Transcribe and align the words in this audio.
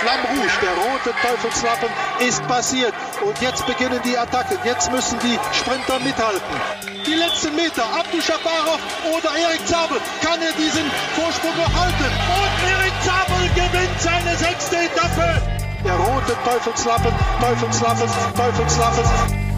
Flamme 0.00 0.28
Rouge, 0.32 0.56
der 0.62 0.72
rote 0.80 1.12
Teufelslappen, 1.20 1.90
ist 2.20 2.46
passiert. 2.48 2.94
Und 3.22 3.38
jetzt 3.42 3.66
beginnen 3.66 4.00
die 4.02 4.16
Attacken. 4.16 4.56
Jetzt 4.64 4.90
müssen 4.90 5.18
die 5.20 5.38
Sprinter 5.52 6.00
mithalten. 6.00 6.40
Die 7.06 7.14
letzten 7.14 7.54
Meter, 7.54 7.84
Abdu 7.84 8.18
Shabarov 8.20 8.80
oder 9.12 9.30
Erik 9.36 9.66
Zabel. 9.66 9.98
Kann 10.24 10.40
er 10.40 10.52
diesen 10.52 10.90
Vorsprung 11.14 11.54
noch 11.56 11.72
halten? 11.78 12.08
Und 12.32 12.54
Erik 12.64 12.96
Zabel 13.04 13.44
gewinnt 13.54 14.00
seine 14.00 14.36
sechste 14.36 14.76
Etappe. 14.76 15.42
Der 15.84 15.96
rote 15.96 16.36
Teufelslappen, 16.44 17.12
Teufelslappen, 17.40 18.08
Teufelslappen. 18.36 19.49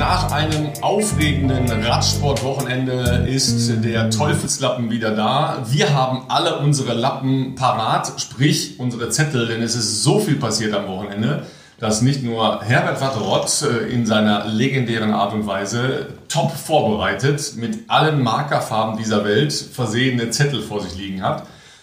Nach 0.00 0.32
einem 0.32 0.70
aufregenden 0.80 1.68
Radsportwochenende 1.68 3.26
ist 3.28 3.84
der 3.84 4.08
Teufelslappen 4.08 4.90
wieder 4.90 5.10
da. 5.10 5.58
Wir 5.68 5.92
haben 5.92 6.22
alle 6.28 6.56
unsere 6.60 6.94
Lappen 6.94 7.54
parat, 7.54 8.18
sprich 8.18 8.80
unsere 8.80 9.10
Zettel, 9.10 9.46
denn 9.46 9.60
es 9.60 9.74
ist 9.74 10.02
so 10.02 10.18
viel 10.18 10.36
passiert 10.36 10.72
am 10.72 10.88
Wochenende, 10.88 11.42
dass 11.78 12.00
nicht 12.00 12.22
nur 12.22 12.62
Herbert 12.62 13.02
Watterott 13.02 13.60
äh, 13.60 13.92
in 13.92 14.06
seiner 14.06 14.46
legendären 14.46 15.12
Art 15.12 15.34
und 15.34 15.46
Weise 15.46 16.06
top 16.30 16.52
vorbereitet 16.52 17.56
mit 17.56 17.80
allen 17.88 18.22
Markerfarben 18.22 18.96
dieser 18.96 19.26
Welt 19.26 19.52
versehene 19.52 20.30
Zettel 20.30 20.62
vor 20.62 20.80
sich 20.80 20.96
liegen 20.96 21.20
hat, 21.20 21.42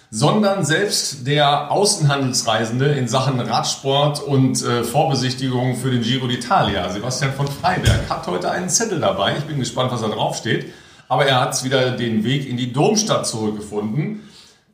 sondern 0.09 0.63
selbst 0.63 1.27
der 1.27 1.71
Außenhandelsreisende 1.71 2.85
in 2.85 3.07
Sachen 3.07 3.39
Radsport 3.39 4.21
und 4.21 4.63
äh, 4.63 4.83
Vorbesichtigung 4.83 5.75
für 5.75 5.91
den 5.91 6.01
Giro 6.01 6.27
d'Italia, 6.27 6.89
Sebastian 6.89 7.33
von 7.33 7.47
Freiberg, 7.47 8.09
hat 8.09 8.25
heute 8.27 8.49
einen 8.49 8.69
Zettel 8.69 8.99
dabei. 8.99 9.35
Ich 9.37 9.43
bin 9.43 9.59
gespannt, 9.59 9.91
was 9.91 10.01
da 10.01 10.07
drauf 10.07 10.37
steht. 10.37 10.71
Aber 11.09 11.25
er 11.25 11.41
hat 11.41 11.63
wieder 11.63 11.91
den 11.91 12.23
Weg 12.23 12.47
in 12.47 12.57
die 12.57 12.71
Domstadt 12.73 13.27
zurückgefunden. 13.27 14.21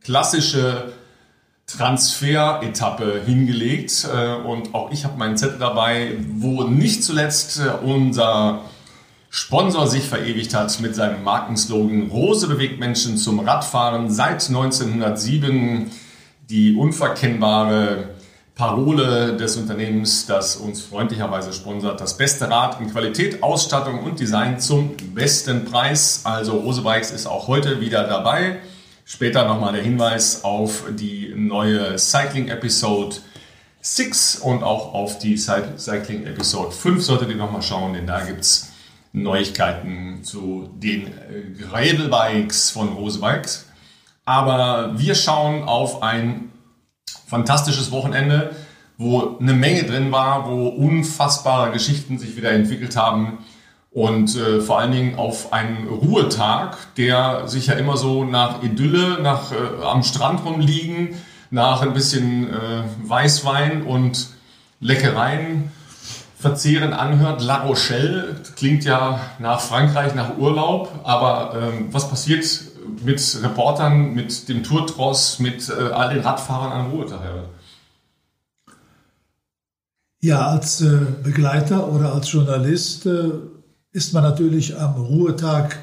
Klassische 0.02 0.92
Transfer-Etappe 1.66 3.22
hingelegt. 3.24 4.06
Äh, 4.12 4.34
und 4.36 4.74
auch 4.74 4.92
ich 4.92 5.04
habe 5.04 5.16
meinen 5.18 5.36
Zettel 5.36 5.58
dabei, 5.58 6.16
wo 6.36 6.64
nicht 6.64 7.02
zuletzt 7.02 7.60
äh, 7.60 7.70
unser 7.84 8.60
Sponsor 9.36 9.88
sich 9.88 10.04
verewigt 10.04 10.54
hat 10.54 10.78
mit 10.78 10.94
seinem 10.94 11.24
Markenslogan 11.24 12.08
Rose 12.08 12.46
bewegt 12.46 12.78
Menschen 12.78 13.16
zum 13.16 13.40
Radfahren 13.40 14.08
seit 14.08 14.46
1907. 14.46 15.90
Die 16.48 16.76
unverkennbare 16.76 18.10
Parole 18.54 19.36
des 19.36 19.56
Unternehmens, 19.56 20.26
das 20.26 20.54
uns 20.54 20.82
freundlicherweise 20.82 21.52
sponsert. 21.52 22.00
Das 22.00 22.16
beste 22.16 22.48
Rad 22.48 22.80
in 22.80 22.92
Qualität, 22.92 23.42
Ausstattung 23.42 24.04
und 24.04 24.20
Design 24.20 24.60
zum 24.60 24.96
besten 25.12 25.64
Preis. 25.64 26.20
Also 26.22 26.52
Rose 26.52 26.82
Bikes 26.82 27.10
ist 27.10 27.26
auch 27.26 27.48
heute 27.48 27.80
wieder 27.80 28.04
dabei. 28.04 28.60
Später 29.04 29.48
nochmal 29.48 29.72
der 29.72 29.82
Hinweis 29.82 30.44
auf 30.44 30.84
die 30.96 31.34
neue 31.34 31.98
Cycling 31.98 32.46
Episode 32.46 33.16
6 33.80 34.36
und 34.36 34.62
auch 34.62 34.94
auf 34.94 35.18
die 35.18 35.36
Cycling 35.36 36.24
Episode 36.24 36.70
5 36.70 37.02
solltet 37.02 37.30
ihr 37.30 37.36
nochmal 37.36 37.62
schauen, 37.62 37.94
denn 37.94 38.06
da 38.06 38.20
gibt 38.20 38.42
es 38.42 38.68
Neuigkeiten 39.14 40.24
zu 40.24 40.68
den 40.74 41.06
äh, 41.06 41.62
Gravelbikes 41.62 42.70
von 42.70 42.88
Rose 42.88 43.20
Bikes. 43.20 43.66
Aber 44.24 44.98
wir 44.98 45.14
schauen 45.14 45.62
auf 45.62 46.02
ein 46.02 46.50
fantastisches 47.26 47.90
Wochenende, 47.92 48.50
wo 48.98 49.38
eine 49.38 49.54
Menge 49.54 49.84
drin 49.84 50.12
war, 50.12 50.50
wo 50.50 50.68
unfassbare 50.68 51.70
Geschichten 51.72 52.18
sich 52.18 52.36
wieder 52.36 52.50
entwickelt 52.50 52.96
haben 52.96 53.38
und 53.90 54.34
äh, 54.34 54.60
vor 54.60 54.80
allen 54.80 54.92
Dingen 54.92 55.14
auf 55.16 55.52
einen 55.52 55.86
Ruhetag, 55.86 56.76
der 56.96 57.46
sich 57.46 57.68
ja 57.68 57.74
immer 57.74 57.96
so 57.96 58.24
nach 58.24 58.62
Idylle, 58.62 59.22
nach 59.22 59.52
äh, 59.52 59.84
am 59.84 60.02
Strand 60.02 60.44
rumliegen, 60.44 61.14
nach 61.50 61.82
ein 61.82 61.94
bisschen 61.94 62.52
äh, 62.52 62.82
Weißwein 63.04 63.82
und 63.82 64.28
Leckereien 64.80 65.70
verzehren 66.44 66.92
anhört. 66.92 67.42
La 67.42 67.62
Rochelle 67.62 68.36
klingt 68.54 68.84
ja 68.84 69.18
nach 69.38 69.60
Frankreich, 69.60 70.14
nach 70.14 70.36
Urlaub, 70.36 70.90
aber 71.02 71.56
ähm, 71.56 71.88
was 71.90 72.10
passiert 72.10 72.44
mit 73.02 73.38
Reportern, 73.42 74.12
mit 74.12 74.46
dem 74.50 74.62
Tourtross, 74.62 75.38
mit 75.38 75.70
äh, 75.70 75.90
all 75.90 76.12
den 76.12 76.22
Radfahrern 76.22 76.70
am 76.70 76.90
Ruhetag? 76.90 77.20
Ja, 80.20 80.48
als 80.48 80.82
äh, 80.82 80.98
Begleiter 81.22 81.90
oder 81.90 82.12
als 82.12 82.30
Journalist 82.30 83.06
äh, 83.06 83.30
ist 83.92 84.12
man 84.12 84.22
natürlich 84.22 84.78
am 84.78 84.96
Ruhetag 84.96 85.78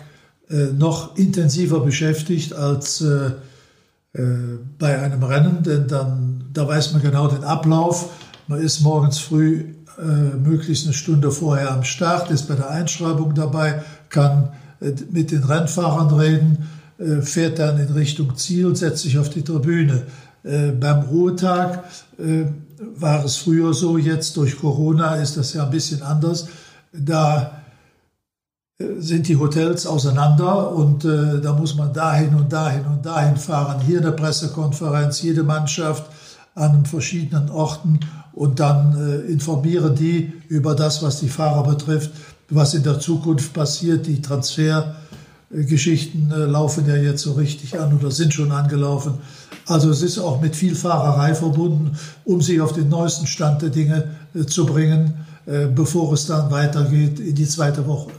äh, 0.48 0.66
noch 0.78 1.16
intensiver 1.16 1.80
beschäftigt 1.80 2.54
als 2.54 3.02
äh, 3.02 3.32
äh, 4.14 4.60
bei 4.78 5.00
einem 5.02 5.24
Rennen, 5.24 5.64
denn 5.64 5.88
dann 5.88 6.50
da 6.54 6.68
weiß 6.68 6.94
man 6.94 7.02
genau 7.02 7.28
den 7.28 7.44
Ablauf. 7.44 8.10
Man 8.48 8.62
ist 8.62 8.82
morgens 8.82 9.18
früh 9.18 9.74
äh, 9.98 10.38
möglichst 10.38 10.86
eine 10.86 10.94
Stunde 10.94 11.32
vorher 11.32 11.72
am 11.72 11.84
Start, 11.84 12.32
ist 12.32 12.48
bei 12.48 12.56
der 12.56 12.70
Einschreibung 12.70 13.34
dabei, 13.36 13.84
kann 14.10 14.50
äh, 14.80 14.94
mit 15.12 15.32
den 15.32 15.44
Rennfahrern 15.44 16.14
reden, 16.14 16.70
äh, 16.98 17.22
fährt 17.22 17.60
dann 17.60 17.80
in 17.80 17.92
Richtung 17.94 18.36
Ziel, 18.36 18.76
setzt 18.76 19.04
sich 19.04 19.18
auf 19.18 19.30
die 19.30 19.44
Tribüne. 19.44 20.04
beim 20.80 21.02
Ruhetag 21.02 21.84
war 22.96 23.24
es 23.24 23.38
früher 23.38 23.76
so, 23.76 24.00
jetzt 24.00 24.38
durch 24.38 24.58
Corona 24.58 25.18
ist 25.18 25.38
das 25.38 25.54
ja 25.54 25.66
ein 25.66 25.70
bisschen 25.70 26.02
anders. 26.02 26.48
Da 26.92 27.62
sind 28.98 29.28
die 29.28 29.38
Hotels 29.38 29.86
auseinander 29.86 30.72
und 30.72 31.06
äh, 31.06 31.40
da 31.42 31.54
muss 31.54 31.76
man 31.76 31.94
dahin 31.94 32.34
und 32.36 32.52
dahin 32.52 32.86
und 32.86 33.06
dahin 33.06 33.38
fahren. 33.38 33.82
Hier 33.82 34.00
eine 34.00 34.12
Pressekonferenz, 34.12 35.22
jede 35.22 35.44
Mannschaft 35.44 36.06
an 36.56 36.86
verschiedenen 36.86 37.50
Orten 37.50 38.00
und 38.34 38.60
dann 38.60 38.98
äh, 38.98 39.20
informieren 39.32 39.96
die 39.96 40.34
über 40.48 40.74
das, 40.76 41.04
was 41.04 41.20
die 41.20 41.30
Fahrer 41.30 41.70
betrifft, 41.70 42.12
was 42.50 42.74
in 42.74 42.82
der 42.84 43.00
Zukunft 43.00 43.54
passiert. 43.54 44.08
Die 44.08 44.22
Transfergeschichten 44.22 46.32
äh, 46.32 46.46
laufen 46.46 46.88
ja 46.88 46.96
jetzt 46.96 47.24
so 47.24 47.34
richtig 47.34 47.78
an 47.80 47.98
oder 47.98 48.12
sind 48.12 48.34
schon 48.34 48.52
angelaufen. 48.52 49.16
Also 49.68 49.90
es 49.90 50.02
ist 50.02 50.18
auch 50.18 50.42
mit 50.42 50.56
viel 50.56 50.76
Fahrerei 50.76 51.36
verbunden, 51.36 51.98
um 52.26 52.42
sich 52.42 52.62
auf 52.62 52.74
den 52.74 52.90
neuesten 52.90 53.28
Stand 53.28 53.62
der 53.62 53.70
Dinge 53.70 54.10
äh, 54.34 54.46
zu 54.46 54.66
bringen, 54.66 55.14
bevor 55.76 56.14
es 56.14 56.28
dann 56.28 56.52
weitergeht 56.52 57.20
in 57.20 57.34
die 57.34 57.48
zweite 57.48 57.88
Woche. 57.88 58.12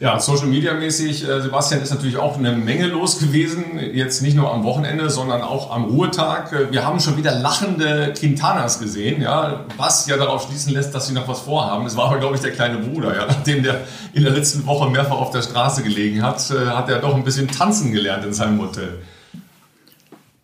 Ja, 0.00 0.20
Social 0.20 0.46
Media 0.46 0.74
mäßig, 0.74 1.28
äh, 1.28 1.40
Sebastian, 1.40 1.82
ist 1.82 1.90
natürlich 1.90 2.18
auch 2.18 2.38
eine 2.38 2.52
Menge 2.52 2.86
los 2.86 3.18
gewesen. 3.18 3.80
Jetzt 3.80 4.22
nicht 4.22 4.36
nur 4.36 4.52
am 4.52 4.62
Wochenende, 4.62 5.10
sondern 5.10 5.42
auch 5.42 5.74
am 5.74 5.86
Ruhetag. 5.86 6.52
Äh, 6.52 6.70
wir 6.70 6.86
haben 6.86 7.00
schon 7.00 7.16
wieder 7.16 7.32
lachende 7.34 8.12
Quintanas 8.16 8.78
gesehen, 8.78 9.20
ja, 9.20 9.64
was 9.76 10.06
ja 10.06 10.16
darauf 10.16 10.46
schließen 10.46 10.72
lässt, 10.72 10.94
dass 10.94 11.08
sie 11.08 11.14
noch 11.14 11.26
was 11.26 11.40
vorhaben. 11.40 11.84
Es 11.84 11.96
war 11.96 12.10
aber, 12.10 12.18
glaube 12.20 12.36
ich, 12.36 12.40
der 12.40 12.52
kleine 12.52 12.78
Bruder, 12.78 13.16
ja, 13.16 13.26
nachdem 13.26 13.64
der 13.64 13.80
in 14.12 14.22
der 14.22 14.30
letzten 14.30 14.64
Woche 14.66 14.88
mehrfach 14.88 15.16
auf 15.16 15.32
der 15.32 15.42
Straße 15.42 15.82
gelegen 15.82 16.22
hat, 16.22 16.48
äh, 16.52 16.68
hat 16.68 16.88
er 16.88 17.00
doch 17.00 17.16
ein 17.16 17.24
bisschen 17.24 17.48
tanzen 17.48 17.90
gelernt 17.90 18.24
in 18.24 18.32
seinem 18.32 18.60
Hotel. 18.60 19.00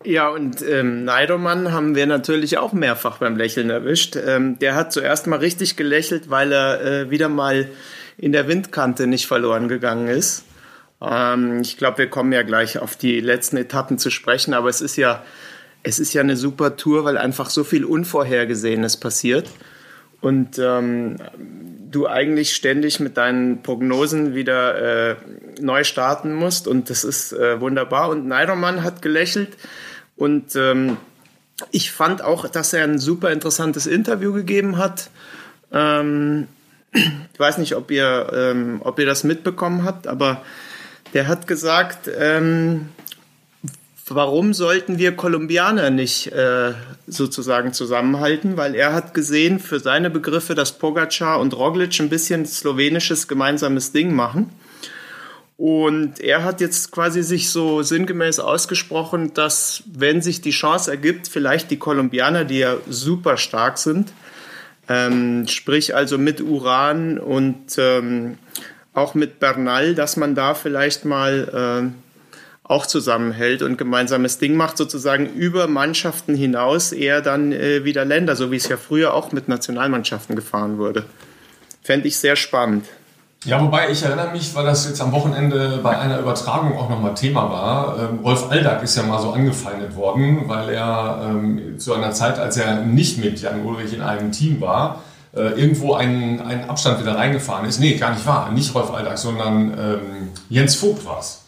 Ja, 0.03 0.27
und 0.27 0.61
ähm, 0.69 1.05
Neidermann 1.05 1.71
haben 1.71 1.95
wir 1.95 2.07
natürlich 2.07 2.57
auch 2.57 2.73
mehrfach 2.73 3.19
beim 3.19 3.37
Lächeln 3.37 3.69
erwischt. 3.69 4.17
Ähm, 4.17 4.59
der 4.59 4.75
hat 4.75 4.91
zuerst 4.91 5.27
mal 5.27 5.39
richtig 5.39 5.77
gelächelt, 5.77 6.29
weil 6.29 6.51
er 6.51 6.81
äh, 6.81 7.09
wieder 7.09 7.29
mal 7.29 7.69
in 8.17 8.31
der 8.31 8.47
Windkante 8.47 9.07
nicht 9.07 9.27
verloren 9.27 9.67
gegangen 9.67 10.07
ist. 10.07 10.43
Ähm, 11.01 11.61
ich 11.61 11.77
glaube, 11.77 11.99
wir 11.99 12.09
kommen 12.09 12.31
ja 12.31 12.43
gleich 12.43 12.79
auf 12.79 12.95
die 12.95 13.19
letzten 13.19 13.57
Etappen 13.57 13.97
zu 13.97 14.09
sprechen, 14.09 14.53
aber 14.53 14.69
es 14.69 14.81
ist 14.81 14.95
ja, 14.95 15.23
es 15.83 15.99
ist 15.99 16.13
ja 16.13 16.21
eine 16.21 16.37
super 16.37 16.77
Tour, 16.77 17.03
weil 17.03 17.17
einfach 17.17 17.49
so 17.49 17.63
viel 17.63 17.85
Unvorhergesehenes 17.85 18.97
passiert 18.97 19.49
und 20.21 20.57
ähm, 20.57 21.17
du 21.91 22.07
eigentlich 22.07 22.55
ständig 22.55 22.99
mit 22.99 23.17
deinen 23.17 23.61
Prognosen 23.61 24.33
wieder 24.33 25.11
äh, 25.11 25.15
neu 25.61 25.83
starten 25.83 26.33
musst 26.33 26.67
und 26.67 26.89
das 26.89 27.03
ist 27.03 27.31
äh, 27.33 27.61
wunderbar. 27.61 28.09
Und 28.09 28.27
Neidermann 28.27 28.83
hat 28.83 29.01
gelächelt 29.01 29.49
und 30.15 30.55
ähm, 30.55 30.97
ich 31.71 31.91
fand 31.91 32.21
auch, 32.21 32.49
dass 32.49 32.73
er 32.73 32.83
ein 32.83 32.99
super 32.99 33.31
interessantes 33.31 33.87
Interview 33.87 34.33
gegeben 34.33 34.77
hat. 34.77 35.09
Ähm, 35.71 36.47
ich 36.95 37.39
weiß 37.39 37.57
nicht, 37.57 37.75
ob 37.75 37.91
ihr, 37.91 38.31
ähm, 38.33 38.81
ob 38.83 38.99
ihr 38.99 39.05
das 39.05 39.23
mitbekommen 39.23 39.83
habt, 39.83 40.07
aber 40.07 40.41
der 41.13 41.27
hat 41.27 41.47
gesagt, 41.47 42.09
ähm, 42.17 42.89
warum 44.07 44.53
sollten 44.53 44.97
wir 44.97 45.15
Kolumbianer 45.15 45.89
nicht 45.89 46.31
äh, 46.31 46.73
sozusagen 47.07 47.73
zusammenhalten? 47.73 48.57
Weil 48.57 48.75
er 48.75 48.93
hat 48.93 49.13
gesehen, 49.13 49.59
für 49.59 49.79
seine 49.79 50.09
Begriffe, 50.09 50.55
dass 50.55 50.77
Pogacar 50.77 51.39
und 51.39 51.55
Roglic 51.55 51.99
ein 51.99 52.09
bisschen 52.09 52.45
slowenisches 52.45 53.27
gemeinsames 53.27 53.91
Ding 53.91 54.13
machen. 54.13 54.49
Und 55.57 56.19
er 56.19 56.43
hat 56.43 56.59
jetzt 56.59 56.91
quasi 56.91 57.23
sich 57.23 57.49
so 57.49 57.81
sinngemäß 57.81 58.39
ausgesprochen, 58.39 59.33
dass 59.33 59.83
wenn 59.85 60.21
sich 60.21 60.41
die 60.41 60.51
Chance 60.51 60.91
ergibt, 60.91 61.29
vielleicht 61.29 61.71
die 61.71 61.77
Kolumbianer, 61.77 62.43
die 62.43 62.59
ja 62.59 62.75
super 62.89 63.37
stark 63.37 63.77
sind, 63.77 64.11
ähm, 64.89 65.47
sprich 65.47 65.95
also 65.95 66.17
mit 66.17 66.41
Uran 66.41 67.17
und 67.19 67.77
ähm, 67.77 68.37
auch 68.93 69.13
mit 69.13 69.39
Bernal, 69.39 69.95
dass 69.95 70.17
man 70.17 70.35
da 70.35 70.53
vielleicht 70.53 71.05
mal 71.05 71.91
äh, 71.91 72.05
auch 72.67 72.85
zusammenhält 72.85 73.61
und 73.61 73.77
gemeinsames 73.77 74.39
Ding 74.39 74.55
macht, 74.55 74.77
sozusagen 74.77 75.27
über 75.27 75.67
Mannschaften 75.67 76.35
hinaus 76.35 76.91
eher 76.91 77.21
dann 77.21 77.51
äh, 77.51 77.83
wieder 77.83 78.05
Länder, 78.05 78.35
so 78.35 78.51
wie 78.51 78.55
es 78.55 78.67
ja 78.67 78.77
früher 78.77 79.13
auch 79.13 79.31
mit 79.31 79.47
Nationalmannschaften 79.47 80.35
gefahren 80.35 80.77
wurde. 80.77 81.05
Fände 81.83 82.07
ich 82.07 82.17
sehr 82.17 82.35
spannend. 82.35 82.85
Ja, 83.45 83.61
wobei 83.61 83.91
ich 83.91 84.01
erinnere 84.01 84.31
mich, 84.31 84.55
weil 84.55 84.65
das 84.65 84.87
jetzt 84.87 84.99
am 85.01 85.11
Wochenende 85.11 85.79
bei 85.83 85.95
einer 85.99 86.17
Übertragung 86.17 86.75
auch 86.79 86.89
nochmal 86.89 87.13
Thema 87.13 87.51
war. 87.51 87.99
Ähm, 87.99 88.19
Rolf 88.23 88.49
Aldag 88.49 88.81
ist 88.81 88.95
ja 88.97 89.03
mal 89.03 89.21
so 89.21 89.33
angefeindet 89.33 89.95
worden, 89.95 90.47
weil 90.47 90.69
er 90.69 91.21
ähm, 91.29 91.77
zu 91.77 91.93
einer 91.93 92.11
Zeit, 92.11 92.39
als 92.39 92.57
er 92.57 92.81
nicht 92.81 93.19
mit 93.19 93.39
Jan 93.39 93.63
Ulrich 93.63 93.93
in 93.93 94.01
einem 94.01 94.31
Team 94.31 94.61
war, 94.61 95.03
äh, 95.35 95.59
irgendwo 95.59 95.93
einen, 95.93 96.41
einen 96.41 96.67
Abstand 96.67 96.99
wieder 96.99 97.17
reingefahren 97.17 97.67
ist. 97.67 97.79
Nee, 97.79 97.97
gar 97.97 98.13
nicht 98.13 98.25
wahr. 98.25 98.51
Nicht 98.51 98.73
Rolf 98.73 98.91
Aldag, 98.91 99.19
sondern 99.19 99.77
ähm, 99.77 99.99
Jens 100.49 100.75
Vogt 100.75 101.05
war 101.05 101.19
es. 101.19 101.43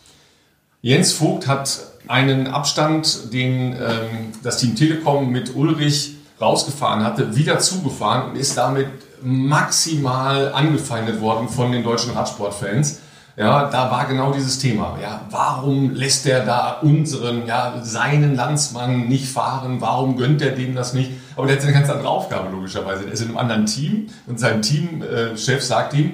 Jens 0.83 1.13
Vogt 1.13 1.47
hat 1.47 1.79
einen 2.07 2.45
Abstand, 2.45 3.33
den 3.33 3.73
ähm, 3.73 4.33
das 4.43 4.59
Team 4.59 4.75
Telekom 4.75 5.31
mit 5.31 5.55
Ulrich 5.55 6.16
rausgefahren 6.39 7.03
hatte, 7.03 7.35
wieder 7.35 7.59
zugefahren 7.59 8.31
und 8.31 8.35
ist 8.35 8.57
damit 8.57 8.87
maximal 9.21 10.53
angefeindet 10.53 11.21
worden 11.21 11.49
von 11.49 11.71
den 11.71 11.83
deutschen 11.83 12.13
Radsportfans. 12.13 13.01
Ja, 13.35 13.69
da 13.69 13.91
war 13.91 14.05
genau 14.07 14.31
dieses 14.31 14.57
Thema. 14.57 14.97
Ja, 14.99 15.21
warum 15.29 15.93
lässt 15.93 16.25
er 16.25 16.43
da 16.43 16.79
unseren, 16.81 17.45
ja, 17.45 17.75
seinen 17.83 18.35
Landsmann 18.35 19.07
nicht 19.07 19.27
fahren? 19.27 19.79
Warum 19.79 20.17
gönnt 20.17 20.41
er 20.41 20.51
dem 20.51 20.73
das 20.73 20.93
nicht? 20.93 21.11
Aber 21.35 21.45
der 21.45 21.57
hat 21.57 21.63
eine 21.63 21.73
ganz 21.73 21.87
andere 21.89 22.09
Aufgabe, 22.09 22.49
logischerweise. 22.49 23.05
Er 23.05 23.11
ist 23.11 23.21
in 23.21 23.27
einem 23.27 23.37
anderen 23.37 23.67
Team 23.67 24.07
und 24.25 24.39
sein 24.39 24.63
Teamchef 24.63 25.63
sagt 25.63 25.93
ihm, 25.93 26.13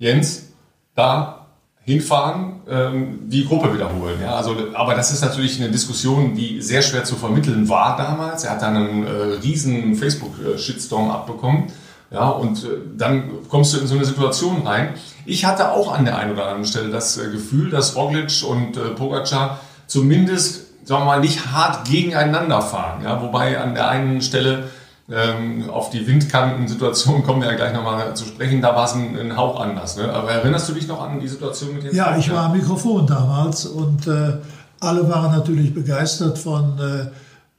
Jens, 0.00 0.48
da 0.96 1.43
hinfahren, 1.84 2.60
ähm, 2.68 3.18
die 3.28 3.44
Gruppe 3.44 3.74
wiederholen. 3.74 4.18
Ja, 4.22 4.36
also, 4.36 4.56
aber 4.72 4.94
das 4.94 5.12
ist 5.12 5.20
natürlich 5.20 5.60
eine 5.60 5.70
Diskussion, 5.70 6.34
die 6.34 6.62
sehr 6.62 6.80
schwer 6.80 7.04
zu 7.04 7.14
vermitteln 7.14 7.68
war 7.68 7.96
damals. 7.96 8.44
Er 8.44 8.52
hat 8.52 8.62
dann 8.62 8.76
einen 8.76 9.06
äh, 9.06 9.10
riesen 9.42 9.94
Facebook-Shitstorm 9.94 11.10
abbekommen. 11.10 11.64
Ja, 12.10 12.28
und 12.28 12.64
äh, 12.64 12.68
dann 12.96 13.48
kommst 13.48 13.74
du 13.74 13.78
in 13.80 13.86
so 13.86 13.96
eine 13.96 14.04
Situation 14.04 14.66
rein. 14.66 14.94
Ich 15.26 15.44
hatte 15.44 15.72
auch 15.72 15.92
an 15.92 16.04
der 16.04 16.16
einen 16.16 16.32
oder 16.32 16.44
anderen 16.44 16.64
Stelle 16.64 16.90
das 16.90 17.18
äh, 17.18 17.30
Gefühl, 17.30 17.70
dass 17.70 17.96
Roglic 17.96 18.44
und 18.48 18.76
äh, 18.76 18.90
Pogacar 18.90 19.60
zumindest, 19.86 20.86
sagen 20.86 21.02
wir 21.02 21.06
mal, 21.06 21.20
nicht 21.20 21.52
hart 21.52 21.86
gegeneinander 21.86 22.62
fahren. 22.62 23.02
Ja, 23.04 23.20
wobei 23.20 23.58
an 23.58 23.74
der 23.74 23.88
einen 23.88 24.22
Stelle 24.22 24.70
ähm, 25.10 25.68
auf 25.68 25.90
die 25.90 26.06
Windkantensituation 26.06 27.22
kommen 27.24 27.42
wir 27.42 27.50
ja 27.50 27.56
gleich 27.56 27.74
nochmal 27.74 28.16
zu 28.16 28.24
sprechen, 28.24 28.62
da 28.62 28.74
war 28.74 28.86
es 28.86 28.94
ein, 28.94 29.18
ein, 29.18 29.36
Hauch 29.36 29.60
anders. 29.60 29.96
Ne? 29.96 30.10
Aber 30.10 30.30
erinnerst 30.30 30.68
du 30.68 30.72
dich 30.72 30.88
noch 30.88 31.02
an 31.02 31.20
die 31.20 31.28
Situation 31.28 31.74
mit 31.74 31.84
dem? 31.84 31.94
Ja, 31.94 32.16
ich 32.16 32.32
war 32.32 32.44
am 32.44 32.52
Mikrofon 32.52 33.06
damals 33.06 33.66
und 33.66 34.06
äh, 34.06 34.38
alle 34.80 35.08
waren 35.08 35.36
natürlich 35.36 35.74
begeistert 35.74 36.38
von 36.38 36.78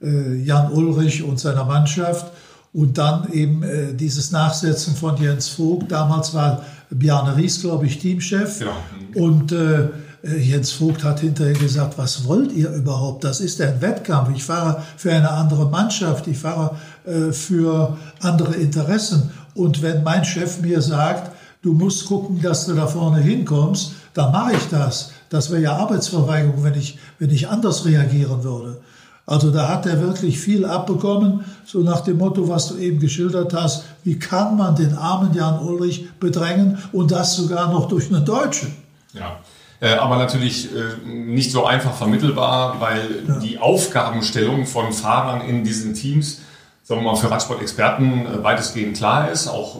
äh, 0.02 0.34
Jan 0.42 0.72
Ulrich 0.72 1.22
und 1.22 1.38
seiner 1.38 1.64
Mannschaft. 1.64 2.32
Und 2.72 2.98
dann 2.98 3.32
eben 3.32 3.62
äh, 3.62 3.94
dieses 3.94 4.32
Nachsetzen 4.32 4.94
von 4.94 5.16
Jens 5.16 5.48
Vogt. 5.48 5.90
Damals 5.90 6.34
war 6.34 6.62
Bjarne 6.90 7.34
Ries, 7.36 7.62
glaube 7.62 7.86
ich, 7.86 7.98
Teamchef. 7.98 8.60
Ja. 8.60 8.76
Und 9.14 9.50
äh, 9.50 9.84
äh, 9.84 9.88
Jens 10.26 10.72
Vogt 10.72 11.04
hat 11.04 11.20
hinterher 11.20 11.54
gesagt, 11.54 11.98
was 11.98 12.24
wollt 12.24 12.52
ihr 12.52 12.70
überhaupt? 12.70 13.22
Das 13.22 13.40
ist 13.40 13.60
ein 13.60 13.80
Wettkampf. 13.80 14.30
Ich 14.34 14.42
fahre 14.42 14.82
für 14.96 15.12
eine 15.12 15.30
andere 15.30 15.66
Mannschaft. 15.66 16.26
Ich 16.26 16.38
fahre 16.38 16.76
äh, 17.04 17.32
für 17.32 17.96
andere 18.20 18.54
Interessen. 18.54 19.30
Und 19.54 19.82
wenn 19.82 20.02
mein 20.02 20.24
Chef 20.24 20.60
mir 20.60 20.82
sagt, 20.82 21.30
du 21.62 21.72
musst 21.72 22.06
gucken, 22.06 22.42
dass 22.42 22.66
du 22.66 22.74
da 22.74 22.86
vorne 22.86 23.20
hinkommst, 23.20 23.92
dann 24.14 24.32
mache 24.32 24.54
ich 24.54 24.68
das. 24.70 25.12
Das 25.28 25.50
wäre 25.50 25.62
ja 25.62 25.76
Arbeitsverweigerung, 25.76 26.64
wenn 26.64 26.74
ich, 26.74 26.98
wenn 27.18 27.30
ich 27.30 27.48
anders 27.48 27.84
reagieren 27.84 28.42
würde. 28.42 28.80
Also 29.26 29.50
da 29.50 29.68
hat 29.68 29.86
er 29.86 30.00
wirklich 30.00 30.38
viel 30.38 30.64
abbekommen, 30.64 31.44
so 31.64 31.80
nach 31.80 32.00
dem 32.02 32.18
Motto, 32.18 32.48
was 32.48 32.68
du 32.68 32.76
eben 32.76 33.00
geschildert 33.00 33.52
hast, 33.54 33.84
wie 34.04 34.18
kann 34.18 34.56
man 34.56 34.76
den 34.76 34.96
armen 34.96 35.34
Jan 35.34 35.58
Ulrich 35.58 36.08
bedrängen 36.20 36.78
und 36.92 37.10
das 37.10 37.34
sogar 37.34 37.72
noch 37.72 37.88
durch 37.88 38.08
einen 38.08 38.24
Deutschen. 38.24 38.72
Ja. 39.12 39.38
Äh, 39.80 39.94
aber 39.94 40.16
natürlich 40.16 40.70
äh, 40.74 41.06
nicht 41.06 41.52
so 41.52 41.66
einfach 41.66 41.92
vermittelbar, 41.92 42.76
weil 42.80 43.24
ja. 43.28 43.38
die 43.38 43.58
Aufgabenstellung 43.58 44.66
von 44.66 44.92
Fahrern 44.92 45.42
in 45.42 45.64
diesen 45.64 45.94
Teams, 45.94 46.40
sagen 46.82 47.02
wir 47.02 47.12
mal, 47.12 47.16
für 47.16 47.30
Radsport-Experten 47.30 48.26
äh, 48.26 48.42
weitestgehend 48.42 48.96
klar 48.96 49.30
ist. 49.30 49.48
Auch 49.48 49.76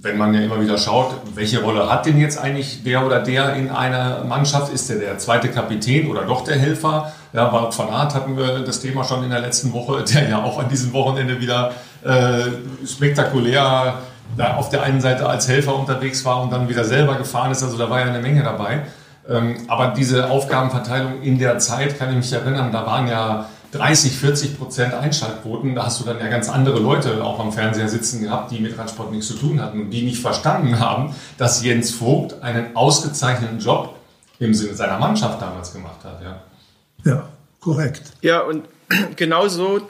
wenn 0.00 0.16
man 0.16 0.34
ja 0.34 0.40
immer 0.40 0.60
wieder 0.60 0.78
schaut, 0.78 1.14
welche 1.34 1.62
Rolle 1.62 1.90
hat 1.90 2.06
denn 2.06 2.18
jetzt 2.18 2.38
eigentlich 2.38 2.82
der 2.84 3.04
oder 3.04 3.20
der 3.20 3.54
in 3.54 3.70
einer 3.70 4.24
Mannschaft? 4.24 4.72
Ist 4.72 4.88
der 4.88 4.98
der 4.98 5.18
zweite 5.18 5.48
Kapitän 5.48 6.08
oder 6.10 6.22
doch 6.22 6.42
der 6.42 6.56
Helfer? 6.58 7.12
Ja, 7.32 7.52
Wout 7.52 7.76
van 7.76 7.90
Aert 7.90 8.14
hatten 8.14 8.36
wir 8.36 8.60
das 8.60 8.80
Thema 8.80 9.04
schon 9.04 9.22
in 9.22 9.30
der 9.30 9.40
letzten 9.40 9.72
Woche, 9.72 10.02
der 10.12 10.28
ja 10.28 10.42
auch 10.42 10.58
an 10.58 10.68
diesem 10.68 10.92
Wochenende 10.92 11.40
wieder 11.40 11.72
äh, 12.04 12.86
spektakulär 12.86 13.94
da 14.36 14.56
auf 14.56 14.68
der 14.68 14.82
einen 14.82 15.00
Seite 15.00 15.28
als 15.28 15.48
Helfer 15.48 15.74
unterwegs 15.74 16.24
war 16.24 16.42
und 16.42 16.52
dann 16.52 16.68
wieder 16.68 16.84
selber 16.84 17.14
gefahren 17.16 17.50
ist. 17.50 17.62
Also 17.62 17.78
da 17.78 17.88
war 17.88 18.00
ja 18.00 18.06
eine 18.06 18.20
Menge 18.20 18.42
dabei. 18.42 18.82
Ähm, 19.28 19.56
aber 19.68 19.88
diese 19.88 20.30
Aufgabenverteilung 20.30 21.22
in 21.22 21.38
der 21.38 21.58
Zeit, 21.58 21.98
kann 21.98 22.10
ich 22.10 22.16
mich 22.16 22.32
erinnern, 22.32 22.72
da 22.72 22.86
waren 22.86 23.08
ja 23.08 23.48
30, 23.72 24.16
40 24.16 24.58
Prozent 24.58 24.94
Einschaltquoten, 24.94 25.74
da 25.74 25.84
hast 25.84 26.00
du 26.00 26.04
dann 26.04 26.18
ja 26.18 26.28
ganz 26.28 26.48
andere 26.48 26.78
Leute 26.78 27.22
auch 27.22 27.38
am 27.38 27.52
Fernseher 27.52 27.88
sitzen 27.88 28.22
gehabt, 28.22 28.50
die 28.50 28.60
mit 28.60 28.78
Radsport 28.78 29.12
nichts 29.12 29.26
zu 29.26 29.34
tun 29.34 29.60
hatten 29.60 29.82
und 29.82 29.90
die 29.90 30.02
nicht 30.02 30.22
verstanden 30.22 30.80
haben, 30.80 31.14
dass 31.36 31.62
Jens 31.62 31.90
Vogt 31.90 32.42
einen 32.42 32.74
ausgezeichneten 32.74 33.58
Job 33.58 33.94
im 34.38 34.54
Sinne 34.54 34.74
seiner 34.74 34.98
Mannschaft 34.98 35.42
damals 35.42 35.72
gemacht 35.74 36.02
hat. 36.04 36.22
Ja, 36.22 36.40
ja 37.04 37.28
korrekt. 37.60 38.12
Ja, 38.22 38.40
und 38.40 38.64
genau 39.16 39.48
so 39.48 39.80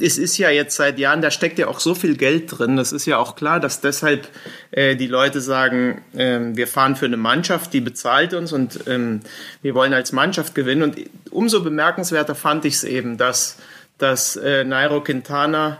es 0.00 0.18
ist 0.18 0.38
ja 0.38 0.50
jetzt 0.50 0.76
seit 0.76 0.98
Jahren, 0.98 1.22
da 1.22 1.30
steckt 1.30 1.58
ja 1.58 1.68
auch 1.68 1.80
so 1.80 1.94
viel 1.94 2.16
Geld 2.16 2.58
drin. 2.58 2.76
Das 2.76 2.92
ist 2.92 3.06
ja 3.06 3.18
auch 3.18 3.36
klar, 3.36 3.60
dass 3.60 3.80
deshalb 3.80 4.28
äh, 4.70 4.96
die 4.96 5.06
Leute 5.06 5.40
sagen, 5.40 6.02
äh, 6.14 6.40
wir 6.40 6.66
fahren 6.66 6.96
für 6.96 7.06
eine 7.06 7.16
Mannschaft, 7.16 7.72
die 7.72 7.80
bezahlt 7.80 8.34
uns 8.34 8.52
und 8.52 8.80
ähm, 8.86 9.20
wir 9.62 9.74
wollen 9.74 9.94
als 9.94 10.12
Mannschaft 10.12 10.54
gewinnen. 10.54 10.82
Und 10.82 10.98
umso 11.30 11.62
bemerkenswerter 11.62 12.34
fand 12.34 12.64
ich 12.64 12.74
es 12.74 12.84
eben, 12.84 13.18
dass, 13.18 13.56
dass 13.98 14.36
äh, 14.36 14.64
Nairo 14.64 15.02
Quintana 15.02 15.78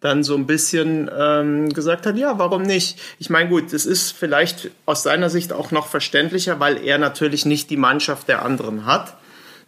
dann 0.00 0.22
so 0.22 0.34
ein 0.34 0.46
bisschen 0.46 1.10
ähm, 1.18 1.70
gesagt 1.70 2.04
hat, 2.04 2.16
ja, 2.16 2.38
warum 2.38 2.62
nicht? 2.62 3.00
Ich 3.18 3.30
meine, 3.30 3.48
gut, 3.48 3.72
es 3.72 3.86
ist 3.86 4.12
vielleicht 4.12 4.70
aus 4.84 5.02
seiner 5.02 5.30
Sicht 5.30 5.52
auch 5.52 5.70
noch 5.70 5.86
verständlicher, 5.86 6.60
weil 6.60 6.84
er 6.84 6.98
natürlich 6.98 7.46
nicht 7.46 7.70
die 7.70 7.78
Mannschaft 7.78 8.28
der 8.28 8.44
anderen 8.44 8.84
hat. 8.84 9.16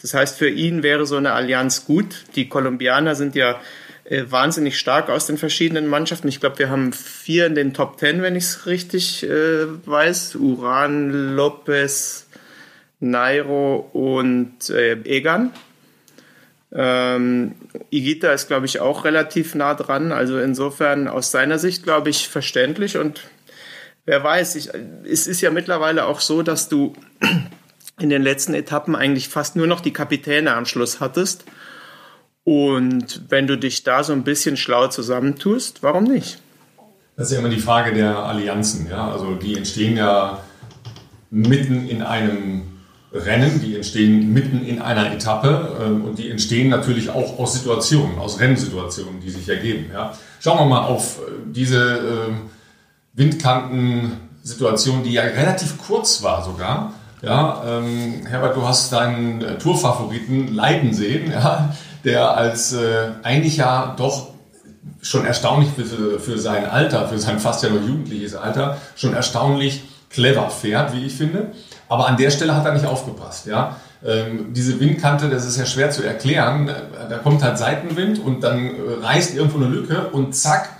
Das 0.03 0.13
heißt, 0.13 0.37
für 0.37 0.51
ihn 0.51 0.83
wäre 0.83 1.07
so 1.07 1.17
eine 1.17 1.33
Allianz 1.33 1.87
gut. 1.87 2.25
Die 2.35 2.51
Kolumbianer 2.51 3.15
sind 3.15 3.35
ja 3.35 3.59
äh, 4.09 4.25
wahnsinnig 4.31 4.79
stark 4.79 5.09
aus 5.11 5.27
den 5.27 5.37
verschiedenen 5.37 5.89
Mannschaften. 5.89 6.29
Ich 6.29 6.41
glaube, 6.41 6.59
wir 6.59 6.71
haben 6.71 6.93
vier 6.93 7.47
in 7.47 7.55
den 7.55 7.75
Top 7.75 7.99
Ten, 7.99 8.23
wenn 8.23 8.37
ich 8.37 8.45
es 8.45 8.67
richtig 8.67 9.25
äh, 9.25 9.67
weiß. 9.87 10.37
Uran, 10.37 11.35
Lopez, 11.35 12.29
Nairo 13.01 13.91
und 13.93 14.71
äh, 14.71 14.93
Egan. 15.05 15.53
Ähm, 16.73 17.55
Igita 17.91 18.33
ist, 18.33 18.49
glaube 18.49 18.67
ich, 18.67 18.81
auch 18.81 19.05
relativ 19.05 19.55
nah 19.55 19.75
dran. 19.75 20.13
Also 20.13 20.39
insofern 20.39 21.09
aus 21.09 21.31
seiner 21.31 21.59
Sicht, 21.59 21.83
glaube 21.83 22.11
ich, 22.11 22.29
verständlich. 22.29 22.99
Und 22.99 23.23
wer 24.05 24.23
weiß, 24.23 24.57
ich, 24.57 24.71
es 25.05 25.27
ist 25.27 25.41
ja 25.41 25.51
mittlerweile 25.51 26.07
auch 26.07 26.21
so, 26.21 26.43
dass 26.43 26.69
du 26.69 26.95
in 27.99 28.11
den 28.11 28.23
letzten 28.23 28.55
Etappen 28.55 28.95
eigentlich 28.95 29.29
fast 29.29 29.57
nur 29.57 29.67
noch 29.67 29.81
die 29.81 29.93
Kapitäne 29.93 30.55
am 30.55 30.67
Schluss 30.67 31.01
hattest. 31.01 31.45
Und 32.47 33.23
wenn 33.29 33.49
du 33.49 33.59
dich 33.59 33.83
da 33.83 34.05
so 34.05 34.13
ein 34.13 34.23
bisschen 34.23 34.57
schlau 34.57 34.87
zusammentust, 34.87 35.83
warum 35.83 36.05
nicht? 36.05 36.39
Das 37.17 37.27
ist 37.27 37.33
ja 37.33 37.41
immer 37.41 37.49
die 37.49 37.59
Frage 37.59 37.93
der 37.93 38.19
Allianzen. 38.19 38.87
Ja? 38.89 39.11
Also 39.11 39.35
die 39.35 39.57
entstehen 39.57 39.97
ja 39.97 40.39
mitten 41.29 41.89
in 41.89 42.03
einem 42.03 42.63
Rennen, 43.13 43.61
die 43.61 43.75
entstehen 43.75 44.33
mitten 44.33 44.65
in 44.65 44.81
einer 44.81 45.13
Etappe 45.13 45.77
ähm, 45.83 46.05
und 46.05 46.21
die 46.21 46.31
entstehen 46.31 46.69
natürlich 46.69 47.11
auch 47.11 47.37
aus 47.41 47.55
Situationen, 47.55 48.17
aus 48.21 48.39
Rennsituationen, 48.39 49.21
die 49.21 49.31
sich 49.31 49.49
ergeben. 49.49 49.91
Ja? 49.93 50.17
Schauen 50.39 50.61
wir 50.61 50.67
mal 50.67 50.85
auf 50.85 51.19
äh, 51.19 51.33
diese 51.47 51.97
äh, 51.97 52.33
Windkantensituation, 53.15 55.03
die 55.03 55.15
ja 55.15 55.23
relativ 55.23 55.79
kurz 55.79 56.23
war 56.23 56.45
sogar. 56.45 56.93
Ja, 57.23 57.65
ähm, 57.67 58.25
Herbert, 58.25 58.55
du 58.55 58.69
hast 58.69 58.93
deinen 58.93 59.43
äh, 59.43 59.59
Tourfavoriten 59.59 60.55
leiden 60.55 60.95
sehen. 60.95 61.33
Ja? 61.33 61.75
Der 62.07 62.37
als 62.37 62.73
äh, 62.73 63.09
eigentlich 63.25 63.57
ja 63.57 63.95
doch 63.99 64.29
schon 65.03 65.27
erstaunlich 65.27 65.69
für, 65.71 66.19
für 66.21 66.39
sein 66.39 66.65
Alter, 66.65 67.09
für 67.09 67.19
sein 67.19 67.41
fast 67.41 67.63
ja 67.65 67.69
noch 67.69 67.83
jugendliches 67.83 68.35
Alter, 68.35 68.79
schon 68.95 69.13
erstaunlich 69.13 69.83
clever 70.09 70.49
fährt, 70.49 70.95
wie 70.95 71.05
ich 71.05 71.15
finde. 71.15 71.49
Aber 71.89 72.07
an 72.07 72.17
der 72.17 72.31
Stelle 72.31 72.55
hat 72.55 72.65
er 72.65 72.75
nicht 72.75 72.87
aufgepasst. 72.87 73.47
Ja? 73.47 73.77
Ähm, 74.05 74.53
diese 74.53 74.79
Windkante, 74.79 75.29
das 75.29 75.45
ist 75.45 75.59
ja 75.59 75.67
schwer 75.67 75.91
zu 75.91 76.05
erklären. 76.05 76.71
Da 77.11 77.19
kommt 77.19 77.43
halt 77.43 77.59
Seitenwind 77.59 78.21
und 78.21 78.43
dann 78.43 78.67
äh, 78.67 79.05
reißt 79.05 79.35
irgendwo 79.35 79.59
eine 79.59 79.67
Lücke 79.67 80.09
und 80.13 80.35
zack, 80.35 80.71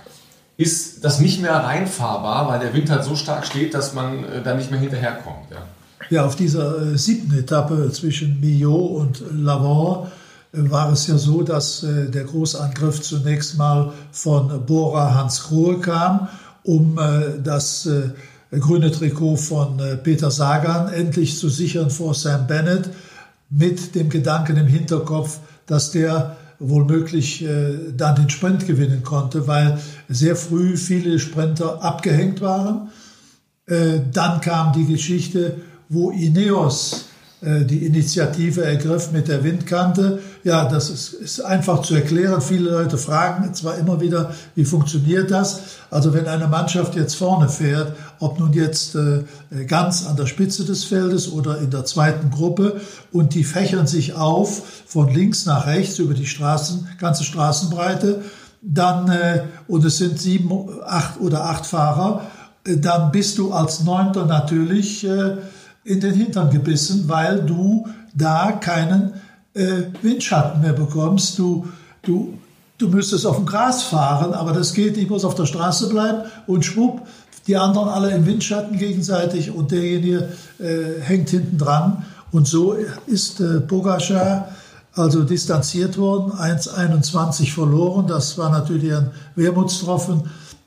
ist 0.55 1.03
das 1.03 1.19
nicht 1.19 1.41
mehr 1.41 1.53
reinfahrbar, 1.53 2.47
weil 2.47 2.59
der 2.59 2.73
Wind 2.73 2.89
halt 2.89 3.03
so 3.03 3.15
stark 3.15 3.45
steht, 3.45 3.73
dass 3.73 3.93
man 3.93 4.23
äh, 4.23 4.41
da 4.43 4.55
nicht 4.55 4.71
mehr 4.71 4.79
hinterherkommt. 4.79 5.51
Ja? 5.51 5.57
Ja, 6.09 6.25
auf 6.25 6.37
dieser 6.37 6.81
äh, 6.81 6.97
siebten 6.97 7.37
Etappe 7.37 7.91
zwischen 7.91 8.39
Millau 8.39 8.77
und 8.77 9.21
Lavant 9.31 10.07
war 10.51 10.91
es 10.91 11.07
ja 11.07 11.17
so, 11.17 11.43
dass 11.43 11.83
äh, 11.83 12.09
der 12.09 12.23
Großangriff 12.23 13.01
zunächst 13.01 13.57
mal 13.57 13.93
von 14.11 14.65
Bora 14.65 15.13
Hans 15.13 15.43
Grohe 15.43 15.79
kam, 15.79 16.27
um 16.63 16.97
äh, 16.97 17.39
das 17.43 17.85
äh, 17.85 18.09
grüne 18.57 18.91
Trikot 18.91 19.35
von 19.35 19.81
Peter 20.03 20.31
Sagan 20.31 20.91
endlich 20.93 21.37
zu 21.37 21.49
sichern 21.49 21.89
vor 21.89 22.13
Sam 22.13 22.47
Bennett, 22.47 22.89
mit 23.49 23.93
dem 23.93 24.09
Gedanken 24.09 24.55
im 24.55 24.67
Hinterkopf, 24.67 25.39
dass 25.65 25.91
der 25.91 26.37
wohl 26.59 26.85
möglich 26.85 27.45
dann 27.97 28.15
den 28.15 28.29
Sprint 28.29 28.65
gewinnen 28.65 29.03
konnte, 29.03 29.47
weil 29.47 29.79
sehr 30.07 30.37
früh 30.37 30.77
viele 30.77 31.19
Sprinter 31.19 31.83
abgehängt 31.83 32.39
waren. 32.39 32.89
Dann 33.65 34.41
kam 34.41 34.71
die 34.71 34.85
Geschichte, 34.85 35.57
wo 35.89 36.11
Ineos 36.11 37.05
die 37.41 37.85
Initiative 37.85 38.63
ergriff 38.63 39.11
mit 39.11 39.27
der 39.27 39.43
Windkante. 39.43 40.19
Ja, 40.47 40.63
das 40.63 40.89
ist, 40.89 41.11
ist, 41.11 41.41
einfach 41.41 41.81
zu 41.81 41.93
erklären. 41.93 42.39
Viele 42.39 42.69
Leute 42.69 42.97
fragen 42.97 43.53
zwar 43.53 43.77
immer 43.77 43.99
wieder, 43.99 44.33
wie 44.55 44.63
funktioniert 44.63 45.29
das? 45.29 45.59
Also 45.91 46.13
wenn 46.13 46.25
eine 46.25 46.47
Mannschaft 46.47 46.95
jetzt 46.95 47.15
vorne 47.15 47.49
fährt, 47.49 47.97
ob 48.19 48.39
nun 48.39 48.53
jetzt 48.53 48.95
äh, 48.95 49.25
ganz 49.65 50.07
an 50.07 50.15
der 50.15 50.25
Spitze 50.25 50.63
des 50.63 50.85
Feldes 50.85 51.29
oder 51.29 51.57
in 51.57 51.69
der 51.69 51.83
zweiten 51.83 52.31
Gruppe 52.31 52.79
und 53.11 53.33
die 53.33 53.43
fächern 53.43 53.87
sich 53.87 54.13
auf 54.13 54.85
von 54.85 55.13
links 55.13 55.45
nach 55.45 55.67
rechts 55.67 55.99
über 55.99 56.13
die 56.13 56.27
Straßen, 56.27 56.87
ganze 56.97 57.25
Straßenbreite, 57.25 58.21
dann, 58.61 59.09
äh, 59.09 59.43
und 59.67 59.83
es 59.83 59.97
sind 59.97 60.17
sieben, 60.17 60.49
acht 60.85 61.19
oder 61.19 61.43
acht 61.43 61.65
Fahrer, 61.65 62.21
dann 62.63 63.11
bist 63.11 63.37
du 63.37 63.51
als 63.51 63.83
Neunter 63.83 64.25
natürlich 64.25 65.03
in 65.03 65.99
den 65.99 66.13
Hintern 66.13 66.49
gebissen, 66.49 67.09
weil 67.09 67.41
du 67.41 67.85
da 68.13 68.53
keinen 68.53 69.13
äh, 69.57 69.83
Windschatten 70.01 70.61
mehr 70.61 70.73
bekommst. 70.73 71.37
Du, 71.37 71.67
du, 72.03 72.33
du 72.77 72.87
müsstest 72.87 73.25
auf 73.25 73.37
dem 73.37 73.45
Gras 73.45 73.83
fahren, 73.83 74.33
aber 74.33 74.53
das 74.53 74.73
geht, 74.73 74.97
ich 74.97 75.09
muss 75.09 75.25
auf 75.25 75.35
der 75.35 75.45
Straße 75.45 75.89
bleiben 75.89 76.23
und 76.45 76.63
schwupp, 76.63 77.01
die 77.47 77.57
anderen 77.57 77.89
alle 77.89 78.11
im 78.11 78.25
Windschatten 78.25 78.77
gegenseitig 78.77 79.51
und 79.51 79.71
derjenige 79.71 80.29
äh, 80.59 81.01
hängt 81.01 81.29
hinten 81.29 81.57
dran. 81.57 82.05
Und 82.31 82.47
so 82.47 82.75
ist 83.07 83.39
äh, 83.39 83.61
Pogacar 83.61 84.49
also 84.93 85.23
distanziert 85.23 85.97
worden, 85.97 86.31
1,21 86.33 87.53
verloren. 87.53 88.07
Das 88.07 88.37
war 88.37 88.49
natürlich 88.49 88.93
ein 88.93 89.11
Wermutstropfen. 89.35 90.23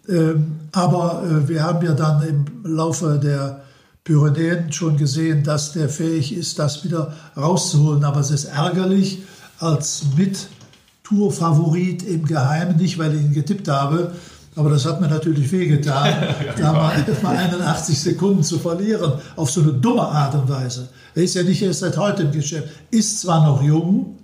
Ähm, 0.09 0.61
aber 0.73 1.23
äh, 1.25 1.49
wir 1.49 1.63
haben 1.63 1.85
ja 1.85 1.93
dann 1.93 2.23
im 2.23 2.45
Laufe 2.65 3.21
der 3.23 3.61
Pyrenäen 4.05 4.73
schon 4.73 4.97
gesehen, 4.97 5.45
dass 5.45 5.73
der 5.73 5.89
fähig 5.89 6.35
ist, 6.35 6.59
das 6.59 6.85
wieder 6.85 7.15
rauszuholen. 7.37 8.05
Aber 8.05 8.21
es 8.21 8.31
ist 8.31 8.45
ärgerlich, 8.45 9.23
als 9.59 10.05
Mit-Tour-Favorit 10.17 12.03
im 12.03 12.25
Geheimen, 12.25 12.77
nicht 12.77 12.99
weil 12.99 13.15
ich 13.15 13.23
ihn 13.23 13.35
getippt 13.35 13.69
habe, 13.69 14.13
aber 14.57 14.71
das 14.71 14.85
hat 14.85 15.01
mir 15.01 15.09
natürlich 15.09 15.53
wehgetan, 15.53 16.35
da 16.59 16.73
mal, 16.73 17.07
mal 17.23 17.37
81 17.37 17.99
Sekunden 17.99 18.43
zu 18.43 18.59
verlieren, 18.59 19.13
auf 19.37 19.51
so 19.51 19.61
eine 19.61 19.73
dumme 19.73 20.03
Art 20.03 20.35
und 20.35 20.49
Weise. 20.49 20.89
Er 21.15 21.23
ist 21.23 21.35
ja 21.35 21.43
nicht 21.43 21.63
erst 21.63 21.81
seit 21.81 21.97
heute 21.97 22.23
im 22.23 22.33
Geschäft, 22.33 22.69
ist 22.91 23.21
zwar 23.21 23.45
noch 23.45 23.63
jung, 23.63 24.19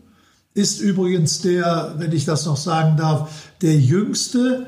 ist 0.54 0.80
übrigens 0.80 1.42
der, 1.42 1.94
wenn 1.98 2.12
ich 2.12 2.24
das 2.24 2.46
noch 2.46 2.56
sagen 2.56 2.96
darf, 2.96 3.30
der 3.60 3.76
jüngste 3.76 4.66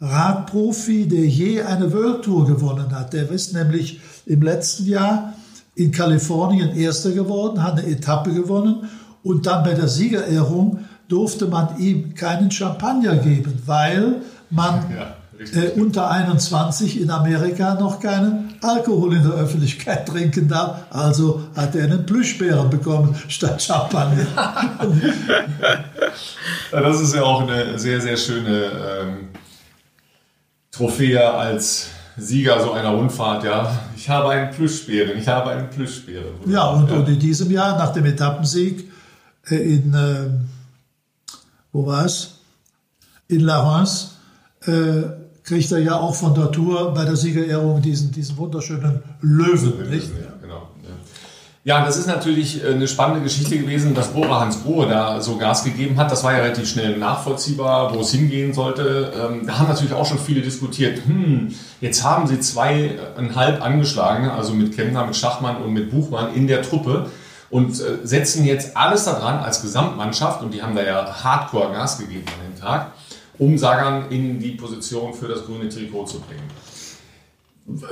Radprofi, 0.00 1.06
der 1.08 1.26
je 1.26 1.62
eine 1.62 1.92
World 1.92 2.24
Tour 2.24 2.46
gewonnen 2.46 2.94
hat. 2.94 3.12
Der 3.12 3.30
ist 3.30 3.52
nämlich 3.52 4.00
im 4.26 4.42
letzten 4.42 4.86
Jahr 4.86 5.34
in 5.74 5.92
Kalifornien 5.92 6.76
Erster 6.76 7.12
geworden, 7.12 7.62
hat 7.62 7.78
eine 7.78 7.86
Etappe 7.86 8.32
gewonnen 8.32 8.88
und 9.22 9.46
dann 9.46 9.64
bei 9.64 9.74
der 9.74 9.88
Siegerehrung 9.88 10.80
durfte 11.08 11.46
man 11.46 11.78
ihm 11.78 12.14
keinen 12.14 12.50
Champagner 12.50 13.16
geben, 13.16 13.62
weil 13.64 14.16
man 14.50 14.84
ja, 14.96 15.14
äh, 15.60 15.70
unter 15.80 16.10
21 16.10 17.00
in 17.00 17.10
Amerika 17.10 17.74
noch 17.74 18.00
keinen 18.00 18.54
Alkohol 18.60 19.14
in 19.14 19.22
der 19.22 19.32
Öffentlichkeit 19.32 20.06
trinken 20.06 20.48
darf. 20.48 20.86
Also 20.90 21.42
hat 21.56 21.74
er 21.76 21.84
einen 21.84 22.04
Plüschbären 22.04 22.68
bekommen 22.70 23.14
statt 23.28 23.62
Champagner. 23.62 24.26
das 26.70 27.00
ist 27.00 27.14
ja 27.14 27.22
auch 27.22 27.42
eine 27.42 27.78
sehr, 27.78 28.00
sehr 28.00 28.16
schöne 28.16 28.64
ähm, 29.00 29.28
Trophäe 30.78 31.28
als 31.34 31.88
Sieger 32.16 32.62
so 32.62 32.72
einer 32.72 32.90
Rundfahrt, 32.90 33.42
ja. 33.42 33.80
Ich 33.96 34.08
habe 34.08 34.30
einen 34.30 34.50
Plüschbären, 34.50 35.18
ich 35.18 35.26
habe 35.26 35.50
einen 35.50 35.68
Plüschbären. 35.70 36.34
Ja, 36.46 36.68
und, 36.68 36.88
ja. 36.88 36.96
und 36.96 37.08
in 37.08 37.18
diesem 37.18 37.50
Jahr, 37.50 37.76
nach 37.76 37.92
dem 37.92 38.06
Etappensieg 38.06 38.88
äh, 39.50 39.56
in, 39.56 39.92
äh, 39.92 40.30
wo 41.72 41.86
war 41.86 42.04
es? 42.04 42.38
In 43.26 43.40
La 43.40 43.60
Reims, 43.60 44.18
äh, 44.66 45.02
kriegt 45.42 45.72
er 45.72 45.78
ja 45.78 45.96
auch 45.96 46.14
von 46.14 46.34
der 46.34 46.52
Tour 46.52 46.94
bei 46.94 47.04
der 47.04 47.16
Siegerehrung 47.16 47.82
diesen, 47.82 48.12
diesen 48.12 48.36
wunderschönen 48.36 49.02
Löwen, 49.20 49.90
nicht? 49.90 50.08
Ja. 50.08 50.37
Ja, 51.68 51.84
das 51.84 51.98
ist 51.98 52.06
natürlich 52.06 52.64
äh, 52.64 52.68
eine 52.68 52.88
spannende 52.88 53.20
Geschichte 53.20 53.58
gewesen, 53.58 53.94
dass 53.94 54.14
Bora 54.14 54.40
Hans 54.40 54.62
Grohe 54.62 54.88
da 54.88 55.20
so 55.20 55.36
Gas 55.36 55.64
gegeben 55.64 55.98
hat. 55.98 56.10
Das 56.10 56.24
war 56.24 56.32
ja 56.32 56.38
relativ 56.38 56.66
schnell 56.66 56.96
nachvollziehbar, 56.96 57.94
wo 57.94 58.00
es 58.00 58.10
hingehen 58.10 58.54
sollte. 58.54 59.12
Ähm, 59.14 59.46
da 59.46 59.58
haben 59.58 59.68
natürlich 59.68 59.92
auch 59.92 60.06
schon 60.06 60.18
viele 60.18 60.40
diskutiert, 60.40 61.04
hm, 61.04 61.54
jetzt 61.82 62.02
haben 62.02 62.26
sie 62.26 62.40
zweieinhalb 62.40 63.62
angeschlagen, 63.62 64.30
also 64.30 64.54
mit 64.54 64.74
Kemner, 64.74 65.04
mit 65.04 65.14
Schachmann 65.14 65.58
und 65.58 65.74
mit 65.74 65.90
Buchmann 65.90 66.32
in 66.32 66.46
der 66.46 66.62
Truppe 66.62 67.10
und 67.50 67.78
äh, 67.78 67.98
setzen 68.02 68.46
jetzt 68.46 68.74
alles 68.74 69.04
daran 69.04 69.40
als 69.40 69.60
Gesamtmannschaft, 69.60 70.40
und 70.40 70.54
die 70.54 70.62
haben 70.62 70.74
da 70.74 70.82
ja 70.82 71.22
Hardcore 71.22 71.72
Gas 71.72 71.98
gegeben 71.98 72.24
an 72.28 72.50
dem 72.50 72.58
Tag, 72.58 72.92
um 73.36 73.58
Sagan 73.58 74.06
in 74.08 74.40
die 74.40 74.52
Position 74.52 75.12
für 75.12 75.28
das 75.28 75.44
grüne 75.44 75.68
Trikot 75.68 76.06
zu 76.06 76.20
bringen. 76.20 76.48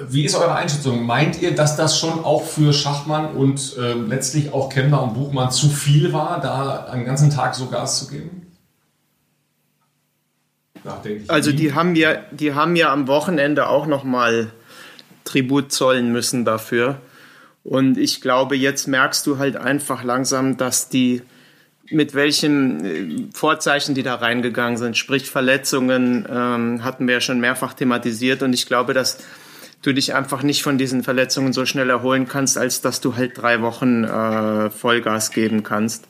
Wie 0.09 0.25
ist 0.25 0.35
eure 0.35 0.55
Einschätzung? 0.55 1.05
Meint 1.05 1.43
ihr, 1.43 1.55
dass 1.55 1.77
das 1.77 1.99
schon 1.99 2.25
auch 2.25 2.45
für 2.45 2.73
Schachmann 2.73 3.35
und 3.37 3.77
äh, 3.77 3.93
letztlich 3.93 4.55
auch 4.55 4.71
Kemner 4.71 5.03
und 5.03 5.13
Buchmann 5.13 5.51
zu 5.51 5.69
viel 5.69 6.15
war, 6.15 6.41
da 6.41 6.87
einen 6.91 7.05
ganzen 7.05 7.29
Tag 7.29 7.55
so 7.55 7.67
Gas 7.67 7.99
zu 7.99 8.09
geben? 8.09 8.47
Also 11.29 11.53
die 11.53 11.75
haben 11.75 11.95
ja, 11.95 12.15
die 12.31 12.55
haben 12.55 12.75
ja 12.75 12.91
am 12.91 13.07
Wochenende 13.07 13.69
auch 13.69 13.87
noch 13.87 14.03
mal 14.03 14.51
Tribut 15.25 15.73
zollen 15.73 16.11
müssen 16.11 16.47
dafür. 16.47 17.03
Und 17.63 17.99
ich 17.99 18.23
glaube, 18.23 18.57
jetzt 18.57 18.87
merkst 18.87 19.27
du 19.27 19.37
halt 19.37 19.57
einfach 19.57 20.05
langsam, 20.05 20.57
dass 20.57 20.89
die 20.89 21.21
mit 21.91 22.15
welchen 22.15 22.85
äh, 22.85 23.27
Vorzeichen 23.35 23.95
die 23.95 24.03
da 24.03 24.15
reingegangen 24.15 24.79
sind, 24.79 24.97
sprich 24.97 25.31
Verletzungen, 25.31 26.27
ähm, 26.31 26.83
hatten 26.83 27.07
wir 27.07 27.15
ja 27.15 27.21
schon 27.21 27.41
mehrfach 27.41 27.75
thematisiert. 27.75 28.43
Und 28.43 28.55
ich 28.55 28.67
glaube, 28.67 28.95
dass 28.95 29.19
du 29.87 29.95
dich 29.95 30.15
einfach 30.15 30.43
nicht 30.43 30.63
von 30.63 30.79
diesen 30.79 31.03
Verletzungen 31.05 31.53
so 31.53 31.65
schnell 31.65 31.91
erholen 31.91 32.27
kannst, 32.29 32.59
als 32.59 32.81
dass 32.81 33.01
du 33.01 33.17
halt 33.17 33.39
drei 33.39 33.63
Wochen 33.63 34.05
äh, 34.05 34.71
Vollgas 34.71 35.31
geben 35.31 35.63
kannst. 35.63 36.09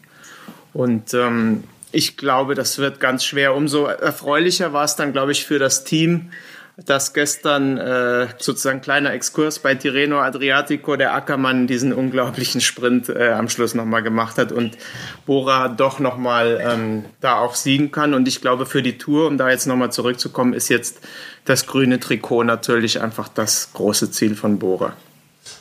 Und 0.72 1.14
ähm, 1.14 1.64
ich 1.92 2.16
glaube, 2.16 2.54
das 2.54 2.78
wird 2.78 3.00
ganz 3.00 3.24
schwer. 3.24 3.54
Umso 3.54 3.86
erfreulicher 3.86 4.72
war 4.72 4.84
es 4.84 4.96
dann, 4.96 5.12
glaube 5.12 5.32
ich, 5.32 5.44
für 5.44 5.58
das 5.58 5.84
Team, 5.84 6.30
dass 6.76 7.14
gestern 7.14 7.78
äh, 7.78 8.28
sozusagen 8.38 8.82
kleiner 8.82 9.12
Exkurs 9.12 9.60
bei 9.60 9.74
Tirreno 9.74 10.20
Adriatico 10.20 10.96
der 10.96 11.14
Ackermann 11.14 11.66
diesen 11.66 11.94
unglaublichen 11.94 12.60
Sprint 12.60 13.08
äh, 13.08 13.32
am 13.32 13.48
Schluss 13.48 13.74
nochmal 13.74 14.02
gemacht 14.02 14.36
hat 14.36 14.52
und 14.52 14.76
Bora 15.24 15.68
doch 15.68 16.00
nochmal 16.00 16.60
ähm, 16.62 17.06
da 17.22 17.38
auch 17.38 17.54
siegen 17.54 17.92
kann. 17.92 18.12
Und 18.12 18.28
ich 18.28 18.42
glaube, 18.42 18.66
für 18.66 18.82
die 18.82 18.98
Tour, 18.98 19.26
um 19.26 19.38
da 19.38 19.48
jetzt 19.48 19.66
nochmal 19.66 19.90
zurückzukommen, 19.90 20.52
ist 20.52 20.68
jetzt 20.68 20.98
das 21.46 21.66
grüne 21.66 21.98
Trikot 21.98 22.44
natürlich 22.44 23.00
einfach 23.00 23.28
das 23.28 23.72
große 23.72 24.10
Ziel 24.10 24.36
von 24.36 24.58
Bora. 24.58 24.92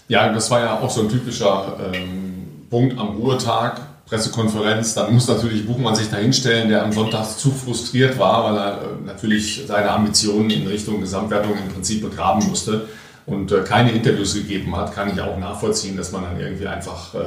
Ja, 0.10 0.34
das 0.34 0.52
war 0.52 0.60
ja 0.60 0.80
auch 0.80 0.90
so 0.90 1.02
ein 1.02 1.10
typischer 1.10 1.78
ähm, 1.94 2.68
Punkt 2.70 3.00
am 3.00 3.16
Ruhetag 3.16 3.80
Pressekonferenz, 4.06 4.94
dann 4.94 5.14
muss 5.14 5.28
natürlich 5.28 5.66
Buchmann 5.66 5.96
sich 5.96 6.10
dahinstellen, 6.12 6.70
der 6.70 6.84
am 6.84 6.92
Sonntag 6.92 7.26
zu 7.26 7.50
frustriert 7.52 8.20
war, 8.20 8.44
weil 8.44 8.58
er 8.58 8.82
äh, 8.82 9.06
natürlich 9.06 9.64
seine 9.68 9.90
Ambitionen 9.90 10.52
in 10.52 10.68
Richtung 10.68 11.02
Gesamtwertung 11.02 11.54
im 11.58 11.74
Prinzip 11.74 12.04
begraben 12.04 12.48
musste 12.48 12.88
und 13.26 13.52
äh, 13.52 13.64
keine 13.64 13.92
Interviews 13.92 14.36
gegeben 14.36 14.76
hat, 14.76 14.94
kann 14.94 15.12
ich 15.12 15.20
auch 15.20 15.40
nachvollziehen, 15.40 15.98
dass 15.98 16.12
man 16.12 16.22
dann 16.22 16.40
irgendwie 16.40 16.68
einfach 16.68 17.16
äh, 17.16 17.20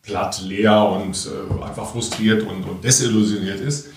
platt, 0.00 0.40
leer 0.44 0.84
und 0.84 1.28
einfach 1.66 1.90
frustriert 1.90 2.42
und, 2.44 2.62
und 2.62 2.84
desillusioniert 2.84 3.58
ist. 3.60 3.88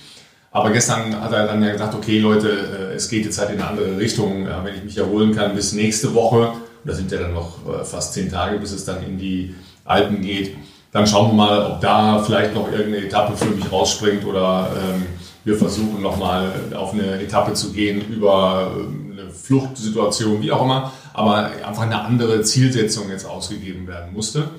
Aber 0.49 0.71
gestern 0.71 1.21
hat 1.21 1.31
er 1.31 1.45
dann 1.45 1.61
ja 1.61 1.71
gesagt, 1.71 1.93
okay 1.93 2.17
Leute, 2.17 2.49
es 2.95 3.07
geht 3.07 3.25
jetzt 3.25 3.37
halt 3.37 3.51
in 3.51 3.61
eine 3.61 3.69
andere 3.69 3.95
Richtung, 3.99 4.47
wenn 4.63 4.73
ich 4.73 4.83
mich 4.83 4.97
erholen 4.97 5.35
kann 5.35 5.53
bis 5.53 5.73
nächste 5.73 6.15
Woche, 6.15 6.53
da 6.83 6.95
sind 6.95 7.11
ja 7.11 7.19
dann 7.19 7.35
noch 7.35 7.59
fast 7.85 8.13
zehn 8.13 8.31
Tage, 8.31 8.57
bis 8.57 8.71
es 8.71 8.85
dann 8.85 9.03
in 9.03 9.19
die 9.19 9.53
Alpen 9.85 10.21
geht, 10.23 10.55
dann 10.91 11.05
schauen 11.05 11.31
wir 11.31 11.33
mal, 11.35 11.65
ob 11.71 11.81
da 11.81 12.21
vielleicht 12.23 12.55
noch 12.55 12.71
irgendeine 12.71 13.05
Etappe 13.05 13.37
für 13.37 13.51
mich 13.51 13.71
rausspringt 13.71 14.25
oder 14.25 14.69
ähm, 14.75 15.05
wir 15.43 15.55
versuchen 15.55 16.01
nochmal 16.01 16.51
auf 16.75 16.93
eine 16.93 17.21
Etappe 17.21 17.53
zu 17.53 17.71
gehen 17.71 18.01
über 18.09 18.71
ähm, 18.75 19.17
eine 19.17 19.29
Fluchtsituation, 19.29 20.41
wie 20.41 20.51
auch 20.51 20.63
immer. 20.63 20.91
aber 21.13 21.51
einfach 21.65 21.83
eine 21.83 22.01
andere 22.01 22.41
Zielsetzung 22.41 23.09
jetzt 23.09 23.25
ausgegeben 23.25 23.87
werden 23.87 24.13
musste. 24.13 24.49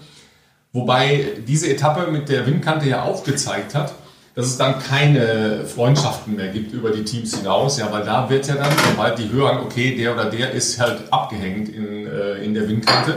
Wobei 0.73 1.27
diese 1.49 1.69
Etappe 1.69 2.11
mit 2.11 2.29
der 2.29 2.47
Windkante 2.47 2.89
ja 2.89 3.03
auch 3.03 3.25
gezeigt 3.25 3.75
hat, 3.75 3.93
dass 4.37 4.47
es 4.47 4.57
dann 4.57 4.79
keine 4.79 5.65
Freundschaften 5.67 6.37
mehr 6.37 6.49
gibt 6.49 6.73
über 6.73 6.91
die 6.91 7.03
Teams 7.03 7.37
hinaus. 7.37 7.79
Ja, 7.79 7.91
weil 7.91 8.05
da 8.05 8.31
wird 8.31 8.47
ja 8.47 8.55
dann, 8.55 8.71
sobald 8.91 9.19
die 9.19 9.31
hören, 9.31 9.59
okay, 9.59 9.97
der 9.97 10.15
oder 10.15 10.27
der 10.27 10.53
ist 10.53 10.81
halt 10.81 11.03
abgehängt 11.11 11.69
in, 11.69 12.07
äh, 12.07 12.35
in 12.37 12.55
der 12.55 12.69
Windkante, 12.69 13.17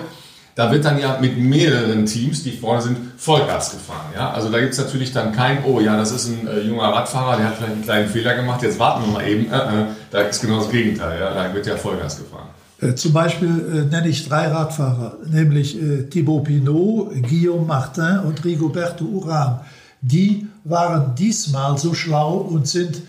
da 0.55 0.71
wird 0.71 0.85
dann 0.85 0.99
ja 0.99 1.17
mit 1.19 1.37
mehreren 1.37 2.05
Teams, 2.05 2.43
die 2.43 2.51
vorne 2.51 2.81
sind, 2.81 2.97
Vollgas 3.17 3.71
gefahren. 3.71 4.11
Ja? 4.15 4.31
Also 4.31 4.49
da 4.49 4.59
gibt 4.59 4.73
es 4.73 4.79
natürlich 4.79 5.11
dann 5.11 5.31
kein, 5.31 5.63
oh 5.65 5.79
ja, 5.79 5.97
das 5.97 6.11
ist 6.11 6.27
ein 6.27 6.47
äh, 6.47 6.59
junger 6.61 6.89
Radfahrer, 6.89 7.37
der 7.37 7.47
hat 7.47 7.55
vielleicht 7.55 7.73
einen 7.73 7.83
kleinen 7.83 8.09
Fehler 8.09 8.35
gemacht, 8.35 8.61
jetzt 8.61 8.77
warten 8.79 9.05
wir 9.05 9.13
mal 9.13 9.27
eben. 9.27 9.51
Äh, 9.51 9.57
äh, 9.57 9.85
da 10.11 10.21
ist 10.21 10.41
genau 10.41 10.59
das 10.59 10.69
Gegenteil, 10.69 11.19
ja? 11.19 11.33
da 11.33 11.53
wird 11.53 11.65
ja 11.65 11.75
Vollgas 11.75 12.19
gefahren. 12.19 12.49
Äh, 12.81 12.95
zum 12.95 13.13
Beispiel 13.13 13.49
äh, 13.49 13.91
nenne 13.91 14.07
ich 14.07 14.27
drei 14.27 14.47
Radfahrer, 14.47 15.17
nämlich 15.25 15.81
äh, 15.81 16.03
Thibaut 16.03 16.43
Pinot, 16.45 17.11
Guillaume 17.27 17.65
Martin 17.65 18.19
und 18.19 18.43
Rigoberto 18.43 19.05
Uran. 19.05 19.61
Die 20.01 20.47
waren 20.65 21.15
diesmal 21.15 21.77
so 21.77 21.93
schlau 21.93 22.35
und 22.37 22.67
sind 22.67 23.01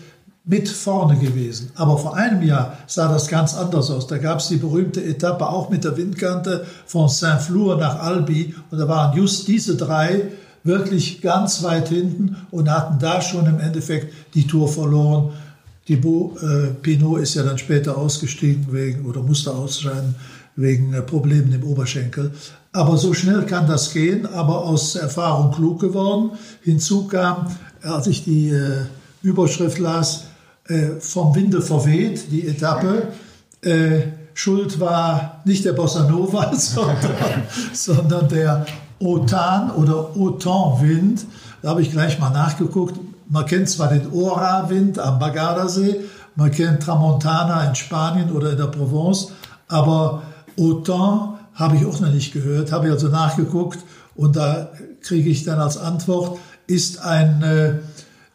mit 0.45 0.69
vorne 0.69 1.17
gewesen. 1.17 1.71
Aber 1.75 1.97
vor 1.97 2.15
einem 2.15 2.43
Jahr 2.43 2.77
sah 2.87 3.11
das 3.11 3.27
ganz 3.27 3.55
anders 3.55 3.89
aus. 3.89 4.07
Da 4.07 4.17
gab 4.19 4.39
es 4.39 4.47
die 4.47 4.57
berühmte 4.57 5.03
Etappe 5.03 5.47
auch 5.47 5.69
mit 5.69 5.83
der 5.83 5.97
Windkante 5.97 6.65
von 6.85 7.09
Saint-Flour 7.09 7.77
nach 7.77 7.99
Albi. 7.99 8.53
Und 8.69 8.77
da 8.77 8.87
waren 8.87 9.17
just 9.17 9.47
diese 9.47 9.75
drei 9.75 10.31
wirklich 10.63 11.21
ganz 11.21 11.63
weit 11.63 11.89
hinten 11.89 12.35
und 12.51 12.69
hatten 12.69 12.99
da 12.99 13.21
schon 13.21 13.45
im 13.47 13.59
Endeffekt 13.59 14.13
die 14.33 14.45
Tour 14.45 14.67
verloren. 14.67 15.33
Thibaut 15.85 16.41
äh, 16.41 16.67
Pinot 16.81 17.21
ist 17.21 17.35
ja 17.35 17.43
dann 17.43 17.59
später 17.59 17.97
ausgestiegen 17.97 18.67
wegen 18.71 19.05
oder 19.05 19.21
musste 19.21 19.51
ausscheiden 19.51 20.15
wegen 20.55 20.93
äh, 20.93 21.01
Problemen 21.01 21.53
im 21.53 21.63
Oberschenkel. 21.63 22.31
Aber 22.71 22.97
so 22.97 23.13
schnell 23.13 23.45
kann 23.45 23.67
das 23.67 23.93
gehen, 23.93 24.25
aber 24.25 24.63
aus 24.63 24.95
Erfahrung 24.95 25.51
klug 25.51 25.79
geworden. 25.79 26.31
Hinzu 26.61 27.07
kam, 27.07 27.51
als 27.83 28.07
ich 28.07 28.23
die 28.23 28.49
äh, 28.49 28.85
Überschrift 29.21 29.77
las, 29.77 30.25
äh, 30.67 30.99
vom 30.99 31.35
Winde 31.35 31.61
verweht, 31.61 32.31
die 32.31 32.47
Etappe. 32.47 33.09
Äh, 33.61 34.01
Schuld 34.33 34.79
war 34.79 35.41
nicht 35.45 35.63
der 35.63 35.73
Bossa 35.73 36.09
Nova, 36.09 36.53
sondern, 36.55 37.43
sondern 37.71 38.27
der 38.29 38.65
Otan 38.99 39.71
oder 39.71 40.15
Otan-Wind. 40.15 41.25
Da 41.61 41.69
habe 41.69 41.81
ich 41.81 41.91
gleich 41.91 42.19
mal 42.19 42.31
nachgeguckt. 42.31 42.99
Man 43.29 43.45
kennt 43.45 43.69
zwar 43.69 43.89
den 43.89 44.11
Ora-Wind 44.11 44.99
am 44.99 45.19
Bagardasee, 45.19 46.01
man 46.35 46.51
kennt 46.51 46.83
Tramontana 46.83 47.67
in 47.67 47.75
Spanien 47.75 48.31
oder 48.31 48.51
in 48.51 48.57
der 48.57 48.67
Provence, 48.67 49.31
aber 49.67 50.21
Otan 50.57 51.39
habe 51.53 51.77
ich 51.77 51.85
auch 51.85 51.99
noch 52.01 52.11
nicht 52.11 52.33
gehört, 52.33 52.71
habe 52.71 52.87
ich 52.87 52.93
also 52.93 53.07
nachgeguckt 53.07 53.79
und 54.15 54.35
da 54.35 54.69
kriege 55.01 55.29
ich 55.29 55.43
dann 55.43 55.59
als 55.59 55.77
Antwort, 55.77 56.37
ist 56.67 56.99
ein 57.01 57.41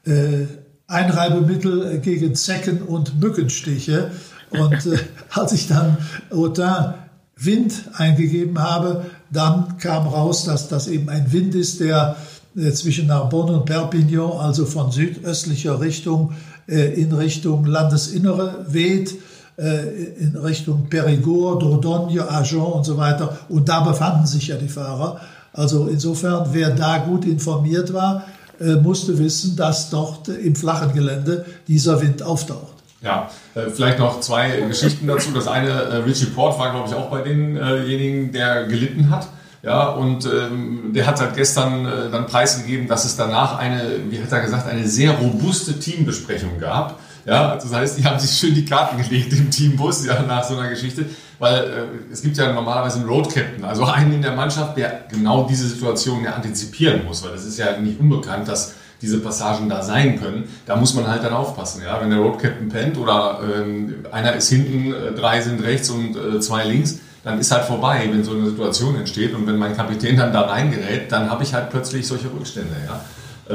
äh, 0.06 0.10
äh 0.10 0.46
Einreibemittel 0.90 2.00
gegen 2.00 2.34
Zecken 2.34 2.82
und 2.82 3.20
Mückenstiche. 3.20 4.10
Und 4.50 4.86
äh, 4.86 4.98
als 5.30 5.52
ich 5.52 5.68
dann 5.68 5.96
Autun 6.30 6.94
Wind 7.36 7.84
eingegeben 7.94 8.58
habe, 8.58 9.06
dann 9.30 9.78
kam 9.78 10.06
raus, 10.06 10.44
dass 10.44 10.68
das 10.68 10.88
eben 10.88 11.08
ein 11.08 11.32
Wind 11.32 11.54
ist, 11.54 11.80
der 11.80 12.16
äh, 12.56 12.70
zwischen 12.72 13.06
Narbonne 13.06 13.52
und 13.52 13.64
Perpignan, 13.64 14.32
also 14.32 14.66
von 14.66 14.90
südöstlicher 14.90 15.80
Richtung 15.80 16.32
äh, 16.68 17.00
in 17.00 17.12
Richtung 17.12 17.64
Landesinnere 17.64 18.66
weht, 18.68 19.14
äh, 19.56 19.86
in 20.18 20.36
Richtung 20.36 20.88
Périgord, 20.90 21.60
Dordogne, 21.60 22.28
Agen 22.28 22.60
und 22.60 22.84
so 22.84 22.98
weiter. 22.98 23.38
Und 23.48 23.68
da 23.68 23.80
befanden 23.80 24.26
sich 24.26 24.48
ja 24.48 24.56
die 24.56 24.68
Fahrer. 24.68 25.20
Also 25.52 25.86
insofern, 25.86 26.48
wer 26.52 26.70
da 26.70 26.98
gut 26.98 27.24
informiert 27.24 27.92
war, 27.94 28.18
äh, 28.18 28.39
musste 28.76 29.18
wissen, 29.18 29.56
dass 29.56 29.90
dort 29.90 30.28
im 30.28 30.54
flachen 30.54 30.92
Gelände 30.92 31.46
dieser 31.66 32.00
Wind 32.00 32.22
auftaucht. 32.22 32.74
Ja, 33.02 33.30
äh, 33.54 33.70
vielleicht 33.70 33.98
noch 33.98 34.20
zwei 34.20 34.60
Geschichten 34.60 35.06
dazu. 35.06 35.30
Das 35.32 35.48
eine, 35.48 35.70
äh, 35.70 35.96
Richie 35.98 36.26
Port 36.26 36.58
war, 36.58 36.70
glaube 36.70 36.88
ich, 36.88 36.94
auch 36.94 37.10
bei 37.10 37.22
denjenigen, 37.22 38.32
der 38.32 38.66
gelitten 38.66 39.10
hat. 39.10 39.28
Ja, 39.62 39.90
und 39.90 40.24
ähm, 40.26 40.92
der 40.94 41.06
hat 41.06 41.18
seit 41.18 41.36
gestern 41.36 41.84
äh, 41.84 42.10
dann 42.10 42.26
preisgegeben, 42.26 42.88
dass 42.88 43.04
es 43.04 43.16
danach 43.16 43.58
eine, 43.58 43.82
wie 44.08 44.22
hat 44.22 44.32
er 44.32 44.40
gesagt, 44.40 44.66
eine 44.66 44.86
sehr 44.86 45.12
robuste 45.12 45.78
Teambesprechung 45.78 46.58
gab. 46.58 46.98
Ja, 47.24 47.50
also 47.50 47.68
das 47.68 47.76
heißt, 47.76 47.98
die 47.98 48.04
haben 48.04 48.18
sich 48.18 48.30
schön 48.30 48.54
die 48.54 48.64
Karten 48.64 49.02
gelegt 49.02 49.32
im 49.32 49.50
Teambus 49.50 50.06
ja, 50.06 50.22
nach 50.22 50.44
so 50.44 50.56
einer 50.56 50.68
Geschichte, 50.68 51.04
weil 51.38 51.54
äh, 51.54 52.12
es 52.12 52.22
gibt 52.22 52.36
ja 52.36 52.52
normalerweise 52.52 53.00
einen 53.00 53.08
Road 53.08 53.32
Captain, 53.32 53.64
also 53.64 53.84
einen 53.84 54.14
in 54.14 54.22
der 54.22 54.32
Mannschaft, 54.32 54.76
der 54.76 55.04
genau 55.10 55.46
diese 55.48 55.68
Situation 55.68 56.24
ja 56.24 56.32
antizipieren 56.32 57.04
muss, 57.04 57.22
weil 57.22 57.32
das 57.32 57.44
ist 57.44 57.58
ja 57.58 57.78
nicht 57.78 58.00
unbekannt, 58.00 58.48
dass 58.48 58.74
diese 59.02 59.18
Passagen 59.18 59.68
da 59.68 59.82
sein 59.82 60.20
können. 60.20 60.44
Da 60.66 60.76
muss 60.76 60.94
man 60.94 61.06
halt 61.06 61.24
dann 61.24 61.32
aufpassen. 61.32 61.82
Ja? 61.82 62.00
Wenn 62.00 62.10
der 62.10 62.18
Road 62.18 62.38
Captain 62.38 62.68
pennt 62.68 62.98
oder 62.98 63.40
äh, 63.42 64.14
einer 64.14 64.34
ist 64.34 64.48
hinten, 64.48 64.92
äh, 64.92 65.12
drei 65.12 65.40
sind 65.40 65.62
rechts 65.62 65.90
und 65.90 66.16
äh, 66.16 66.40
zwei 66.40 66.64
links, 66.64 66.98
dann 67.24 67.38
ist 67.38 67.50
halt 67.52 67.64
vorbei, 67.64 68.08
wenn 68.10 68.24
so 68.24 68.32
eine 68.32 68.46
Situation 68.46 68.96
entsteht. 68.96 69.34
Und 69.34 69.46
wenn 69.46 69.56
mein 69.56 69.76
Kapitän 69.76 70.16
dann 70.16 70.32
da 70.32 70.42
reingerät, 70.42 71.10
dann 71.12 71.30
habe 71.30 71.42
ich 71.42 71.54
halt 71.54 71.70
plötzlich 71.70 72.06
solche 72.06 72.26
Rückstände. 72.32 72.74
Ja? 72.86 73.00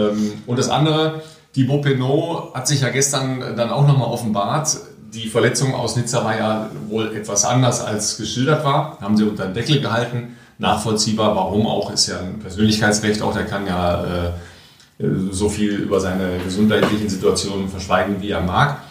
Ähm, 0.01 0.33
und 0.45 0.57
das 0.57 0.69
andere, 0.69 1.21
Thibaut 1.55 1.83
Pinot 1.83 2.53
hat 2.53 2.67
sich 2.67 2.81
ja 2.81 2.89
gestern 2.89 3.39
dann 3.55 3.69
auch 3.69 3.87
nochmal 3.87 4.09
offenbart. 4.09 4.75
Die 5.13 5.29
Verletzung 5.29 5.73
aus 5.73 5.95
Nizza 5.95 6.25
war 6.25 6.37
ja 6.37 6.69
wohl 6.89 7.15
etwas 7.15 7.45
anders 7.45 7.79
als 7.79 8.17
geschildert 8.17 8.65
war. 8.65 8.97
Haben 8.99 9.15
sie 9.15 9.23
unter 9.23 9.45
den 9.45 9.53
Deckel 9.53 9.79
gehalten. 9.79 10.35
Nachvollziehbar, 10.57 11.33
warum 11.33 11.65
auch, 11.65 11.93
ist 11.93 12.07
ja 12.07 12.19
ein 12.19 12.39
Persönlichkeitsrecht 12.39 13.21
auch. 13.21 13.33
Der 13.33 13.45
kann 13.45 13.65
ja 13.65 14.03
äh, 14.03 15.05
so 15.31 15.47
viel 15.47 15.75
über 15.75 16.01
seine 16.01 16.39
gesundheitlichen 16.43 17.07
Situationen 17.07 17.69
verschweigen, 17.69 18.17
wie 18.19 18.31
er 18.31 18.41
mag. 18.41 18.81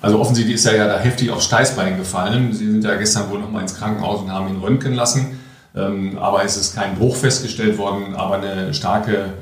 Also 0.00 0.18
offensichtlich 0.18 0.54
ist 0.54 0.64
er 0.64 0.74
ja 0.74 0.86
da 0.86 0.98
heftig 0.98 1.30
aufs 1.30 1.44
Steißbein 1.44 1.98
gefallen. 1.98 2.54
Sie 2.54 2.70
sind 2.70 2.82
ja 2.82 2.94
gestern 2.94 3.28
wohl 3.28 3.40
nochmal 3.40 3.60
ins 3.60 3.74
Krankenhaus 3.74 4.22
und 4.22 4.32
haben 4.32 4.48
ihn 4.48 4.62
röntgen 4.62 4.94
lassen. 4.94 5.38
Ähm, 5.74 6.16
aber 6.18 6.44
es 6.44 6.56
ist 6.56 6.74
kein 6.74 6.94
Bruch 6.94 7.16
festgestellt 7.16 7.76
worden, 7.76 8.14
aber 8.16 8.36
eine 8.36 8.72
starke 8.72 9.34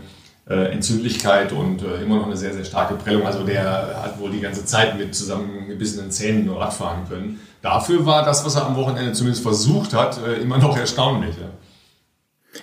äh, 0.48 0.72
Entzündlichkeit 0.72 1.52
und 1.52 1.82
äh, 1.82 2.02
immer 2.02 2.16
noch 2.16 2.26
eine 2.26 2.36
sehr, 2.36 2.52
sehr 2.52 2.64
starke 2.64 2.94
Prellung. 2.94 3.26
Also 3.26 3.44
der 3.44 4.02
hat 4.02 4.18
wohl 4.18 4.30
die 4.30 4.40
ganze 4.40 4.64
Zeit 4.66 4.98
mit 4.98 5.14
zusammengebissenen 5.14 6.10
Zähnen 6.10 6.44
nur 6.44 6.60
Radfahren 6.60 7.08
können. 7.08 7.40
Dafür 7.62 8.04
war 8.04 8.24
das, 8.24 8.44
was 8.44 8.56
er 8.56 8.66
am 8.66 8.76
Wochenende 8.76 9.12
zumindest 9.14 9.42
versucht 9.42 9.94
hat, 9.94 10.18
äh, 10.26 10.34
immer 10.34 10.58
noch 10.58 10.76
erstaunlich. 10.76 11.34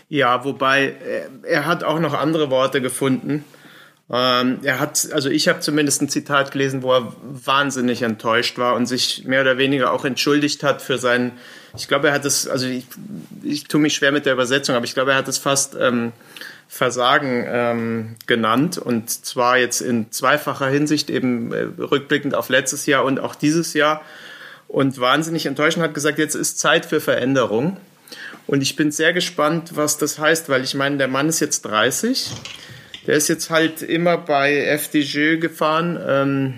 Ja, 0.09 0.35
ja 0.35 0.45
wobei 0.45 0.95
er 1.43 1.65
hat 1.65 1.83
auch 1.83 1.99
noch 1.99 2.13
andere 2.13 2.51
Worte 2.51 2.81
gefunden. 2.81 3.43
Ähm, 4.13 4.59
er 4.63 4.79
hat, 4.79 5.07
also 5.13 5.29
ich 5.29 5.47
habe 5.47 5.61
zumindest 5.61 6.01
ein 6.01 6.09
Zitat 6.09 6.51
gelesen, 6.51 6.83
wo 6.83 6.93
er 6.93 7.13
wahnsinnig 7.21 8.01
enttäuscht 8.01 8.57
war 8.57 8.75
und 8.75 8.85
sich 8.85 9.23
mehr 9.25 9.39
oder 9.39 9.57
weniger 9.57 9.93
auch 9.93 10.03
entschuldigt 10.03 10.63
hat 10.63 10.81
für 10.81 10.97
seinen, 10.97 11.31
ich 11.77 11.87
glaube, 11.87 12.09
er 12.09 12.13
hat 12.13 12.25
es, 12.25 12.45
also 12.45 12.67
ich, 12.67 12.85
ich 13.41 13.63
tue 13.63 13.79
mich 13.79 13.95
schwer 13.95 14.11
mit 14.11 14.25
der 14.25 14.33
Übersetzung, 14.33 14.75
aber 14.75 14.83
ich 14.83 14.93
glaube, 14.93 15.11
er 15.11 15.17
hat 15.17 15.29
es 15.29 15.37
fast 15.37 15.77
ähm, 15.79 16.11
Versagen 16.73 17.45
ähm, 17.49 18.15
genannt 18.27 18.77
und 18.77 19.09
zwar 19.09 19.57
jetzt 19.57 19.81
in 19.81 20.09
zweifacher 20.09 20.67
Hinsicht 20.67 21.09
eben 21.09 21.51
äh, 21.51 21.63
rückblickend 21.77 22.33
auf 22.33 22.47
letztes 22.47 22.85
Jahr 22.85 23.03
und 23.03 23.19
auch 23.19 23.35
dieses 23.35 23.73
Jahr. 23.73 24.01
Und 24.69 24.97
wahnsinnig 24.97 25.45
enttäuschend 25.45 25.83
hat 25.83 25.93
gesagt, 25.93 26.17
jetzt 26.17 26.33
ist 26.33 26.59
Zeit 26.59 26.85
für 26.85 27.01
Veränderung. 27.01 27.75
Und 28.47 28.61
ich 28.61 28.77
bin 28.77 28.89
sehr 28.89 29.11
gespannt, 29.11 29.75
was 29.75 29.97
das 29.97 30.17
heißt, 30.17 30.47
weil 30.47 30.63
ich 30.63 30.73
meine, 30.73 30.95
der 30.95 31.09
Mann 31.09 31.27
ist 31.27 31.41
jetzt 31.41 31.63
30, 31.63 32.31
der 33.05 33.15
ist 33.15 33.27
jetzt 33.27 33.49
halt 33.49 33.81
immer 33.81 34.17
bei 34.17 34.55
FDG 34.55 35.39
gefahren 35.39 35.99
ähm, 36.07 36.53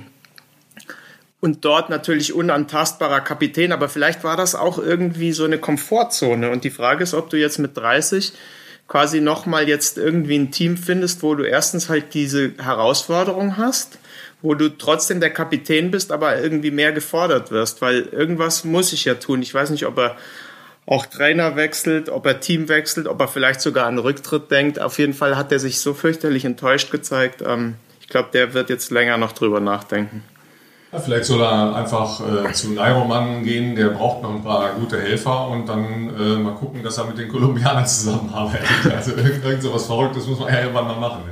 und 1.40 1.66
dort 1.66 1.90
natürlich 1.90 2.34
unantastbarer 2.34 3.22
Kapitän, 3.22 3.72
aber 3.72 3.90
vielleicht 3.90 4.24
war 4.24 4.38
das 4.38 4.54
auch 4.54 4.78
irgendwie 4.78 5.32
so 5.32 5.44
eine 5.44 5.58
Komfortzone. 5.58 6.52
Und 6.52 6.64
die 6.64 6.70
Frage 6.70 7.02
ist, 7.02 7.16
ob 7.16 7.32
du 7.32 7.38
jetzt 7.38 7.58
mit 7.58 7.76
30 7.76 8.34
quasi 8.94 9.22
nochmal 9.22 9.68
jetzt 9.68 9.98
irgendwie 9.98 10.38
ein 10.38 10.52
Team 10.52 10.78
findest, 10.78 11.24
wo 11.24 11.34
du 11.34 11.44
erstens 11.44 11.90
halt 11.90 12.14
diese 12.14 12.52
Herausforderung 12.60 13.58
hast, 13.58 13.98
wo 14.44 14.54
du 14.54 14.70
trotzdem 14.70 15.20
der 15.20 15.32
Kapitän 15.32 15.90
bist, 15.90 16.12
aber 16.12 16.40
irgendwie 16.40 16.70
mehr 16.70 16.92
gefordert 16.92 17.50
wirst, 17.50 17.82
weil 17.82 18.02
irgendwas 18.12 18.66
muss 18.66 18.94
ich 18.94 19.06
ja 19.06 19.16
tun. 19.16 19.42
Ich 19.42 19.52
weiß 19.52 19.72
nicht, 19.72 19.88
ob 19.88 19.98
er 19.98 20.16
auch 20.86 21.08
Trainer 21.08 21.56
wechselt, 21.56 22.08
ob 22.10 22.28
er 22.28 22.40
Team 22.40 22.70
wechselt, 22.70 23.08
ob 23.08 23.20
er 23.20 23.28
vielleicht 23.28 23.62
sogar 23.62 23.88
an 23.88 23.98
Rücktritt 23.98 24.52
denkt. 24.52 24.80
Auf 24.80 25.00
jeden 25.00 25.16
Fall 25.16 25.38
hat 25.38 25.52
er 25.52 25.58
sich 25.58 25.80
so 25.80 25.96
fürchterlich 25.96 26.46
enttäuscht 26.46 26.92
gezeigt. 26.92 27.42
Ähm, 27.44 27.78
ich 28.00 28.10
glaube, 28.10 28.30
der 28.32 28.54
wird 28.54 28.70
jetzt 28.70 28.92
länger 28.92 29.18
noch 29.18 29.32
drüber 29.32 29.60
nachdenken. 29.60 30.24
Ja, 30.94 31.00
vielleicht 31.00 31.26
soll 31.26 31.42
er 31.42 31.76
einfach 31.76 32.22
äh, 32.22 32.54
zu 32.54 32.72
Nairoman 32.72 33.44
gehen, 33.44 33.76
der 33.76 33.88
braucht 33.88 34.22
noch 34.22 34.30
ein 34.30 34.44
paar 34.44 34.74
gute 34.74 35.02
Helfer 35.02 35.48
und 35.48 35.68
dann 35.68 36.12
äh, 36.16 36.38
mal 36.38 36.54
gucken, 36.54 36.84
dass 36.84 37.00
er 37.00 37.06
mit 37.06 37.18
den 37.18 37.30
Kolumbianern 37.30 37.86
zusammenarbeitet. 37.86 38.68
Also 38.96 39.12
irgend, 39.12 39.44
irgend 39.44 39.82
Verrücktes 39.82 40.28
muss 40.28 40.40
man 40.40 40.54
ja 40.54 40.62
irgendwann 40.62 40.86
mal 40.86 41.00
machen. 41.00 41.24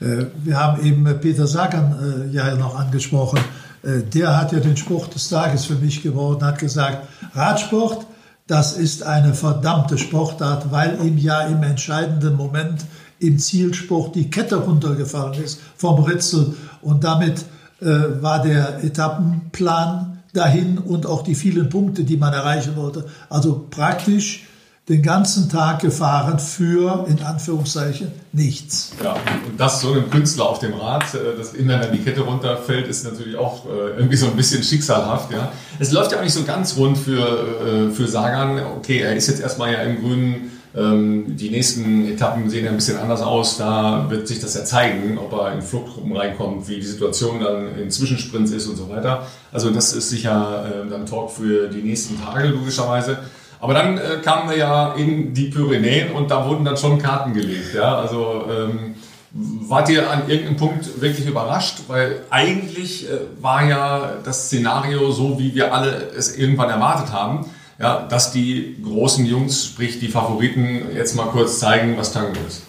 Ja. 0.00 0.06
Äh, 0.06 0.26
wir 0.42 0.58
haben 0.58 0.84
eben 0.84 1.04
Peter 1.20 1.46
Sagan 1.46 2.26
äh, 2.28 2.34
ja 2.34 2.56
noch 2.56 2.76
angesprochen. 2.76 3.38
Äh, 3.84 4.02
der 4.02 4.36
hat 4.36 4.50
ja 4.50 4.58
den 4.58 4.76
Spruch 4.76 5.06
des 5.06 5.28
Tages 5.28 5.66
für 5.66 5.76
mich 5.76 6.02
geworden, 6.02 6.44
hat 6.44 6.58
gesagt, 6.58 7.06
Radsport, 7.34 8.06
das 8.48 8.76
ist 8.76 9.04
eine 9.04 9.32
verdammte 9.32 9.96
Sportart, 9.96 10.72
weil 10.72 10.98
ihm 11.06 11.18
ja 11.18 11.42
im 11.42 11.62
entscheidenden 11.62 12.36
Moment 12.36 12.84
im 13.20 13.38
Zielspruch 13.38 14.10
die 14.10 14.28
Kette 14.28 14.56
runtergefallen 14.56 15.34
ist 15.34 15.60
vom 15.76 16.02
Ritzel 16.02 16.54
und 16.82 17.04
damit 17.04 17.38
äh, 17.38 17.44
war 17.80 18.42
der 18.42 18.82
Etappenplan 18.84 20.22
dahin 20.32 20.78
und 20.78 21.06
auch 21.06 21.22
die 21.22 21.34
vielen 21.34 21.68
Punkte, 21.68 22.04
die 22.04 22.16
man 22.16 22.32
erreichen 22.32 22.76
wollte. 22.76 23.06
Also 23.28 23.66
praktisch 23.70 24.46
den 24.88 25.02
ganzen 25.02 25.48
Tag 25.48 25.80
gefahren 25.80 26.38
für, 26.38 27.06
in 27.08 27.22
Anführungszeichen, 27.22 28.12
nichts. 28.32 28.92
Ja, 29.02 29.14
und 29.14 29.58
das 29.58 29.80
so 29.80 29.92
einem 29.92 30.10
Künstler 30.10 30.46
auf 30.46 30.58
dem 30.58 30.74
Rad, 30.74 31.14
äh, 31.14 31.38
dass 31.38 31.54
ihm 31.54 31.68
dann 31.68 31.90
die 31.90 32.00
Kette 32.00 32.20
runterfällt, 32.20 32.86
ist 32.86 33.04
natürlich 33.04 33.36
auch 33.36 33.64
äh, 33.64 33.96
irgendwie 33.96 34.16
so 34.16 34.26
ein 34.26 34.36
bisschen 34.36 34.62
schicksalhaft. 34.62 35.32
Ja. 35.32 35.52
Es 35.78 35.90
läuft 35.90 36.12
ja 36.12 36.18
auch 36.18 36.22
nicht 36.22 36.34
so 36.34 36.44
ganz 36.44 36.76
rund 36.76 36.98
für, 36.98 37.88
äh, 37.88 37.90
für 37.92 38.06
Sagan. 38.06 38.60
Okay, 38.76 38.98
er 38.98 39.16
ist 39.16 39.28
jetzt 39.28 39.40
erstmal 39.40 39.72
ja 39.72 39.80
im 39.80 40.02
Grünen. 40.02 40.50
Ähm, 40.76 41.36
die 41.36 41.50
nächsten 41.50 42.08
Etappen 42.08 42.50
sehen 42.50 42.64
ja 42.64 42.70
ein 42.70 42.76
bisschen 42.76 42.98
anders 42.98 43.22
aus. 43.22 43.58
Da 43.58 44.06
wird 44.08 44.26
sich 44.26 44.40
das 44.40 44.54
ja 44.54 44.64
zeigen, 44.64 45.18
ob 45.18 45.32
er 45.32 45.52
in 45.52 45.62
Fluchtgruppen 45.62 46.16
reinkommt, 46.16 46.68
wie 46.68 46.76
die 46.76 46.86
Situation 46.86 47.40
dann 47.40 47.78
in 47.78 47.90
Zwischensprints 47.90 48.50
ist 48.50 48.66
und 48.66 48.76
so 48.76 48.88
weiter. 48.88 49.26
Also 49.52 49.70
das 49.70 49.92
ist 49.92 50.10
sicher 50.10 50.84
dann 50.90 51.06
Talk 51.06 51.30
für 51.30 51.68
die 51.68 51.82
nächsten 51.82 52.20
Tage, 52.20 52.48
logischerweise. 52.48 53.18
Aber 53.64 53.72
dann 53.72 53.96
äh, 53.96 54.18
kamen 54.22 54.50
wir 54.50 54.58
ja 54.58 54.92
in 54.92 55.32
die 55.32 55.46
Pyrenäen 55.46 56.12
und 56.12 56.30
da 56.30 56.46
wurden 56.46 56.66
dann 56.66 56.76
schon 56.76 56.98
Karten 56.98 57.32
gelegt. 57.32 57.72
Ja? 57.74 57.96
Also 57.96 58.44
ähm, 58.50 58.94
wart 59.32 59.88
ihr 59.88 60.10
an 60.10 60.28
irgendeinem 60.28 60.58
Punkt 60.58 61.00
wirklich 61.00 61.26
überrascht? 61.26 61.78
Weil 61.88 62.24
eigentlich 62.28 63.08
äh, 63.08 63.20
war 63.40 63.66
ja 63.66 64.18
das 64.22 64.48
Szenario 64.48 65.10
so, 65.12 65.38
wie 65.38 65.54
wir 65.54 65.72
alle 65.72 66.10
es 66.14 66.36
irgendwann 66.36 66.68
erwartet 66.68 67.10
haben, 67.10 67.46
ja, 67.78 68.06
dass 68.06 68.32
die 68.32 68.76
großen 68.82 69.26
Jungs, 69.26 69.64
sprich 69.66 69.98
die 70.00 70.08
Favoriten, 70.08 70.94
jetzt 70.94 71.14
mal 71.14 71.26
kurz 71.26 71.58
zeigen, 71.58 71.96
was 71.96 72.12
Tango 72.12 72.38
ist. 72.46 72.62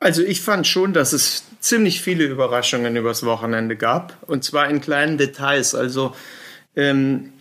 Also 0.00 0.22
ich 0.22 0.40
fand 0.40 0.66
schon, 0.66 0.92
dass 0.92 1.12
es 1.12 1.44
ziemlich 1.60 2.00
viele 2.00 2.24
Überraschungen 2.24 2.94
übers 2.96 3.24
Wochenende 3.24 3.76
gab 3.76 4.16
und 4.26 4.44
zwar 4.44 4.68
in 4.68 4.80
kleinen 4.80 5.18
Details. 5.18 5.74
Also 5.74 6.14
ähm, 6.76 7.32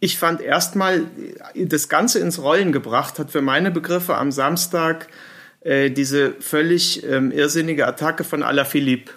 ich 0.00 0.18
fand 0.18 0.40
erstmal, 0.40 1.06
das 1.54 1.88
Ganze 1.88 2.18
ins 2.18 2.40
Rollen 2.42 2.72
gebracht 2.72 3.18
hat 3.18 3.30
für 3.30 3.40
meine 3.40 3.70
Begriffe 3.70 4.16
am 4.16 4.32
Samstag 4.32 5.08
äh, 5.60 5.90
diese 5.90 6.32
völlig 6.40 7.04
ähm, 7.04 7.32
irrsinnige 7.32 7.86
Attacke 7.86 8.24
von 8.24 8.42
Alaphilippe. 8.42 9.12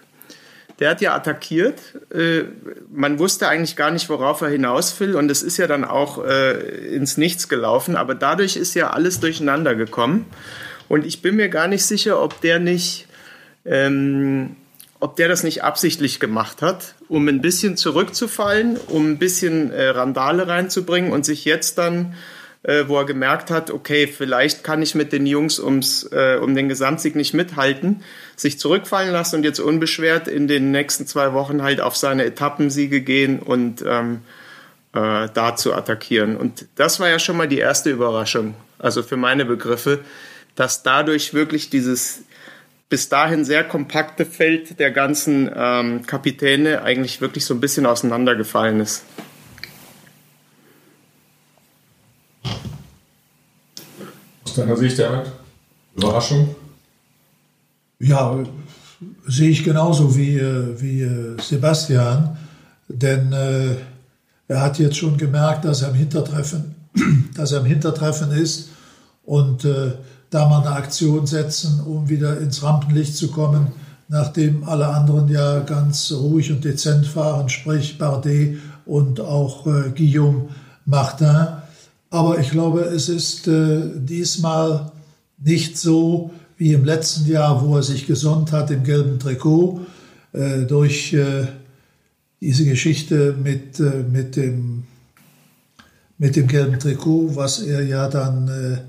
Der 0.80 0.92
hat 0.92 1.02
ja 1.02 1.13
attackiert. 1.13 1.80
Äh, 2.13 2.44
man 2.92 3.20
wusste 3.20 3.48
eigentlich 3.48 3.76
gar 3.76 3.92
nicht, 3.92 4.10
worauf 4.10 4.42
er 4.42 4.50
hinaus 4.50 4.98
will. 5.00 5.15
Und 5.15 5.30
es 5.30 5.44
ist 5.44 5.58
ja 5.58 5.68
dann 5.68 5.84
auch 5.84 6.24
äh, 6.24 6.96
ins 6.96 7.18
Nichts 7.18 7.50
gelaufen. 7.50 7.96
Aber 7.96 8.15
dadurch 8.15 8.56
ist 8.56 8.74
ja 8.76 8.92
alles 8.92 9.20
durcheinander 9.20 9.76
gekommen. 9.76 10.26
Und 10.88 11.06
ich 11.06 11.22
bin 11.22 11.36
mir 11.36 11.50
gar 11.50 11.68
nicht 11.68 11.86
sicher, 11.86 12.22
ob 12.22 12.42
der 12.42 12.60
nicht 12.60 13.08
ähm, 13.65 14.56
ob 15.00 15.15
der 15.15 15.30
das 15.30 15.44
nicht 15.44 15.63
absichtlich 15.63 16.20
gemacht 16.20 16.62
hat, 16.62 16.96
um 17.08 17.28
ein 17.28 17.42
bisschen 17.42 17.78
zurückzufallen, 17.78 18.78
um 18.88 19.12
ein 19.12 19.18
bisschen 19.18 19.72
äh, 19.72 19.89
Randale 19.89 20.48
reinzubringen 20.48 21.12
und 21.12 21.26
sich 21.26 21.46
jetzt 21.46 21.78
dann, 21.78 22.15
äh, 22.63 22.84
wo 22.88 22.98
er 22.98 23.06
gemerkt 23.06 23.52
hat, 23.52 23.72
okay, 23.72 24.08
vielleicht 24.08 24.63
kann 24.63 24.82
ich 24.82 24.95
mit 24.95 25.13
den 25.13 25.26
Jungs 25.26 25.60
ums, 25.60 26.04
äh, 26.12 26.38
um 26.41 26.56
den 26.56 26.67
Gesamtsieg 26.67 27.15
nicht 27.15 27.34
mithalten, 27.34 28.04
sich 28.36 28.60
zurückfallen 28.60 29.12
lassen 29.12 29.38
und 29.38 29.43
jetzt 29.43 29.60
unbeschwert 29.60 30.28
in 30.28 30.48
den 30.48 30.72
nächsten 30.72 31.08
zwei 31.08 31.34
Wochen 31.34 31.62
halt 31.63 31.80
auf 31.80 31.95
seine 31.95 32.26
Etappensiege 32.26 33.02
gehen 33.02 33.39
und 33.39 33.84
ähm, 33.88 34.22
äh, 34.93 35.30
da 35.34 35.56
zu 35.56 35.74
attackieren. 35.74 36.36
Und 36.36 36.65
das 36.76 37.00
war 37.00 37.10
ja 37.10 37.19
schon 37.19 37.38
mal 37.38 37.48
die 37.48 37.60
erste 37.60 37.91
Überraschung, 37.91 38.56
also 38.78 39.04
für 39.04 39.17
meine 39.17 39.45
Begriffe, 39.45 40.00
dass 40.56 40.84
dadurch 40.84 41.34
wirklich 41.34 41.69
dieses 41.69 42.24
bis 42.89 43.08
dahin 43.08 43.45
sehr 43.45 43.63
kompakte 43.63 44.26
Feld 44.26 44.80
der 44.80 44.91
ganzen 44.91 45.50
ähm, 45.56 46.06
Kapitäne 46.06 46.82
eigentlich 46.82 47.22
wirklich 47.22 47.45
so 47.45 47.54
ein 47.54 47.60
bisschen 47.60 47.86
auseinandergefallen 47.86 48.80
ist. 48.80 49.06
Aus 54.43 54.54
deiner 54.56 54.78
Sicht, 54.78 54.97
David? 54.99 55.32
Überraschung? 55.95 56.56
Ja, 57.99 58.38
sehe 59.28 59.49
ich 59.49 59.63
genauso 59.63 60.15
wie, 60.15 60.38
äh, 60.38 60.82
wie 60.82 61.02
äh, 61.02 61.38
Sebastian, 61.41 62.38
denn 62.88 63.32
äh, 63.34 63.75
er 64.47 64.62
hat 64.62 64.80
jetzt 64.80 64.97
schon 64.97 65.17
gemerkt, 65.17 65.65
dass 65.65 65.82
er 65.82 65.89
im 65.89 65.95
Hintertreffen, 65.95 66.75
dass 67.36 67.52
er 67.52 67.60
im 67.60 67.65
Hintertreffen 67.65 68.32
ist 68.32 68.69
und 69.23 69.63
äh, 69.65 69.91
da 70.30 70.47
mal 70.47 70.62
eine 70.62 70.75
Aktion 70.75 71.28
setzen, 71.28 71.82
um 71.82 72.10
wieder 72.10 72.39
ins 72.39 72.63
Rampenlicht 72.63 73.15
zu 73.15 73.30
kommen, 73.30 73.67
nachdem 74.08 74.63
alle 74.63 74.88
anderen 74.88 75.28
ja 75.28 75.60
ganz 75.60 76.12
ruhig 76.12 76.52
und 76.52 76.65
dezent 76.65 77.06
fahren, 77.06 77.49
sprich 77.49 77.97
Bardet 77.97 78.58
und 78.86 79.19
auch 79.19 79.67
äh, 79.67 79.91
Guillaume 79.95 80.49
Martin. 80.86 81.47
Aber 82.10 82.39
ich 82.39 82.50
glaube, 82.50 82.82
es 82.82 83.08
ist 83.10 83.48
äh, 83.48 83.82
diesmal 83.95 84.91
nicht 85.38 85.78
so 85.78 86.32
wie 86.58 86.74
im 86.74 86.84
letzten 86.84 87.30
Jahr, 87.30 87.65
wo 87.65 87.78
er 87.78 87.84
sich 87.84 88.08
gesonnt 88.08 88.52
hat 88.52 88.72
im 88.72 88.84
gelben 88.84 89.19
Trikot 89.19 89.82
äh, 90.34 90.63
durch 90.63 91.13
äh, 91.13 91.48
diese 92.41 92.65
Geschichte 92.65 93.36
mit, 93.41 93.80
äh, 93.80 94.04
mit, 94.12 94.36
dem, 94.36 94.84
mit 96.17 96.36
dem 96.36 96.48
gelben 96.48 96.80
Trikot, 96.80 97.36
was 97.36 97.62
er 97.62 97.84
ja 97.84 98.08
dann 98.08 98.84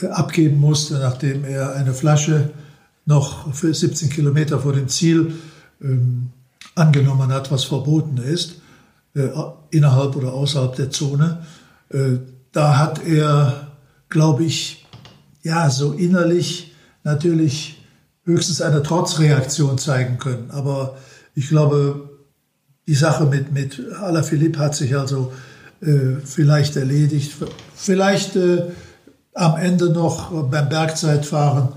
äh, 0.00 0.06
abgeben 0.06 0.58
musste, 0.58 0.94
nachdem 0.94 1.44
er 1.44 1.74
eine 1.74 1.92
Flasche 1.92 2.50
noch 3.04 3.54
für 3.54 3.72
17 3.72 4.10
Kilometer 4.10 4.58
vor 4.58 4.72
dem 4.72 4.88
Ziel 4.88 5.34
ähm, 5.82 6.30
angenommen 6.74 7.32
hat, 7.32 7.50
was 7.52 7.64
verboten 7.64 8.16
ist, 8.18 8.56
äh, 9.14 9.28
innerhalb 9.70 10.16
oder 10.16 10.32
außerhalb 10.32 10.74
der 10.74 10.90
Zone. 10.90 11.38
Da 12.56 12.78
hat 12.78 13.04
er, 13.04 13.66
glaube 14.08 14.44
ich, 14.44 14.86
ja, 15.42 15.68
so 15.68 15.92
innerlich 15.92 16.72
natürlich 17.04 17.84
höchstens 18.24 18.62
eine 18.62 18.82
Trotzreaktion 18.82 19.76
zeigen 19.76 20.16
können. 20.16 20.50
Aber 20.50 20.96
ich 21.34 21.50
glaube, 21.50 22.08
die 22.86 22.94
Sache 22.94 23.26
mit, 23.26 23.52
mit 23.52 23.82
Alaphilippe 24.00 24.58
hat 24.58 24.74
sich 24.74 24.96
also 24.96 25.34
äh, 25.82 26.16
vielleicht 26.24 26.76
erledigt. 26.76 27.32
Vielleicht 27.74 28.36
äh, 28.36 28.62
am 29.34 29.58
Ende 29.58 29.90
noch 29.90 30.30
beim 30.48 30.70
Bergzeitfahren. 30.70 31.68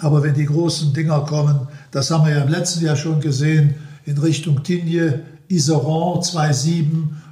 Aber 0.00 0.22
wenn 0.22 0.34
die 0.34 0.44
großen 0.44 0.92
Dinger 0.92 1.20
kommen, 1.20 1.66
das 1.92 2.10
haben 2.10 2.26
wir 2.26 2.36
ja 2.36 2.42
im 2.42 2.50
letzten 2.50 2.84
Jahr 2.84 2.96
schon 2.96 3.22
gesehen, 3.22 3.76
in 4.04 4.18
Richtung 4.18 4.62
Tignes, 4.62 5.14
Iseron 5.48 6.20
2,7 6.20 6.84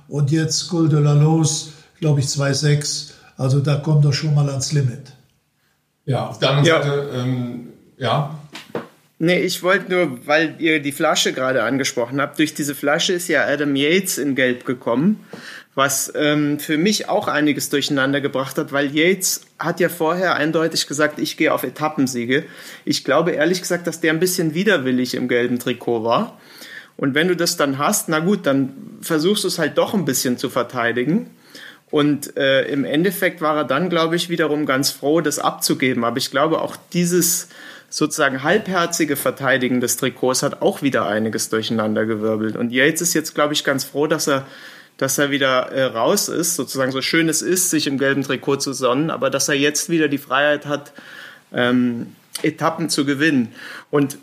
und 0.08 0.30
jetzt 0.30 0.70
Col 0.70 0.88
de 0.88 1.00
la 1.00 1.12
Los, 1.12 1.73
glaube 2.00 2.20
ich, 2.20 2.26
2,6. 2.26 3.10
Also 3.36 3.60
da 3.60 3.76
kommt 3.76 4.04
er 4.04 4.12
schon 4.12 4.34
mal 4.34 4.48
ans 4.48 4.72
Limit. 4.72 5.12
Ja, 6.04 6.26
auf 6.26 6.38
der 6.38 6.50
anderen 6.50 6.66
ja. 6.66 6.82
Seite, 6.82 7.10
ähm, 7.14 7.68
ja. 7.96 8.38
Nee, 9.18 9.40
ich 9.40 9.62
wollte 9.62 9.90
nur, 9.90 10.26
weil 10.26 10.56
ihr 10.58 10.80
die 10.80 10.92
Flasche 10.92 11.32
gerade 11.32 11.62
angesprochen 11.62 12.20
habt, 12.20 12.38
durch 12.38 12.52
diese 12.54 12.74
Flasche 12.74 13.12
ist 13.12 13.28
ja 13.28 13.44
Adam 13.44 13.74
Yates 13.74 14.18
in 14.18 14.34
Gelb 14.34 14.64
gekommen 14.66 15.20
was 15.74 16.12
ähm, 16.14 16.58
für 16.58 16.78
mich 16.78 17.08
auch 17.08 17.26
einiges 17.26 17.68
durcheinander 17.68 18.20
gebracht 18.20 18.58
hat, 18.58 18.72
weil 18.72 18.94
Yates 18.94 19.42
hat 19.58 19.80
ja 19.80 19.88
vorher 19.88 20.36
eindeutig 20.36 20.86
gesagt, 20.86 21.18
ich 21.18 21.36
gehe 21.36 21.52
auf 21.52 21.64
Etappensiege. 21.64 22.44
Ich 22.84 23.04
glaube 23.04 23.32
ehrlich 23.32 23.60
gesagt, 23.60 23.86
dass 23.86 24.00
der 24.00 24.12
ein 24.12 24.20
bisschen 24.20 24.54
widerwillig 24.54 25.14
im 25.14 25.26
gelben 25.26 25.58
Trikot 25.58 26.04
war. 26.04 26.38
Und 26.96 27.14
wenn 27.14 27.26
du 27.26 27.34
das 27.34 27.56
dann 27.56 27.78
hast, 27.78 28.08
na 28.08 28.20
gut, 28.20 28.46
dann 28.46 28.98
versuchst 29.00 29.42
du 29.42 29.48
es 29.48 29.58
halt 29.58 29.76
doch 29.76 29.94
ein 29.94 30.04
bisschen 30.04 30.38
zu 30.38 30.48
verteidigen. 30.48 31.30
Und 31.94 32.36
äh, 32.36 32.62
im 32.62 32.84
Endeffekt 32.84 33.40
war 33.40 33.56
er 33.56 33.62
dann, 33.62 33.88
glaube 33.88 34.16
ich, 34.16 34.28
wiederum 34.28 34.66
ganz 34.66 34.90
froh, 34.90 35.20
das 35.20 35.38
abzugeben. 35.38 36.02
Aber 36.02 36.16
ich 36.16 36.32
glaube, 36.32 36.60
auch 36.60 36.74
dieses 36.92 37.46
sozusagen 37.88 38.42
halbherzige 38.42 39.14
Verteidigen 39.14 39.80
des 39.80 39.96
Trikots 39.96 40.42
hat 40.42 40.60
auch 40.60 40.82
wieder 40.82 41.06
einiges 41.06 41.50
durcheinander 41.50 42.04
gewirbelt. 42.04 42.56
Und 42.56 42.72
Yates 42.72 43.00
ist 43.00 43.14
jetzt, 43.14 43.36
glaube 43.36 43.52
ich, 43.52 43.62
ganz 43.62 43.84
froh, 43.84 44.08
dass 44.08 44.26
er 44.26 44.44
dass 44.96 45.18
er 45.18 45.30
wieder 45.30 45.70
äh, 45.70 45.84
raus 45.84 46.28
ist, 46.28 46.56
sozusagen 46.56 46.90
so 46.90 47.00
schön 47.00 47.28
es 47.28 47.42
ist, 47.42 47.70
sich 47.70 47.86
im 47.86 47.98
gelben 47.98 48.24
Trikot 48.24 48.56
zu 48.56 48.72
sonnen, 48.72 49.10
aber 49.10 49.30
dass 49.30 49.48
er 49.48 49.54
jetzt 49.54 49.88
wieder 49.88 50.08
die 50.08 50.18
Freiheit 50.18 50.66
hat, 50.66 50.92
ähm, 51.52 52.14
Etappen 52.42 52.88
zu 52.88 53.04
gewinnen. 53.04 53.52
Und 53.92 54.18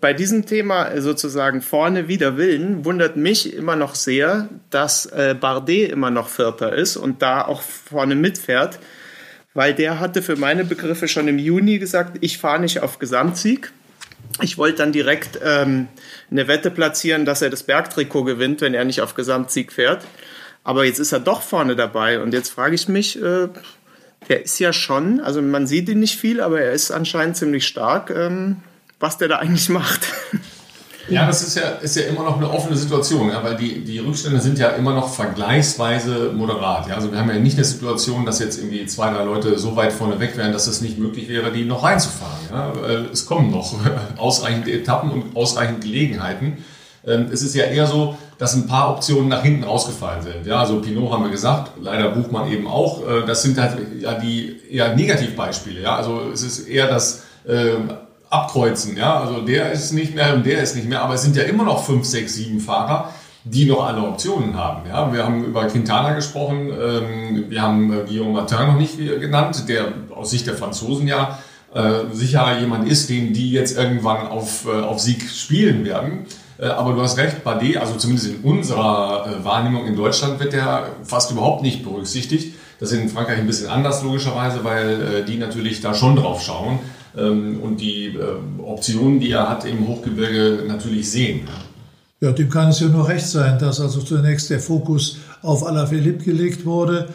bei 0.00 0.12
diesem 0.12 0.46
Thema 0.46 0.88
äh, 0.88 1.00
sozusagen 1.00 1.60
vorne 1.60 2.08
wider 2.08 2.36
Willen 2.36 2.84
wundert 2.84 3.16
mich 3.16 3.54
immer 3.54 3.76
noch 3.76 3.94
sehr, 3.94 4.48
dass 4.70 5.06
äh, 5.06 5.34
Bardet 5.38 5.90
immer 5.90 6.10
noch 6.10 6.28
Vierter 6.28 6.72
ist 6.72 6.96
und 6.96 7.22
da 7.22 7.44
auch 7.44 7.62
vorne 7.62 8.14
mitfährt, 8.14 8.78
weil 9.54 9.74
der 9.74 9.98
hatte 9.98 10.22
für 10.22 10.36
meine 10.36 10.64
Begriffe 10.64 11.08
schon 11.08 11.28
im 11.28 11.38
Juni 11.38 11.78
gesagt, 11.78 12.18
ich 12.20 12.38
fahre 12.38 12.60
nicht 12.60 12.80
auf 12.80 12.98
Gesamtsieg 12.98 13.72
ich 14.40 14.58
wollte 14.58 14.78
dann 14.78 14.92
direkt 14.92 15.40
ähm, 15.42 15.88
eine 16.30 16.46
Wette 16.48 16.70
platzieren, 16.70 17.24
dass 17.24 17.42
er 17.42 17.50
das 17.50 17.64
Bergtrikot 17.64 18.24
gewinnt, 18.24 18.60
wenn 18.60 18.74
er 18.74 18.84
nicht 18.84 19.00
auf 19.00 19.14
Gesamtsieg 19.14 19.72
fährt. 19.72 20.04
Aber 20.64 20.84
jetzt 20.84 20.98
ist 20.98 21.12
er 21.12 21.20
doch 21.20 21.42
vorne 21.42 21.76
dabei 21.76 22.20
und 22.20 22.32
jetzt 22.34 22.50
frage 22.50 22.74
ich 22.74 22.88
mich, 22.88 23.20
äh, 23.20 23.48
der 24.28 24.44
ist 24.44 24.58
ja 24.58 24.72
schon, 24.72 25.20
also 25.20 25.40
man 25.40 25.66
sieht 25.66 25.88
ihn 25.88 26.00
nicht 26.00 26.18
viel, 26.18 26.40
aber 26.40 26.60
er 26.60 26.72
ist 26.72 26.90
anscheinend 26.90 27.36
ziemlich 27.36 27.66
stark, 27.66 28.10
ähm, 28.10 28.58
was 29.00 29.18
der 29.18 29.28
da 29.28 29.36
eigentlich 29.36 29.68
macht. 29.68 30.00
Ja, 31.08 31.26
das 31.26 31.42
ist 31.42 31.56
ja, 31.56 31.62
ist 31.80 31.96
ja 31.96 32.02
immer 32.02 32.22
noch 32.22 32.36
eine 32.36 32.50
offene 32.50 32.76
Situation, 32.76 33.30
ja, 33.30 33.42
weil 33.42 33.56
die, 33.56 33.82
die 33.82 33.98
Rückstände 33.98 34.40
sind 34.40 34.58
ja 34.58 34.68
immer 34.70 34.94
noch 34.94 35.08
vergleichsweise 35.08 36.32
moderat. 36.34 36.88
Ja. 36.88 36.96
Also 36.96 37.10
wir 37.10 37.18
haben 37.18 37.30
ja 37.30 37.38
nicht 37.38 37.56
eine 37.56 37.64
Situation, 37.64 38.26
dass 38.26 38.40
jetzt 38.40 38.58
irgendwie 38.58 38.84
zwei, 38.84 39.10
drei 39.10 39.24
Leute 39.24 39.58
so 39.58 39.74
weit 39.74 39.92
vorne 39.92 40.20
weg 40.20 40.36
wären, 40.36 40.52
dass 40.52 40.66
es 40.66 40.82
nicht 40.82 40.98
möglich 40.98 41.28
wäre, 41.28 41.50
die 41.50 41.64
noch 41.64 41.82
reinzufahren. 41.82 42.38
Ja. 42.50 42.72
Es 43.10 43.24
kommen 43.24 43.50
noch 43.50 43.74
ausreichend 44.18 44.68
Etappen 44.68 45.10
und 45.10 45.34
ausreichend 45.34 45.80
Gelegenheiten. 45.80 46.58
Ähm, 47.06 47.28
es 47.32 47.42
ist 47.42 47.54
ja 47.54 47.64
eher 47.64 47.86
so, 47.86 48.18
dass 48.36 48.54
ein 48.54 48.66
paar 48.66 48.90
Optionen 48.90 49.28
nach 49.28 49.42
hinten 49.42 49.64
rausgefallen 49.64 50.22
sind. 50.22 50.46
Ja, 50.46 50.60
also 50.60 50.80
Pinot 50.80 51.10
haben 51.10 51.24
wir 51.24 51.30
gesagt, 51.30 51.72
leider 51.80 52.10
Buchmann 52.10 52.50
eben 52.52 52.66
auch. 52.66 53.08
Äh, 53.08 53.24
das 53.26 53.42
sind 53.42 53.58
halt 53.58 53.78
ja 53.98 54.14
die 54.14 54.60
eher 54.70 54.94
Negativbeispiele. 54.94 55.80
Ja, 55.80 55.96
also 55.96 56.30
es 56.32 56.42
ist 56.42 56.68
eher 56.68 56.86
das 56.86 57.22
äh, 57.46 57.76
Abkreuzen. 58.30 58.96
Ja, 58.96 59.20
also 59.20 59.40
der 59.40 59.72
ist 59.72 59.92
nicht 59.92 60.14
mehr 60.14 60.34
und 60.34 60.44
der 60.44 60.62
ist 60.62 60.76
nicht 60.76 60.88
mehr. 60.88 61.02
Aber 61.02 61.14
es 61.14 61.22
sind 61.22 61.36
ja 61.36 61.44
immer 61.44 61.64
noch 61.64 61.84
fünf, 61.84 62.04
sechs, 62.04 62.34
sieben 62.34 62.60
Fahrer, 62.60 63.12
die 63.44 63.64
noch 63.64 63.86
alle 63.86 64.02
Optionen 64.02 64.56
haben. 64.56 64.88
Ja, 64.88 65.12
wir 65.12 65.24
haben 65.24 65.44
über 65.44 65.66
Quintana 65.66 66.12
gesprochen. 66.14 66.70
Ähm, 66.70 67.44
wir 67.48 67.62
haben 67.62 67.92
äh, 67.92 68.04
Guillaume 68.06 68.32
Martin 68.32 68.66
noch 68.66 68.78
nicht 68.78 68.98
genannt, 68.98 69.64
der 69.68 69.92
aus 70.14 70.30
Sicht 70.30 70.46
der 70.46 70.54
Franzosen 70.54 71.08
ja 71.08 71.38
äh, 71.74 72.12
sicher 72.12 72.58
jemand 72.60 72.88
ist, 72.88 73.08
den 73.08 73.32
die 73.32 73.50
jetzt 73.50 73.76
irgendwann 73.76 74.26
auf, 74.26 74.66
äh, 74.66 74.80
auf 74.80 75.00
Sieg 75.00 75.22
spielen 75.28 75.84
werden. 75.84 76.26
Äh, 76.58 76.66
aber 76.66 76.92
du 76.92 77.02
hast 77.02 77.16
recht, 77.16 77.44
Bardet, 77.44 77.78
also 77.78 77.94
zumindest 77.96 78.28
in 78.28 78.40
unserer 78.42 79.26
äh, 79.26 79.44
Wahrnehmung 79.44 79.86
in 79.86 79.96
Deutschland 79.96 80.40
wird 80.40 80.52
der 80.52 80.90
fast 81.04 81.30
überhaupt 81.30 81.62
nicht 81.62 81.82
berücksichtigt. 81.82 82.54
Das 82.80 82.92
ist 82.92 83.00
in 83.00 83.08
Frankreich 83.08 83.38
ein 83.38 83.46
bisschen 83.46 83.68
anders 83.68 84.02
logischerweise, 84.02 84.62
weil 84.62 85.24
die 85.24 85.36
natürlich 85.36 85.80
da 85.80 85.94
schon 85.94 86.14
drauf 86.14 86.42
schauen 86.42 86.78
und 87.14 87.78
die 87.78 88.16
Optionen, 88.58 89.18
die 89.18 89.32
er 89.32 89.48
hat 89.48 89.64
im 89.64 89.88
Hochgebirge 89.88 90.64
natürlich 90.68 91.10
sehen. 91.10 91.40
Ja, 92.20 92.32
dem 92.32 92.48
kann 92.48 92.68
es 92.68 92.80
ja 92.80 92.88
nur 92.88 93.08
recht 93.08 93.26
sein, 93.26 93.58
dass 93.58 93.80
also 93.80 94.00
zunächst 94.00 94.50
der 94.50 94.60
Fokus 94.60 95.18
auf 95.42 95.66
Alaphilippe 95.66 96.24
gelegt 96.24 96.64
wurde 96.66 97.08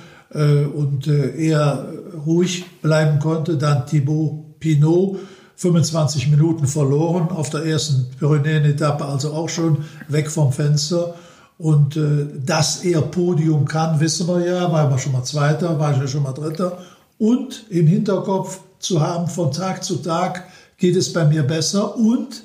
und 0.76 1.08
er 1.08 1.88
ruhig 2.26 2.66
bleiben 2.82 3.20
konnte, 3.20 3.58
dann 3.58 3.86
Thibaut 3.86 4.60
Pinot 4.60 5.20
25 5.56 6.30
Minuten 6.30 6.68
verloren 6.68 7.30
auf 7.30 7.50
der 7.50 7.66
ersten 7.66 8.08
Pyrenäen-Etappe, 8.20 9.06
also 9.06 9.34
auch 9.34 9.50
schon 9.50 9.80
weg 10.08 10.30
vom 10.32 10.52
Fenster. 10.52 11.16
Und 11.58 11.96
äh, 11.96 12.28
dass 12.44 12.84
er 12.84 13.02
Podium 13.02 13.66
kann, 13.66 14.00
wissen 14.00 14.28
wir 14.28 14.46
ja, 14.46 14.72
war 14.72 14.90
er 14.90 14.98
schon 14.98 15.12
mal 15.12 15.24
Zweiter, 15.24 15.80
war 15.80 15.94
er 15.94 16.08
schon 16.08 16.24
mal 16.24 16.34
Dritter. 16.34 16.80
Und 17.20 17.66
im 17.70 17.88
Hinterkopf 17.88 18.60
zu 18.84 19.02
haben, 19.02 19.28
von 19.28 19.52
Tag 19.52 19.84
zu 19.84 19.98
Tag 19.98 20.46
geht 20.78 20.96
es 20.96 21.14
bei 21.14 21.26
mir 21.26 21.44
besser. 21.44 21.96
Und 21.96 22.44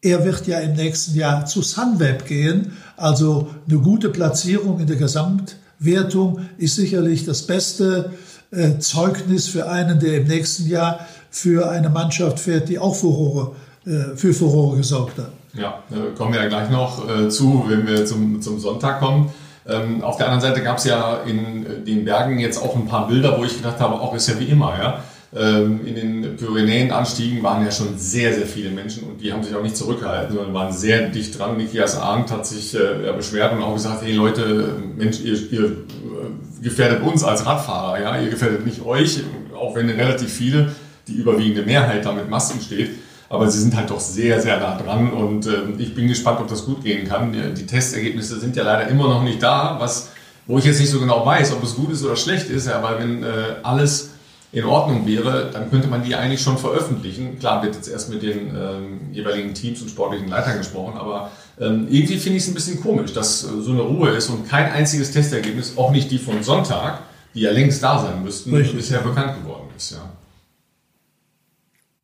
er 0.00 0.24
wird 0.24 0.46
ja 0.46 0.60
im 0.60 0.74
nächsten 0.74 1.16
Jahr 1.16 1.46
zu 1.46 1.62
Sunweb 1.62 2.26
gehen. 2.26 2.72
Also 2.96 3.50
eine 3.68 3.78
gute 3.78 4.08
Platzierung 4.08 4.80
in 4.80 4.86
der 4.86 4.96
Gesamtwertung 4.96 6.40
ist 6.58 6.76
sicherlich 6.76 7.24
das 7.24 7.42
beste 7.42 8.12
äh, 8.52 8.78
Zeugnis 8.78 9.48
für 9.48 9.68
einen, 9.68 9.98
der 9.98 10.18
im 10.18 10.28
nächsten 10.28 10.68
Jahr 10.68 11.06
für 11.30 11.68
eine 11.68 11.90
Mannschaft 11.90 12.38
fährt, 12.38 12.68
die 12.68 12.78
auch 12.78 12.94
Furore, 12.94 13.56
äh, 13.84 14.16
für 14.16 14.32
Furore 14.32 14.76
gesorgt 14.76 15.18
hat. 15.18 15.32
Ja, 15.54 15.82
kommen 16.16 16.34
wir 16.34 16.42
ja 16.42 16.48
gleich 16.48 16.70
noch 16.70 17.08
äh, 17.08 17.28
zu, 17.28 17.64
wenn 17.66 17.86
wir 17.86 18.04
zum, 18.06 18.40
zum 18.42 18.60
Sonntag 18.60 19.00
kommen. 19.00 19.30
Ähm, 19.68 20.02
auf 20.02 20.16
der 20.16 20.26
anderen 20.26 20.42
Seite 20.42 20.62
gab 20.62 20.78
es 20.78 20.84
ja 20.84 21.22
in 21.26 21.66
äh, 21.66 21.80
den 21.80 22.04
Bergen 22.04 22.38
jetzt 22.38 22.62
auch 22.62 22.76
ein 22.76 22.86
paar 22.86 23.08
Bilder, 23.08 23.36
wo 23.38 23.44
ich 23.44 23.56
gedacht 23.56 23.80
habe, 23.80 23.94
auch 23.94 24.14
ist 24.14 24.28
ja 24.28 24.38
wie 24.38 24.44
immer, 24.44 24.78
ja. 24.78 25.02
Ähm, 25.36 25.86
in 25.86 25.94
den 25.94 26.36
Pyrenäen-Anstiegen 26.36 27.42
waren 27.42 27.62
ja 27.62 27.70
schon 27.70 27.98
sehr, 27.98 28.32
sehr 28.32 28.46
viele 28.46 28.70
Menschen 28.70 29.04
und 29.04 29.20
die 29.20 29.34
haben 29.34 29.42
sich 29.42 29.54
auch 29.54 29.62
nicht 29.62 29.76
zurückgehalten, 29.76 30.34
sondern 30.34 30.54
waren 30.54 30.72
sehr 30.72 31.08
dicht 31.10 31.38
dran. 31.38 31.58
Nikias 31.58 31.98
Arndt 31.98 32.30
hat 32.30 32.46
sich 32.46 32.74
äh, 32.74 33.12
beschwert 33.14 33.52
und 33.52 33.62
auch 33.62 33.74
gesagt, 33.74 34.02
hey 34.02 34.14
Leute, 34.14 34.76
Mensch, 34.96 35.20
ihr, 35.20 35.34
ihr 35.52 35.64
äh, 35.64 36.62
gefährdet 36.62 37.02
uns 37.02 37.22
als 37.22 37.44
Radfahrer, 37.44 38.00
ja, 38.00 38.18
ihr 38.18 38.30
gefährdet 38.30 38.64
nicht 38.64 38.82
euch, 38.82 39.20
auch 39.54 39.76
wenn 39.76 39.90
relativ 39.90 40.32
viele 40.32 40.72
die 41.06 41.16
überwiegende 41.16 41.62
Mehrheit 41.62 42.06
da 42.06 42.12
mit 42.12 42.30
Masken 42.30 42.62
steht. 42.62 42.90
Aber 43.28 43.50
sie 43.50 43.60
sind 43.60 43.76
halt 43.76 43.90
doch 43.90 44.00
sehr, 44.00 44.40
sehr 44.40 44.58
nah 44.58 44.78
dran 44.78 45.12
und 45.12 45.46
äh, 45.46 45.64
ich 45.76 45.94
bin 45.94 46.08
gespannt, 46.08 46.40
ob 46.40 46.48
das 46.48 46.64
gut 46.64 46.82
gehen 46.82 47.06
kann. 47.06 47.32
Die, 47.32 47.52
die, 47.52 47.66
Testergebnisse 47.66 48.40
sind 48.40 48.56
ja 48.56 48.62
leider 48.62 48.88
immer 48.88 49.08
noch 49.08 49.22
nicht 49.22 49.42
da, 49.42 49.76
was, 49.78 50.12
wo 50.46 50.58
ich 50.58 50.64
jetzt 50.64 50.80
nicht 50.80 50.90
so 50.90 50.98
genau 50.98 51.26
weiß, 51.26 51.52
ob 51.52 51.62
es 51.62 51.74
gut 51.74 51.92
ist 51.92 52.04
oder 52.04 52.16
schlecht 52.16 52.48
ist. 52.48 52.68
Ja, 52.68 52.82
weil 52.82 53.00
wenn 53.00 53.22
äh, 53.22 53.56
alles 53.62 54.12
in 54.56 54.64
Ordnung 54.64 55.06
wäre, 55.06 55.50
dann 55.52 55.68
könnte 55.68 55.86
man 55.86 56.02
die 56.02 56.14
eigentlich 56.14 56.40
schon 56.40 56.56
veröffentlichen. 56.56 57.38
Klar 57.38 57.62
wird 57.62 57.74
jetzt 57.74 57.88
erst 57.88 58.08
mit 58.08 58.22
den 58.22 58.56
ähm, 58.56 59.00
jeweiligen 59.12 59.52
Teams 59.52 59.82
und 59.82 59.90
sportlichen 59.90 60.28
Leitern 60.28 60.56
gesprochen, 60.56 60.96
aber 60.96 61.30
ähm, 61.60 61.86
irgendwie 61.90 62.16
finde 62.16 62.38
ich 62.38 62.44
es 62.44 62.48
ein 62.48 62.54
bisschen 62.54 62.80
komisch, 62.80 63.12
dass 63.12 63.44
äh, 63.44 63.60
so 63.60 63.72
eine 63.72 63.82
Ruhe 63.82 64.12
ist 64.12 64.30
und 64.30 64.48
kein 64.48 64.72
einziges 64.72 65.10
Testergebnis, 65.10 65.76
auch 65.76 65.90
nicht 65.90 66.10
die 66.10 66.16
von 66.16 66.42
Sonntag, 66.42 67.00
die 67.34 67.40
ja 67.40 67.50
längst 67.50 67.82
da 67.82 67.98
sein 67.98 68.24
müssten, 68.24 68.54
Richtig. 68.54 68.76
bisher 68.76 69.00
bekannt 69.00 69.42
geworden 69.42 69.68
ist. 69.76 69.90
Ja. 69.90 70.10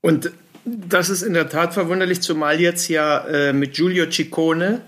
Und 0.02 0.30
das 0.66 1.08
ist 1.08 1.22
in 1.22 1.32
der 1.32 1.48
Tat 1.48 1.72
verwunderlich, 1.72 2.20
zumal 2.20 2.60
jetzt 2.60 2.86
ja 2.88 3.20
äh, 3.28 3.54
mit 3.54 3.72
Giulio 3.72 4.10
Ciccone, 4.10 4.82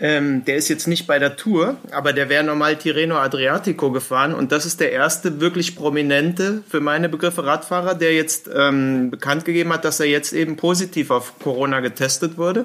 ähm, 0.00 0.44
der 0.44 0.56
ist 0.56 0.68
jetzt 0.68 0.86
nicht 0.86 1.06
bei 1.06 1.18
der 1.18 1.36
Tour, 1.36 1.76
aber 1.90 2.12
der 2.12 2.28
wäre 2.28 2.44
normal 2.44 2.76
Tirreno 2.76 3.16
Adriatico 3.16 3.90
gefahren 3.90 4.34
und 4.34 4.52
das 4.52 4.66
ist 4.66 4.80
der 4.80 4.92
erste 4.92 5.40
wirklich 5.40 5.76
prominente, 5.76 6.62
für 6.68 6.80
meine 6.80 7.08
Begriffe, 7.08 7.44
Radfahrer, 7.44 7.94
der 7.94 8.14
jetzt 8.14 8.48
ähm, 8.54 9.10
bekannt 9.10 9.44
gegeben 9.44 9.72
hat, 9.72 9.84
dass 9.84 10.00
er 10.00 10.06
jetzt 10.06 10.32
eben 10.32 10.56
positiv 10.56 11.10
auf 11.10 11.38
Corona 11.38 11.80
getestet 11.80 12.38
wurde. 12.38 12.64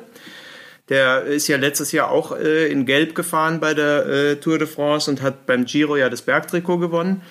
Der 0.90 1.24
ist 1.24 1.48
ja 1.48 1.58
letztes 1.58 1.92
Jahr 1.94 2.12
auch 2.12 2.38
äh, 2.38 2.68
in 2.68 2.86
Gelb 2.86 3.16
gefahren 3.16 3.60
bei 3.60 3.74
der 3.74 4.06
äh, 4.06 4.36
Tour 4.36 4.60
de 4.60 4.68
France 4.68 5.10
und 5.10 5.22
hat 5.22 5.46
beim 5.46 5.66
Giro 5.66 5.96
ja 5.96 6.10
das 6.10 6.22
Bergtrikot 6.22 6.78
gewonnen 6.78 7.22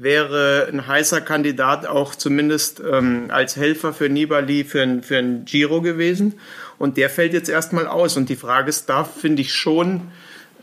wäre 0.00 0.68
ein 0.72 0.86
heißer 0.86 1.20
Kandidat 1.20 1.86
auch 1.86 2.14
zumindest 2.14 2.80
ähm, 2.80 3.26
als 3.30 3.56
Helfer 3.56 3.92
für 3.92 4.08
Nibali 4.08 4.64
für 4.64 4.82
ein, 4.82 5.02
für 5.02 5.18
ein 5.18 5.44
Giro 5.44 5.82
gewesen. 5.82 6.34
Und 6.78 6.96
der 6.96 7.10
fällt 7.10 7.32
jetzt 7.32 7.48
erstmal 7.48 7.86
aus. 7.86 8.16
Und 8.16 8.28
die 8.28 8.36
Frage 8.36 8.68
ist 8.68 8.88
da, 8.88 9.04
finde 9.04 9.42
ich 9.42 9.52
schon, 9.52 10.02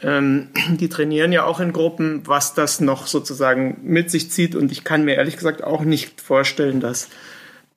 ähm, 0.01 0.49
die 0.69 0.89
trainieren 0.89 1.31
ja 1.31 1.45
auch 1.45 1.59
in 1.59 1.73
Gruppen, 1.73 2.21
was 2.25 2.53
das 2.53 2.79
noch 2.79 3.07
sozusagen 3.07 3.77
mit 3.83 4.11
sich 4.11 4.31
zieht. 4.31 4.55
Und 4.55 4.71
ich 4.71 4.83
kann 4.83 5.05
mir 5.05 5.15
ehrlich 5.15 5.37
gesagt 5.37 5.63
auch 5.63 5.81
nicht 5.81 6.21
vorstellen, 6.21 6.79
dass 6.79 7.09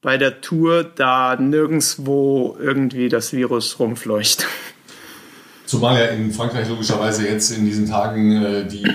bei 0.01 0.17
der 0.17 0.41
Tour 0.41 0.85
da 0.85 1.37
nirgendwo 1.37 2.57
irgendwie 2.61 3.09
das 3.09 3.33
Virus 3.33 3.79
rumfleucht. 3.79 4.47
Zumal 5.69 6.01
ja 6.01 6.07
in 6.07 6.33
Frankreich 6.33 6.67
logischerweise 6.67 7.29
jetzt 7.29 7.51
in 7.51 7.67
diesen 7.67 7.87
Tagen 7.87 8.43
äh, 8.43 8.67
die 8.67 8.87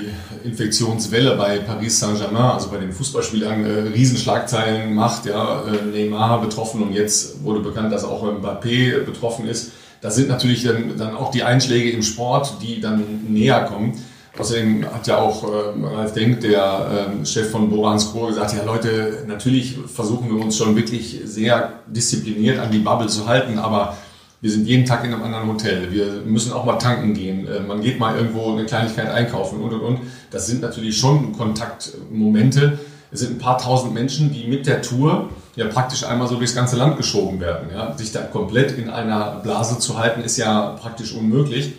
Infektionswelle 0.43 1.35
bei 1.35 1.59
Paris 1.59 1.99
Saint-Germain, 1.99 2.53
also 2.53 2.71
bei 2.71 2.77
den 2.77 2.91
Fußballspielern, 2.91 3.63
äh, 3.63 3.79
Riesenschlagzeilen 3.93 4.91
macht. 4.95 5.27
Ja, 5.27 5.65
äh, 5.65 5.85
Neymar 5.85 6.41
betroffen 6.41 6.81
und 6.81 6.93
jetzt 6.93 7.43
wurde 7.43 7.59
bekannt, 7.59 7.93
dass 7.93 8.03
auch 8.03 8.23
Mbappé 8.23 9.03
betroffen 9.03 9.47
ist. 9.47 9.73
Da 10.01 10.09
sind 10.09 10.29
natürlich 10.29 10.63
dann, 10.63 10.97
dann 10.97 11.15
auch 11.15 11.29
die 11.29 11.43
Einschläge 11.43 11.91
im 11.91 12.01
Sport, 12.01 12.55
die 12.63 12.81
dann 12.81 13.03
näher 13.29 13.65
kommen. 13.65 13.93
Außerdem 14.39 14.83
hat 14.91 15.05
ja 15.05 15.19
auch 15.19 15.43
äh, 15.43 15.95
Ralf 15.95 16.13
Denk, 16.13 16.41
der 16.41 17.11
äh, 17.21 17.25
Chef 17.27 17.51
von 17.51 17.69
Borans 17.69 18.11
Chor, 18.11 18.29
gesagt, 18.29 18.51
ja 18.57 18.63
Leute, 18.63 19.25
natürlich 19.27 19.77
versuchen 19.93 20.35
wir 20.35 20.43
uns 20.43 20.57
schon 20.57 20.75
wirklich 20.75 21.21
sehr 21.25 21.73
diszipliniert 21.85 22.57
an 22.57 22.71
die 22.71 22.79
Bubble 22.79 23.09
zu 23.09 23.27
halten, 23.27 23.59
aber 23.59 23.95
wir 24.43 24.51
sind 24.51 24.67
jeden 24.67 24.85
Tag 24.85 25.05
in 25.05 25.13
einem 25.13 25.23
anderen 25.23 25.47
Hotel, 25.47 25.89
wir 25.93 26.21
müssen 26.25 26.51
auch 26.51 26.65
mal 26.65 26.75
tanken 26.75 27.13
gehen, 27.13 27.47
äh, 27.47 27.61
man 27.61 27.81
geht 27.81 27.97
mal 27.97 28.17
irgendwo 28.17 28.51
eine 28.51 28.65
Kleinigkeit 28.65 29.09
einkaufen 29.09 29.61
und 29.61 29.71
und 29.71 29.79
und. 29.79 29.99
Das 30.31 30.47
sind 30.47 30.61
natürlich 30.61 30.97
schon 30.97 31.31
Kontaktmomente. 31.31 32.77
Es 33.09 33.21
sind 33.21 33.31
ein 33.31 33.37
paar 33.37 33.57
tausend 33.57 33.93
Menschen, 33.93 34.33
die 34.33 34.45
mit 34.47 34.67
der 34.67 34.81
Tour 34.81 35.29
ja 35.55 35.67
praktisch 35.67 36.03
einmal 36.03 36.27
so 36.27 36.35
durchs 36.35 36.55
ganze 36.55 36.75
Land 36.75 36.97
geschoben 36.97 37.39
werden. 37.39 37.69
Ja. 37.73 37.97
Sich 37.97 38.11
da 38.11 38.19
komplett 38.19 38.77
in 38.77 38.89
einer 38.89 39.39
Blase 39.41 39.79
zu 39.79 39.97
halten, 39.97 40.21
ist 40.21 40.35
ja 40.35 40.75
praktisch 40.81 41.13
unmöglich. 41.13 41.75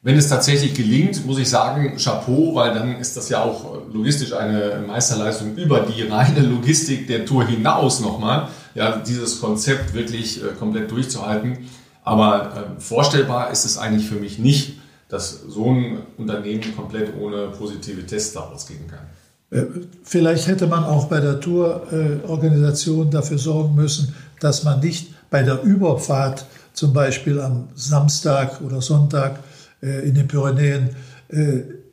Wenn 0.00 0.16
es 0.16 0.28
tatsächlich 0.28 0.72
gelingt, 0.72 1.26
muss 1.26 1.38
ich 1.38 1.50
sagen, 1.50 1.98
Chapeau, 2.02 2.54
weil 2.54 2.72
dann 2.72 2.98
ist 3.00 3.18
das 3.18 3.28
ja 3.28 3.42
auch 3.42 3.82
logistisch 3.92 4.32
eine 4.32 4.82
Meisterleistung 4.86 5.56
über 5.56 5.80
die 5.80 6.04
reine 6.04 6.40
Logistik 6.40 7.06
der 7.06 7.26
Tour 7.26 7.44
hinaus 7.44 8.00
nochmal, 8.00 8.48
ja, 8.74 8.96
dieses 8.96 9.40
Konzept 9.40 9.92
wirklich 9.92 10.42
äh, 10.42 10.54
komplett 10.58 10.90
durchzuhalten. 10.90 11.58
Aber 12.04 12.76
äh, 12.76 12.80
vorstellbar 12.80 13.50
ist 13.50 13.64
es 13.64 13.78
eigentlich 13.78 14.08
für 14.08 14.16
mich 14.16 14.38
nicht, 14.38 14.78
dass 15.08 15.42
so 15.48 15.70
ein 15.70 15.98
Unternehmen 16.16 16.74
komplett 16.76 17.14
ohne 17.18 17.48
positive 17.48 18.04
Tests 18.06 18.34
daraus 18.34 18.66
gehen 18.66 18.86
kann. 18.88 19.06
Äh, 19.50 19.66
vielleicht 20.02 20.46
hätte 20.46 20.66
man 20.66 20.84
auch 20.84 21.06
bei 21.06 21.20
der 21.20 21.40
Tourorganisation 21.40 23.10
dafür 23.10 23.38
sorgen 23.38 23.74
müssen, 23.74 24.14
dass 24.40 24.64
man 24.64 24.80
nicht 24.80 25.14
bei 25.30 25.42
der 25.42 25.62
Überfahrt, 25.62 26.46
zum 26.72 26.92
Beispiel 26.92 27.40
am 27.40 27.68
Samstag 27.74 28.60
oder 28.60 28.80
Sonntag 28.80 29.40
äh, 29.82 30.08
in 30.08 30.14
den 30.14 30.28
Pyrenäen, 30.28 30.90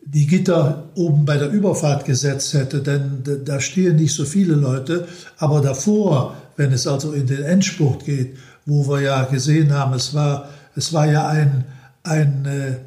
die 0.05 0.27
Gitter 0.27 0.85
oben 0.95 1.25
bei 1.25 1.37
der 1.37 1.49
Überfahrt 1.49 2.05
gesetzt 2.05 2.53
hätte, 2.53 2.81
denn 2.81 3.21
da 3.43 3.59
stehen 3.59 3.97
nicht 3.97 4.13
so 4.13 4.23
viele 4.23 4.53
Leute. 4.53 5.09
Aber 5.37 5.59
davor, 5.59 6.37
wenn 6.55 6.71
es 6.71 6.87
also 6.87 7.11
in 7.11 7.27
den 7.27 7.43
Endspurt 7.43 8.05
geht, 8.05 8.37
wo 8.65 8.88
wir 8.88 9.01
ja 9.01 9.23
gesehen 9.25 9.73
haben, 9.73 9.93
es 9.93 10.13
war, 10.13 10.49
es 10.75 10.91
war 10.91 11.06
ja 11.06 11.28
ein, 11.28 11.65
ein 12.04 12.45
äh, 12.45 12.78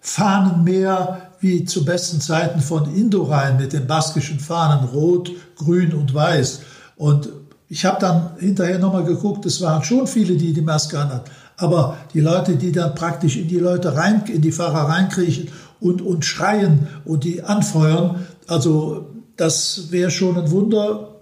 Fahnenmeer 0.00 1.22
wie 1.40 1.64
zu 1.64 1.84
besten 1.84 2.20
Zeiten 2.20 2.60
von 2.60 2.94
Indorein 2.94 3.56
mit 3.56 3.72
den 3.72 3.86
baskischen 3.86 4.40
Fahnen, 4.40 4.88
rot, 4.88 5.30
grün 5.56 5.92
und 5.92 6.14
weiß. 6.14 6.60
Und 6.96 7.28
ich 7.68 7.84
habe 7.84 8.00
dann 8.00 8.30
hinterher 8.38 8.78
nochmal 8.78 9.04
geguckt, 9.04 9.44
es 9.44 9.60
waren 9.60 9.82
schon 9.82 10.06
viele, 10.06 10.36
die 10.36 10.52
die 10.52 10.62
Maske 10.62 10.98
anhatten. 10.98 11.30
Aber 11.58 11.96
die 12.14 12.20
Leute, 12.20 12.56
die 12.56 12.72
dann 12.72 12.94
praktisch 12.94 13.36
in 13.36 13.48
die 13.48 13.58
Leute 13.58 13.96
rein, 13.96 14.24
in 14.26 14.42
die 14.42 14.52
Fahrer 14.52 14.88
reinkriechen 14.88 15.48
und, 15.80 16.02
und 16.02 16.24
schreien 16.24 16.86
und 17.04 17.24
die 17.24 17.42
anfeuern, 17.42 18.26
also 18.46 19.06
das 19.36 19.90
wäre 19.90 20.10
schon 20.10 20.38
ein 20.38 20.50
Wunder. 20.50 21.16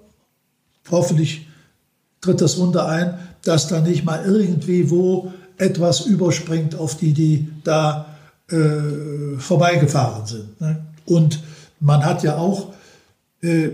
Hoffentlich 0.91 1.47
tritt 2.21 2.41
das 2.41 2.59
Wunder 2.59 2.89
ein, 2.89 3.19
dass 3.45 3.69
da 3.69 3.81
nicht 3.81 4.05
mal 4.05 4.25
irgendwie 4.25 4.91
wo 4.91 5.33
etwas 5.57 6.01
überspringt 6.01 6.75
auf 6.75 6.97
die, 6.97 7.13
die 7.13 7.49
da 7.63 8.07
äh, 8.51 9.39
vorbeigefahren 9.39 10.27
sind. 10.27 10.61
Ne? 10.61 10.85
Und 11.07 11.41
man 11.81 12.05
hat 12.05 12.23
ja 12.23 12.37
auch 12.37 12.73
äh, 13.41 13.71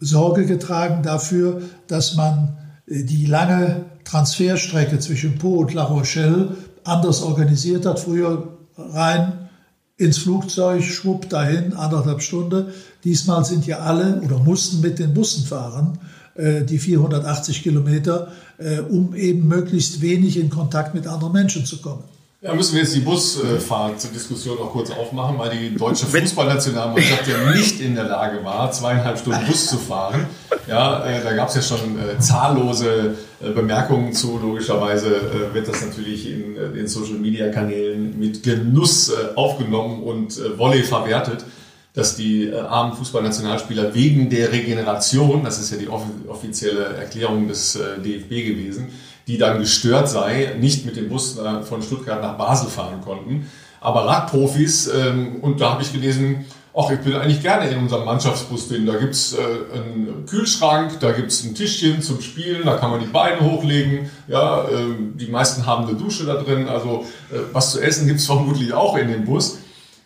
Sorge 0.00 0.46
getragen 0.46 1.02
dafür, 1.02 1.62
dass 1.88 2.14
man 2.14 2.56
äh, 2.86 3.02
die 3.02 3.26
lange 3.26 3.84
Transferstrecke 4.04 4.98
zwischen 4.98 5.38
Po 5.38 5.56
und 5.56 5.74
La 5.74 5.84
Rochelle 5.84 6.56
anders 6.84 7.22
organisiert 7.22 7.86
hat. 7.86 8.00
Früher 8.00 8.48
rein 8.76 9.48
ins 9.96 10.18
Flugzeug, 10.18 10.82
schwupp 10.82 11.28
dahin, 11.28 11.72
anderthalb 11.72 12.20
Stunden. 12.20 12.66
Diesmal 13.04 13.44
sind 13.44 13.66
ja 13.66 13.78
alle 13.78 14.20
oder 14.20 14.38
mussten 14.38 14.80
mit 14.80 14.98
den 14.98 15.14
Bussen 15.14 15.44
fahren, 15.44 15.98
die 16.36 16.78
480 16.78 17.62
Kilometer, 17.62 18.32
äh, 18.58 18.80
um 18.80 19.14
eben 19.14 19.46
möglichst 19.46 20.00
wenig 20.00 20.36
in 20.36 20.50
Kontakt 20.50 20.94
mit 20.94 21.06
anderen 21.06 21.32
Menschen 21.32 21.64
zu 21.64 21.80
kommen. 21.80 22.04
Ja, 22.44 22.52
müssen 22.52 22.74
wir 22.74 22.82
jetzt 22.82 22.94
die 22.94 23.00
Busfahrt 23.00 23.98
zur 24.02 24.10
Diskussion 24.10 24.58
noch 24.58 24.70
kurz 24.70 24.90
aufmachen, 24.90 25.38
weil 25.38 25.48
die 25.56 25.74
deutsche 25.74 26.04
Fußballnationalmannschaft 26.04 27.26
ja 27.26 27.54
nicht 27.54 27.80
in 27.80 27.94
der 27.94 28.04
Lage 28.04 28.44
war, 28.44 28.70
zweieinhalb 28.70 29.18
Stunden 29.18 29.46
Bus 29.46 29.66
zu 29.66 29.78
fahren. 29.78 30.26
Ja, 30.68 31.06
äh, 31.06 31.22
da 31.22 31.34
gab 31.34 31.48
es 31.48 31.54
ja 31.54 31.62
schon 31.62 31.98
äh, 31.98 32.18
zahllose 32.18 33.14
äh, 33.40 33.50
Bemerkungen 33.50 34.12
zu. 34.12 34.38
Logischerweise 34.38 35.16
äh, 35.16 35.54
wird 35.54 35.68
das 35.68 35.86
natürlich 35.86 36.30
in 36.30 36.56
äh, 36.56 36.70
den 36.70 36.86
Social-Media-Kanälen 36.86 38.18
mit 38.18 38.42
Genuss 38.42 39.08
äh, 39.08 39.34
aufgenommen 39.36 40.02
und 40.02 40.38
Volley 40.58 40.82
verwertet, 40.82 41.46
dass 41.94 42.16
die 42.16 42.52
armen 42.52 42.92
Fußballnationalspieler 42.96 43.94
wegen 43.94 44.28
der 44.28 44.52
Regeneration, 44.52 45.44
das 45.44 45.60
ist 45.60 45.70
ja 45.70 45.78
die 45.78 45.88
offizielle 45.88 46.84
Erklärung 46.96 47.48
des 47.48 47.78
DFB 48.04 48.28
gewesen, 48.28 48.88
die 49.26 49.38
dann 49.38 49.58
gestört 49.58 50.08
sei, 50.08 50.54
nicht 50.60 50.84
mit 50.84 50.96
dem 50.96 51.08
Bus 51.08 51.38
äh, 51.38 51.62
von 51.62 51.82
Stuttgart 51.82 52.20
nach 52.20 52.36
Basel 52.36 52.68
fahren 52.68 53.00
konnten. 53.00 53.50
Aber 53.80 54.06
Radprofis, 54.06 54.88
ähm, 54.88 55.36
und 55.40 55.60
da 55.60 55.72
habe 55.72 55.82
ich 55.82 55.92
gelesen, 55.92 56.46
ach, 56.76 56.90
ich 56.90 57.00
bin 57.00 57.14
eigentlich 57.14 57.42
gerne 57.42 57.68
in 57.68 57.78
unserem 57.78 58.04
Mannschaftsbus 58.04 58.68
drin. 58.68 58.86
Da 58.86 58.96
gibt's 58.96 59.34
äh, 59.34 59.76
einen 59.76 60.26
Kühlschrank, 60.26 61.00
da 61.00 61.12
gibt's 61.12 61.44
ein 61.44 61.54
Tischchen 61.54 62.02
zum 62.02 62.20
Spielen, 62.20 62.64
da 62.64 62.76
kann 62.76 62.90
man 62.90 63.00
die 63.00 63.06
Beine 63.06 63.40
hochlegen. 63.40 64.10
Ja, 64.28 64.64
äh, 64.64 64.94
die 65.14 65.26
meisten 65.26 65.66
haben 65.66 65.86
eine 65.86 65.96
Dusche 65.96 66.24
da 66.24 66.34
drin. 66.34 66.68
Also 66.68 67.06
äh, 67.30 67.38
was 67.52 67.72
zu 67.72 67.80
essen 67.80 68.06
gibt's 68.06 68.26
vermutlich 68.26 68.72
auch 68.72 68.96
in 68.96 69.08
dem 69.08 69.24
Bus. 69.24 69.58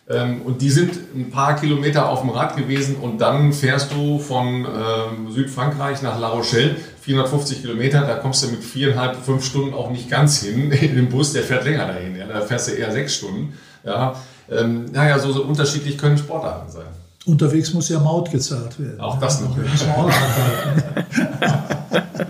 Ähm, 0.09 0.41
und 0.41 0.61
die 0.61 0.71
sind 0.71 0.93
ein 1.15 1.29
paar 1.29 1.55
Kilometer 1.55 2.09
auf 2.09 2.21
dem 2.21 2.31
Rad 2.31 2.57
gewesen 2.57 2.95
und 2.95 3.19
dann 3.19 3.53
fährst 3.53 3.91
du 3.91 4.17
von 4.17 4.65
ähm, 4.65 5.31
Südfrankreich 5.31 6.01
nach 6.01 6.19
La 6.19 6.29
Rochelle, 6.29 6.75
450 7.01 7.61
Kilometer, 7.61 8.01
da 8.01 8.15
kommst 8.15 8.43
du 8.43 8.47
mit 8.47 8.63
viereinhalb, 8.63 9.23
fünf 9.23 9.45
Stunden 9.45 9.75
auch 9.75 9.91
nicht 9.91 10.09
ganz 10.09 10.41
hin 10.41 10.71
in 10.71 10.95
den 10.95 11.09
Bus, 11.09 11.33
der 11.33 11.43
fährt 11.43 11.65
länger 11.65 11.85
dahin, 11.85 12.15
ja, 12.15 12.25
da 12.25 12.41
fährst 12.41 12.69
du 12.69 12.71
eher 12.71 12.91
sechs 12.91 13.15
Stunden. 13.15 13.53
Ja. 13.83 14.15
Ähm, 14.51 14.85
naja, 14.91 15.19
so, 15.19 15.31
so 15.31 15.43
unterschiedlich 15.43 15.97
können 15.97 16.17
Sportarten 16.17 16.71
sein. 16.71 16.87
Unterwegs 17.25 17.73
muss 17.73 17.89
ja 17.89 17.99
Maut 17.99 18.31
gezahlt 18.31 18.79
werden. 18.79 18.99
Auch 18.99 19.19
das 19.19 19.41
noch. 19.41 19.55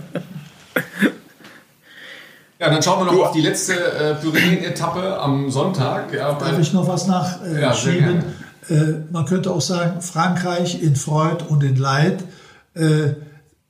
Ja, 2.59 2.69
dann 2.69 2.83
schauen 2.83 3.05
wir 3.05 3.11
noch 3.13 3.27
auf 3.27 3.31
die 3.31 3.39
letzte 3.39 3.73
äh, 3.73 4.15
Pyrenäen-Etappe 4.15 5.17
am 5.17 5.49
Sonntag. 5.49 6.13
Ja, 6.13 6.33
Darf 6.33 6.59
ich 6.59 6.73
noch 6.73 6.85
was 6.89 7.07
nachschieben? 7.07 8.23
Äh, 8.69 8.75
ja, 8.75 8.81
äh, 8.81 8.95
man 9.11 9.25
könnte 9.25 9.51
auch 9.51 9.61
sagen, 9.61 10.01
Frankreich 10.01 10.83
in 10.83 10.97
Freud 10.97 11.45
und 11.47 11.63
in 11.63 11.77
Leid. 11.77 12.25
Äh, 12.73 13.13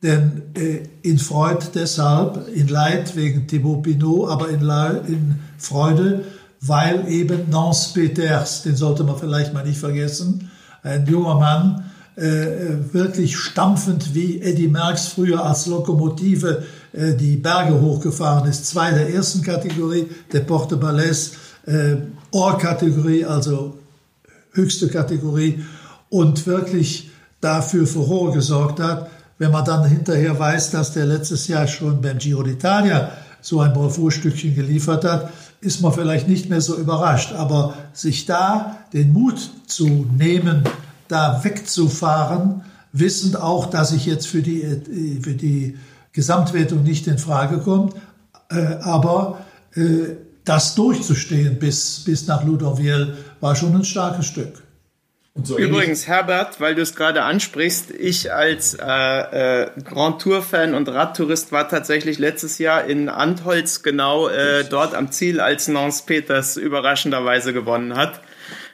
denn 0.01 0.41
äh, 0.55 0.87
in 1.03 1.19
Freud 1.19 1.67
deshalb, 1.75 2.47
in 2.47 2.67
Leid 2.67 3.15
wegen 3.15 3.45
Thibaut 3.45 3.83
Pinot, 3.83 4.29
aber 4.29 4.49
in, 4.49 4.61
Le 4.61 5.03
in 5.07 5.39
Freude, 5.59 6.23
weil 6.61 7.07
eben 7.09 7.47
Nance 7.51 7.93
Peters, 7.93 8.63
den 8.63 8.75
sollte 8.75 9.03
man 9.03 9.17
vielleicht 9.17 9.53
mal 9.53 9.65
nicht 9.65 9.79
vergessen, 9.79 10.49
ein 10.81 11.05
junger 11.05 11.35
Mann, 11.35 11.91
äh, 12.15 12.91
wirklich 12.91 13.37
stampfend 13.37 14.15
wie 14.15 14.41
Eddie 14.41 14.67
Merckx 14.67 15.09
früher 15.09 15.45
als 15.45 15.67
Lokomotive 15.67 16.63
äh, 16.93 17.13
die 17.13 17.37
Berge 17.37 17.79
hochgefahren 17.79 18.49
ist. 18.49 18.65
Zwei 18.65 18.91
der 18.91 19.13
ersten 19.13 19.41
Kategorie, 19.41 20.07
der 20.31 20.41
Porte 20.41 20.77
Balais, 20.77 21.31
äh, 21.65 21.97
Or-Kategorie, 22.31 23.25
also 23.25 23.77
höchste 24.53 24.87
Kategorie 24.87 25.63
und 26.09 26.45
wirklich 26.47 27.09
dafür 27.41 27.87
Furore 27.87 28.33
gesorgt 28.33 28.79
hat. 28.79 29.09
Wenn 29.37 29.51
man 29.51 29.63
dann 29.63 29.85
hinterher 29.85 30.37
weiß, 30.37 30.71
dass 30.71 30.93
der 30.93 31.05
letztes 31.05 31.47
Jahr 31.47 31.67
schon 31.67 32.01
beim 32.01 32.17
Giro 32.17 32.41
d'Italia 32.41 33.09
so 33.41 33.61
ein 33.61 33.73
Bravourstückchen 33.73 34.53
geliefert 34.53 35.05
hat, 35.05 35.31
ist 35.61 35.81
man 35.81 35.93
vielleicht 35.93 36.27
nicht 36.27 36.49
mehr 36.49 36.61
so 36.61 36.75
überrascht. 36.75 37.33
Aber 37.33 37.75
sich 37.93 38.25
da 38.25 38.77
den 38.93 39.13
Mut 39.13 39.49
zu 39.67 40.07
nehmen, 40.17 40.63
da 41.07 41.41
wegzufahren, 41.43 42.61
wissend 42.91 43.41
auch, 43.41 43.67
dass 43.67 43.91
ich 43.91 44.05
jetzt 44.05 44.27
für 44.27 44.41
die, 44.41 44.61
äh, 44.61 45.21
für 45.21 45.33
die 45.33 45.77
Gesamtwertung 46.19 46.83
nicht 46.83 47.07
in 47.07 47.17
Frage 47.17 47.59
komme, 47.59 47.91
äh, 48.51 48.75
aber 48.81 49.39
äh, 49.73 50.17
das 50.43 50.75
durchzustehen 50.75 51.59
bis, 51.59 52.03
bis 52.03 52.27
nach 52.27 52.43
Ludoville 52.43 53.17
war 53.39 53.55
schon 53.55 53.73
ein 53.73 53.85
starkes 53.85 54.25
Stück. 54.25 54.61
So 55.41 55.57
Übrigens, 55.57 56.07
Herbert, 56.07 56.59
weil 56.59 56.75
du 56.75 56.81
es 56.81 56.93
gerade 56.93 57.23
ansprichst, 57.23 57.91
ich 57.91 58.33
als 58.33 58.73
äh, 58.73 59.61
äh, 59.63 59.69
Grand 59.81 60.21
Tour-Fan 60.21 60.73
und 60.73 60.89
Radtourist 60.89 61.53
war 61.53 61.69
tatsächlich 61.69 62.19
letztes 62.19 62.57
Jahr 62.57 62.83
in 62.83 63.07
Antholz 63.07 63.81
genau 63.81 64.27
äh, 64.27 64.65
dort 64.69 64.95
am 64.95 65.13
Ziel, 65.13 65.39
als 65.39 65.69
Nance 65.69 66.03
Peters 66.05 66.57
überraschenderweise 66.57 67.53
gewonnen 67.53 67.95
hat. 67.95 68.19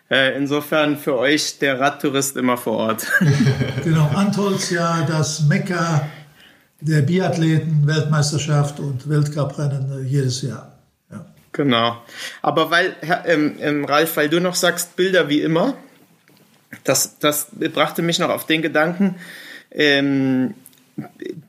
Äh, 0.09 0.35
insofern 0.35 0.97
für 0.97 1.15
euch 1.15 1.59
der 1.59 1.79
Radtourist 1.79 2.37
immer 2.37 2.57
vor 2.57 2.77
Ort. 2.77 3.05
genau, 3.83 4.09
Antholz 4.15 4.71
ja 4.71 5.05
das 5.07 5.41
Mekka 5.41 6.07
der 6.85 7.01
Biathleten, 7.01 7.87
Weltmeisterschaft 7.87 8.79
und 8.79 9.09
Weltcuprennen 9.09 10.05
äh, 10.05 10.07
jedes 10.07 10.41
Jahr. 10.41 10.73
Ja. 11.11 11.25
Genau. 11.51 11.97
Aber 12.41 12.69
weil, 12.71 12.95
ähm, 13.25 13.55
ähm, 13.59 13.85
Ralf, 13.85 14.17
weil 14.17 14.29
du 14.29 14.39
noch 14.39 14.55
sagst, 14.55 14.95
Bilder 14.95 15.29
wie 15.29 15.41
immer, 15.41 15.75
das, 16.83 17.17
das 17.19 17.47
brachte 17.73 18.01
mich 18.01 18.19
noch 18.19 18.29
auf 18.29 18.45
den 18.45 18.61
Gedanken, 18.61 19.15
ähm, 19.71 20.53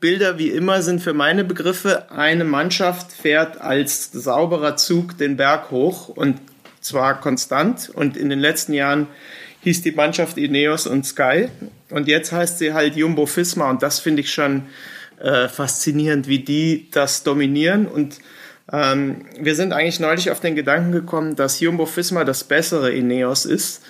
Bilder 0.01 0.37
wie 0.37 0.49
immer 0.49 0.81
sind 0.81 1.01
für 1.01 1.13
meine 1.13 1.45
Begriffe, 1.45 2.11
eine 2.11 2.43
Mannschaft 2.43 3.13
fährt 3.13 3.61
als 3.61 4.11
sauberer 4.11 4.75
Zug 4.75 5.17
den 5.17 5.37
Berg 5.37 5.71
hoch 5.71 6.09
und 6.09 6.39
zwar 6.81 7.21
konstant 7.21 7.89
und 7.89 8.17
in 8.17 8.29
den 8.29 8.39
letzten 8.39 8.73
Jahren 8.73 9.07
hieß 9.61 9.83
die 9.83 9.91
Mannschaft 9.91 10.37
Ineos 10.37 10.85
und 10.85 11.05
Sky 11.05 11.47
und 11.89 12.07
jetzt 12.07 12.33
heißt 12.33 12.59
sie 12.59 12.73
halt 12.73 12.97
Jumbo 12.97 13.25
Fisma 13.25 13.69
und 13.69 13.83
das 13.83 13.99
finde 13.99 14.21
ich 14.21 14.33
schon 14.33 14.63
äh, 15.19 15.47
faszinierend, 15.47 16.27
wie 16.27 16.39
die 16.39 16.89
das 16.91 17.23
dominieren 17.23 17.87
und 17.87 18.19
ähm, 18.71 19.25
wir 19.39 19.55
sind 19.55 19.71
eigentlich 19.71 19.99
neulich 19.99 20.29
auf 20.29 20.39
den 20.39 20.55
Gedanken 20.55 20.91
gekommen, 20.91 21.35
dass 21.35 21.59
Jumbo 21.59 21.85
Fisma 21.85 22.23
das 22.23 22.43
bessere 22.43 22.91
Ineos 22.91 23.45
ist. 23.45 23.81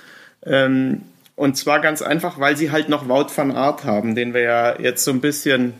Ähm, 0.45 1.01
und 1.35 1.57
zwar 1.57 1.81
ganz 1.81 2.01
einfach, 2.01 2.39
weil 2.39 2.57
sie 2.57 2.71
halt 2.71 2.89
noch 2.89 3.09
Wout 3.09 3.27
van 3.35 3.51
Art 3.51 3.83
haben, 3.83 4.15
den 4.15 4.33
wir 4.33 4.41
ja 4.41 4.79
jetzt 4.79 5.03
so 5.03 5.11
ein 5.11 5.21
bisschen 5.21 5.73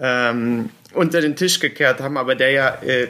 ähm, 0.00 0.70
unter 0.92 1.20
den 1.20 1.36
Tisch 1.36 1.60
gekehrt 1.60 2.00
haben, 2.00 2.16
aber 2.16 2.34
der 2.34 2.50
ja 2.50 2.68
äh, 2.82 3.08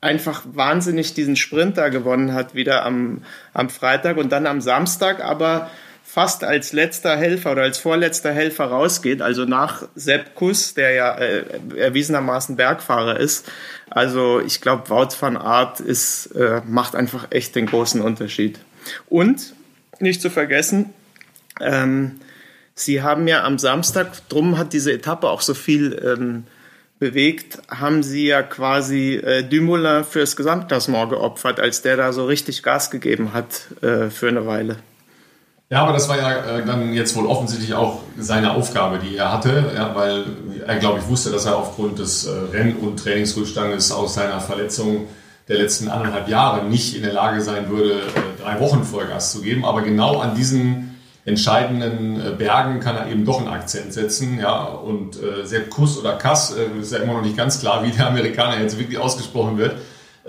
einfach 0.00 0.42
wahnsinnig 0.52 1.14
diesen 1.14 1.36
Sprinter 1.36 1.90
gewonnen 1.90 2.32
hat, 2.32 2.54
wieder 2.54 2.84
am, 2.84 3.22
am 3.52 3.70
Freitag 3.70 4.16
und 4.16 4.32
dann 4.32 4.46
am 4.46 4.60
Samstag, 4.60 5.22
aber 5.22 5.70
fast 6.12 6.42
als 6.44 6.72
letzter 6.72 7.16
Helfer 7.16 7.52
oder 7.52 7.62
als 7.62 7.78
vorletzter 7.78 8.32
Helfer 8.32 8.64
rausgeht, 8.64 9.22
also 9.22 9.44
nach 9.44 9.88
Sepp 9.94 10.34
Kuss, 10.34 10.74
der 10.74 10.92
ja 10.92 11.14
äh, 11.16 11.44
erwiesenermaßen 11.76 12.56
Bergfahrer 12.56 13.20
ist. 13.20 13.50
Also 13.90 14.40
ich 14.40 14.60
glaube, 14.60 14.90
Wout 14.90 15.14
van 15.20 15.36
Art 15.36 15.80
ist, 15.80 16.26
äh, 16.34 16.62
macht 16.66 16.96
einfach 16.96 17.28
echt 17.30 17.54
den 17.54 17.66
großen 17.66 18.00
Unterschied. 18.00 18.58
Und 19.08 19.54
nicht 20.00 20.20
zu 20.20 20.30
vergessen, 20.30 20.92
Ähm, 21.60 22.20
Sie 22.74 23.02
haben 23.02 23.28
ja 23.28 23.44
am 23.44 23.58
Samstag, 23.58 24.26
drum 24.30 24.56
hat 24.56 24.72
diese 24.72 24.92
Etappe 24.92 25.28
auch 25.28 25.42
so 25.42 25.52
viel 25.52 26.00
ähm, 26.02 26.44
bewegt, 26.98 27.58
haben 27.68 28.02
Sie 28.02 28.26
ja 28.26 28.42
quasi 28.42 29.16
äh, 29.16 29.42
Dumoulin 29.42 30.04
fürs 30.04 30.34
Gesamtklassement 30.34 31.10
geopfert, 31.10 31.60
als 31.60 31.82
der 31.82 31.98
da 31.98 32.12
so 32.12 32.24
richtig 32.24 32.62
Gas 32.62 32.90
gegeben 32.90 33.34
hat 33.34 33.66
äh, 33.82 34.08
für 34.08 34.28
eine 34.28 34.46
Weile. 34.46 34.76
Ja, 35.72 35.82
aber 35.84 35.92
das 35.92 36.08
war 36.08 36.18
ja 36.18 36.58
äh, 36.58 36.64
dann 36.66 36.92
jetzt 36.94 37.14
wohl 37.14 37.26
offensichtlich 37.26 37.74
auch 37.74 38.00
seine 38.18 38.54
Aufgabe, 38.54 38.98
die 38.98 39.16
er 39.16 39.32
hatte, 39.32 39.70
ja, 39.76 39.94
weil 39.94 40.24
er, 40.66 40.76
glaube 40.80 40.98
ich, 40.98 41.06
wusste, 41.06 41.30
dass 41.30 41.46
er 41.46 41.56
aufgrund 41.56 42.00
des 42.00 42.26
äh, 42.26 42.30
Renn- 42.52 42.74
und 42.74 42.98
Trainingsrückstandes 42.98 43.92
aus 43.92 44.14
seiner 44.14 44.40
Verletzung 44.40 45.06
der 45.46 45.58
letzten 45.58 45.88
anderthalb 45.88 46.26
Jahre 46.26 46.64
nicht 46.64 46.96
in 46.96 47.02
der 47.04 47.12
Lage 47.12 47.40
sein 47.40 47.70
würde, 47.70 48.00
äh, 48.00 48.42
drei 48.42 48.58
Wochen 48.58 48.82
Vollgas 48.82 49.30
zu 49.30 49.42
geben. 49.42 49.64
Aber 49.64 49.82
genau 49.82 50.18
an 50.18 50.34
diesen 50.34 50.96
entscheidenden 51.24 52.20
äh, 52.20 52.30
Bergen 52.36 52.80
kann 52.80 52.96
er 52.96 53.06
eben 53.06 53.24
doch 53.24 53.38
einen 53.38 53.46
Akzent 53.46 53.92
setzen. 53.92 54.40
Ja, 54.40 54.64
und 54.64 55.22
äh, 55.22 55.46
Sepp 55.46 55.70
Kuss 55.70 55.96
oder 55.96 56.14
Kass, 56.14 56.52
äh, 56.52 56.80
ist 56.80 56.90
ja 56.90 56.98
immer 56.98 57.12
noch 57.12 57.22
nicht 57.22 57.36
ganz 57.36 57.60
klar, 57.60 57.84
wie 57.84 57.92
der 57.92 58.08
Amerikaner 58.08 58.60
jetzt 58.60 58.76
wirklich 58.76 58.98
ausgesprochen 58.98 59.56
wird, 59.56 59.76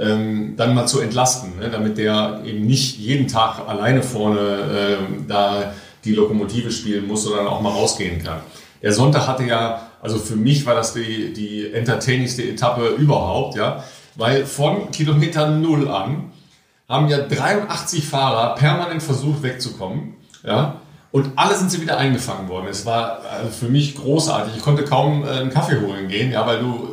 ähm, 0.01 0.55
dann 0.57 0.73
mal 0.73 0.87
zu 0.87 0.99
entlasten, 0.99 1.59
ne, 1.59 1.69
damit 1.69 1.97
der 1.97 2.41
eben 2.43 2.65
nicht 2.65 2.97
jeden 2.97 3.27
Tag 3.27 3.67
alleine 3.67 4.01
vorne 4.01 4.39
äh, 4.39 4.97
da 5.27 5.73
die 6.03 6.13
Lokomotive 6.13 6.71
spielen 6.71 7.07
muss, 7.07 7.23
sondern 7.23 7.47
auch 7.47 7.61
mal 7.61 7.69
rausgehen 7.69 8.23
kann. 8.23 8.39
Der 8.81 8.93
Sonntag 8.93 9.27
hatte 9.27 9.43
ja, 9.43 9.89
also 10.01 10.17
für 10.17 10.35
mich 10.35 10.65
war 10.65 10.73
das 10.73 10.93
die, 10.93 11.33
die 11.33 11.71
entertainingste 11.71 12.43
Etappe 12.43 12.87
überhaupt, 12.97 13.55
ja, 13.55 13.83
weil 14.15 14.45
von 14.45 14.89
Kilometer 14.91 15.51
Null 15.51 15.87
an 15.87 16.31
haben 16.89 17.07
ja 17.07 17.19
83 17.19 18.03
Fahrer 18.03 18.55
permanent 18.55 19.03
versucht 19.03 19.43
wegzukommen, 19.43 20.15
ja, 20.43 20.81
und 21.11 21.31
alle 21.35 21.55
sind 21.55 21.69
sie 21.69 21.81
wieder 21.81 21.97
eingefangen 21.97 22.47
worden. 22.47 22.67
Es 22.69 22.85
war 22.85 23.21
also 23.29 23.49
für 23.49 23.67
mich 23.67 23.95
großartig. 23.95 24.55
Ich 24.55 24.63
konnte 24.63 24.85
kaum 24.85 25.25
äh, 25.25 25.27
einen 25.27 25.49
Kaffee 25.49 25.79
holen 25.81 26.07
gehen, 26.07 26.31
ja, 26.31 26.47
weil 26.47 26.59
du 26.59 26.90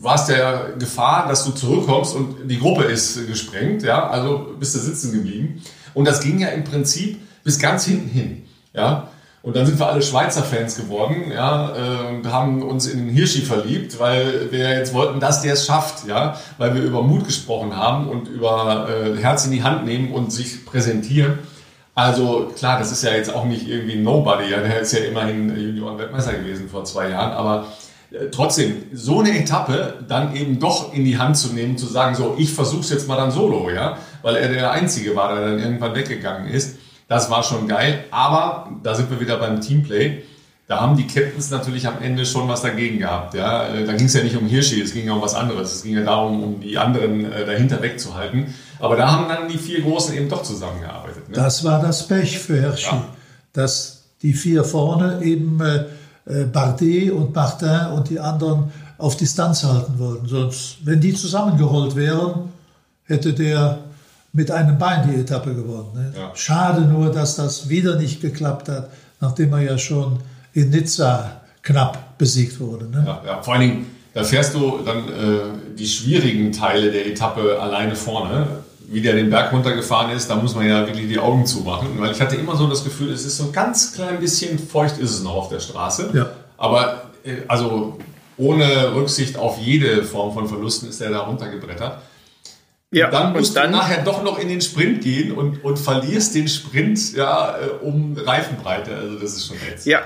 warst 0.00 0.28
der 0.28 0.74
Gefahr, 0.78 1.28
dass 1.28 1.44
du 1.44 1.52
zurückkommst 1.52 2.14
und 2.14 2.48
die 2.48 2.58
Gruppe 2.58 2.84
ist 2.84 3.26
gesprengt, 3.26 3.82
ja, 3.82 4.08
also 4.08 4.54
bist 4.58 4.74
du 4.74 4.78
sitzen 4.78 5.12
geblieben. 5.12 5.62
Und 5.94 6.06
das 6.06 6.20
ging 6.20 6.38
ja 6.38 6.48
im 6.48 6.64
Prinzip 6.64 7.18
bis 7.44 7.58
ganz 7.58 7.84
hinten 7.84 8.08
hin, 8.08 8.44
ja. 8.72 9.08
Und 9.40 9.56
dann 9.56 9.64
sind 9.64 9.78
wir 9.78 9.86
alle 9.86 10.02
Schweizer 10.02 10.42
Fans 10.42 10.76
geworden, 10.76 11.30
ja, 11.32 11.74
äh, 11.74 12.08
und 12.08 12.30
haben 12.30 12.62
uns 12.62 12.86
in 12.86 12.98
den 12.98 13.08
Hirschi 13.08 13.42
verliebt, 13.42 13.98
weil 13.98 14.50
wir 14.50 14.70
jetzt 14.70 14.92
wollten, 14.92 15.20
dass 15.20 15.42
der 15.42 15.54
es 15.54 15.64
schafft, 15.64 16.06
ja, 16.06 16.38
weil 16.58 16.74
wir 16.74 16.82
über 16.82 17.02
Mut 17.02 17.24
gesprochen 17.24 17.76
haben 17.76 18.08
und 18.08 18.28
über 18.28 18.88
äh, 18.90 19.16
Herz 19.16 19.46
in 19.46 19.52
die 19.52 19.62
Hand 19.62 19.84
nehmen 19.84 20.12
und 20.12 20.32
sich 20.32 20.66
präsentieren. 20.66 21.38
Also 21.94 22.52
klar, 22.56 22.78
das 22.78 22.92
ist 22.92 23.02
ja 23.02 23.10
jetzt 23.12 23.32
auch 23.32 23.44
nicht 23.44 23.66
irgendwie 23.66 23.96
Nobody, 23.96 24.50
ja, 24.50 24.58
der 24.60 24.80
ist 24.80 24.92
ja 24.92 25.00
immerhin 25.00 25.48
Junioren-Weltmeister 25.48 26.34
gewesen 26.34 26.68
vor 26.68 26.84
zwei 26.84 27.08
Jahren, 27.08 27.32
aber 27.32 27.66
trotzdem, 28.30 28.84
so 28.92 29.20
eine 29.20 29.38
Etappe 29.38 30.04
dann 30.08 30.34
eben 30.34 30.58
doch 30.58 30.94
in 30.94 31.04
die 31.04 31.18
Hand 31.18 31.36
zu 31.36 31.52
nehmen, 31.52 31.76
zu 31.76 31.86
sagen, 31.86 32.14
so, 32.14 32.36
ich 32.38 32.52
versuch's 32.52 32.90
jetzt 32.90 33.06
mal 33.06 33.16
dann 33.16 33.30
solo, 33.30 33.70
ja, 33.70 33.98
weil 34.22 34.36
er 34.36 34.48
der 34.48 34.70
Einzige 34.70 35.14
war, 35.14 35.34
der 35.34 35.50
dann 35.50 35.58
irgendwann 35.58 35.94
weggegangen 35.94 36.48
ist. 36.48 36.78
Das 37.06 37.30
war 37.30 37.42
schon 37.42 37.68
geil, 37.68 38.04
aber 38.10 38.70
da 38.82 38.94
sind 38.94 39.10
wir 39.10 39.20
wieder 39.20 39.38
beim 39.38 39.60
Teamplay. 39.60 40.22
Da 40.66 40.80
haben 40.80 40.98
die 40.98 41.06
Captains 41.06 41.50
natürlich 41.50 41.86
am 41.86 42.02
Ende 42.02 42.26
schon 42.26 42.46
was 42.46 42.60
dagegen 42.60 42.98
gehabt. 42.98 43.32
Ja? 43.32 43.68
Äh, 43.68 43.86
da 43.86 43.94
ging 43.94 44.04
es 44.04 44.12
ja 44.12 44.22
nicht 44.22 44.36
um 44.36 44.46
Hirschi, 44.46 44.82
es 44.82 44.92
ging 44.92 45.06
ja 45.06 45.14
um 45.14 45.22
was 45.22 45.34
anderes. 45.34 45.76
Es 45.76 45.82
ging 45.82 45.94
ja 45.94 46.04
darum, 46.04 46.42
um 46.42 46.60
die 46.60 46.76
anderen 46.76 47.32
äh, 47.32 47.46
dahinter 47.46 47.80
wegzuhalten. 47.80 48.54
Aber 48.78 48.96
da 48.96 49.10
haben 49.10 49.28
dann 49.28 49.48
die 49.48 49.56
vier 49.56 49.80
Großen 49.80 50.14
eben 50.14 50.28
doch 50.28 50.42
zusammengearbeitet. 50.42 51.30
Ne? 51.30 51.34
Das 51.34 51.64
war 51.64 51.80
das 51.80 52.06
Pech 52.06 52.38
für 52.38 52.60
Hirschi, 52.60 52.94
ja. 52.94 53.06
dass 53.54 54.04
die 54.20 54.34
vier 54.34 54.62
vorne 54.62 55.22
eben 55.22 55.58
äh, 55.62 55.76
äh, 55.76 55.84
Bardet 56.52 57.10
und 57.10 57.34
Martin 57.34 57.92
und 57.94 58.10
die 58.10 58.20
anderen 58.20 58.72
auf 58.98 59.16
Distanz 59.16 59.64
halten 59.64 59.98
wollten. 59.98 60.26
Sonst, 60.26 60.78
wenn 60.84 61.00
die 61.00 61.14
zusammengerollt 61.14 61.96
wären, 61.96 62.52
hätte 63.04 63.32
der 63.32 63.78
mit 64.32 64.50
einem 64.50 64.78
Bein 64.78 65.08
die 65.08 65.20
Etappe 65.20 65.54
gewonnen. 65.54 65.90
Ne? 65.94 66.12
Ja. 66.16 66.30
Schade 66.34 66.82
nur, 66.82 67.10
dass 67.10 67.36
das 67.36 67.68
wieder 67.68 67.96
nicht 67.96 68.20
geklappt 68.20 68.68
hat, 68.68 68.90
nachdem 69.20 69.52
er 69.52 69.62
ja 69.62 69.78
schon 69.78 70.18
in 70.52 70.70
Nizza 70.70 71.40
knapp 71.62 72.18
besiegt 72.18 72.60
wurde. 72.60 72.86
Ne? 72.86 73.04
Ja, 73.06 73.22
ja, 73.24 73.42
vor 73.42 73.54
allen 73.54 73.62
Dingen, 73.62 73.86
da 74.14 74.24
fährst 74.24 74.54
du 74.54 74.80
dann 74.84 75.08
äh, 75.08 75.74
die 75.76 75.86
schwierigen 75.86 76.52
Teile 76.52 76.90
der 76.90 77.06
Etappe 77.06 77.60
alleine 77.60 77.94
vorne 77.94 78.48
wie 78.90 79.02
der 79.02 79.14
den 79.14 79.28
Berg 79.30 79.52
runtergefahren 79.52 80.10
ist, 80.16 80.30
da 80.30 80.36
muss 80.36 80.54
man 80.54 80.66
ja 80.66 80.86
wirklich 80.86 81.08
die 81.08 81.18
Augen 81.18 81.44
zumachen, 81.44 81.88
weil 81.98 82.10
ich 82.10 82.20
hatte 82.20 82.36
immer 82.36 82.56
so 82.56 82.66
das 82.66 82.84
Gefühl, 82.84 83.12
es 83.12 83.24
ist 83.24 83.36
so 83.36 83.44
ein 83.44 83.52
ganz 83.52 83.92
klein 83.92 84.18
bisschen 84.18 84.58
feucht 84.58 84.98
ist 84.98 85.10
es 85.10 85.22
noch 85.22 85.34
auf 85.34 85.48
der 85.50 85.60
Straße. 85.60 86.10
Ja. 86.14 86.30
Aber 86.56 87.10
äh, 87.24 87.36
also 87.48 87.98
ohne 88.38 88.94
Rücksicht 88.94 89.36
auf 89.36 89.58
jede 89.58 90.04
Form 90.04 90.32
von 90.32 90.48
Verlusten 90.48 90.88
ist 90.88 91.00
er 91.00 91.10
da 91.10 91.20
runtergebrettert. 91.20 92.00
Ja, 92.90 93.06
und 93.06 93.12
dann 93.12 93.32
musst 93.34 93.50
und 93.50 93.56
dann, 93.56 93.72
du 93.72 93.76
nachher 93.76 94.02
doch 94.02 94.22
noch 94.22 94.38
in 94.38 94.48
den 94.48 94.62
Sprint 94.62 95.02
gehen 95.02 95.32
und, 95.32 95.62
und 95.62 95.78
verlierst 95.78 96.34
den 96.34 96.48
Sprint 96.48 97.14
ja, 97.14 97.58
äh, 97.58 97.84
um 97.84 98.16
Reifenbreite. 98.16 98.96
Also 98.96 99.18
das 99.18 99.34
ist 99.34 99.46
schon 99.46 99.56
ätzend. 99.56 99.84
Ja, 99.84 100.02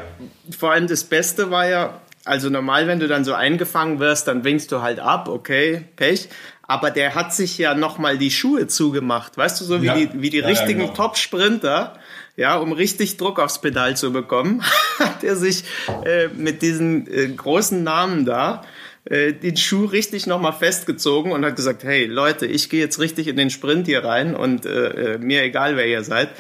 vor 0.59 0.73
allem 0.73 0.89
das 0.89 1.05
Beste 1.05 1.53
war 1.53 1.69
ja, 1.69 2.01
also 2.25 2.51
normal, 2.51 2.89
wenn 2.89 2.99
du 2.99 3.07
dann 3.07 3.25
so 3.25 3.35
eingefangen 3.35 4.01
wirst, 4.01 4.27
dann 4.27 4.43
winkst 4.43 4.73
du 4.73 4.83
halt 4.83 4.99
ab, 4.99 5.29
okay, 5.29 5.85
Pech 5.95 6.29
aber 6.73 6.91
der 6.91 7.15
hat 7.15 7.35
sich 7.35 7.59
ja 7.59 7.75
nochmal 7.75 8.17
die 8.17 8.31
Schuhe 8.31 8.67
zugemacht, 8.67 9.37
weißt 9.37 9.61
du, 9.61 9.65
so 9.67 9.83
wie 9.83 9.87
ja. 9.87 9.95
die, 9.95 10.09
wie 10.15 10.31
die 10.31 10.39
ja, 10.39 10.47
richtigen 10.47 10.81
ja, 10.81 10.87
genau. 10.87 10.97
Top-Sprinter, 10.97 11.99
ja, 12.35 12.57
um 12.57 12.73
richtig 12.73 13.19
Druck 13.19 13.39
aufs 13.39 13.61
Pedal 13.61 13.95
zu 13.95 14.11
bekommen, 14.11 14.63
hat 14.99 15.23
er 15.23 15.37
sich 15.37 15.65
äh, 16.07 16.29
mit 16.29 16.63
diesen 16.63 17.07
äh, 17.13 17.29
großen 17.29 17.83
Namen 17.83 18.25
da 18.25 18.63
äh, 19.05 19.35
den 19.35 19.59
Schuh 19.59 19.85
richtig 19.85 20.27
nochmal 20.27 20.55
festgezogen 20.55 21.33
und 21.33 21.45
hat 21.45 21.57
gesagt, 21.57 21.85
hey 21.85 22.07
Leute, 22.07 22.47
ich 22.47 22.71
gehe 22.71 22.81
jetzt 22.81 22.99
richtig 23.01 23.29
in 23.29 23.37
den 23.37 23.51
Sprint 23.51 23.87
hier 23.87 24.03
rein 24.03 24.35
und 24.35 24.65
äh, 24.65 25.15
äh 25.15 25.19
mir 25.19 25.43
egal, 25.43 25.77
wer 25.77 25.87
ihr 25.87 26.05
seid. 26.05 26.31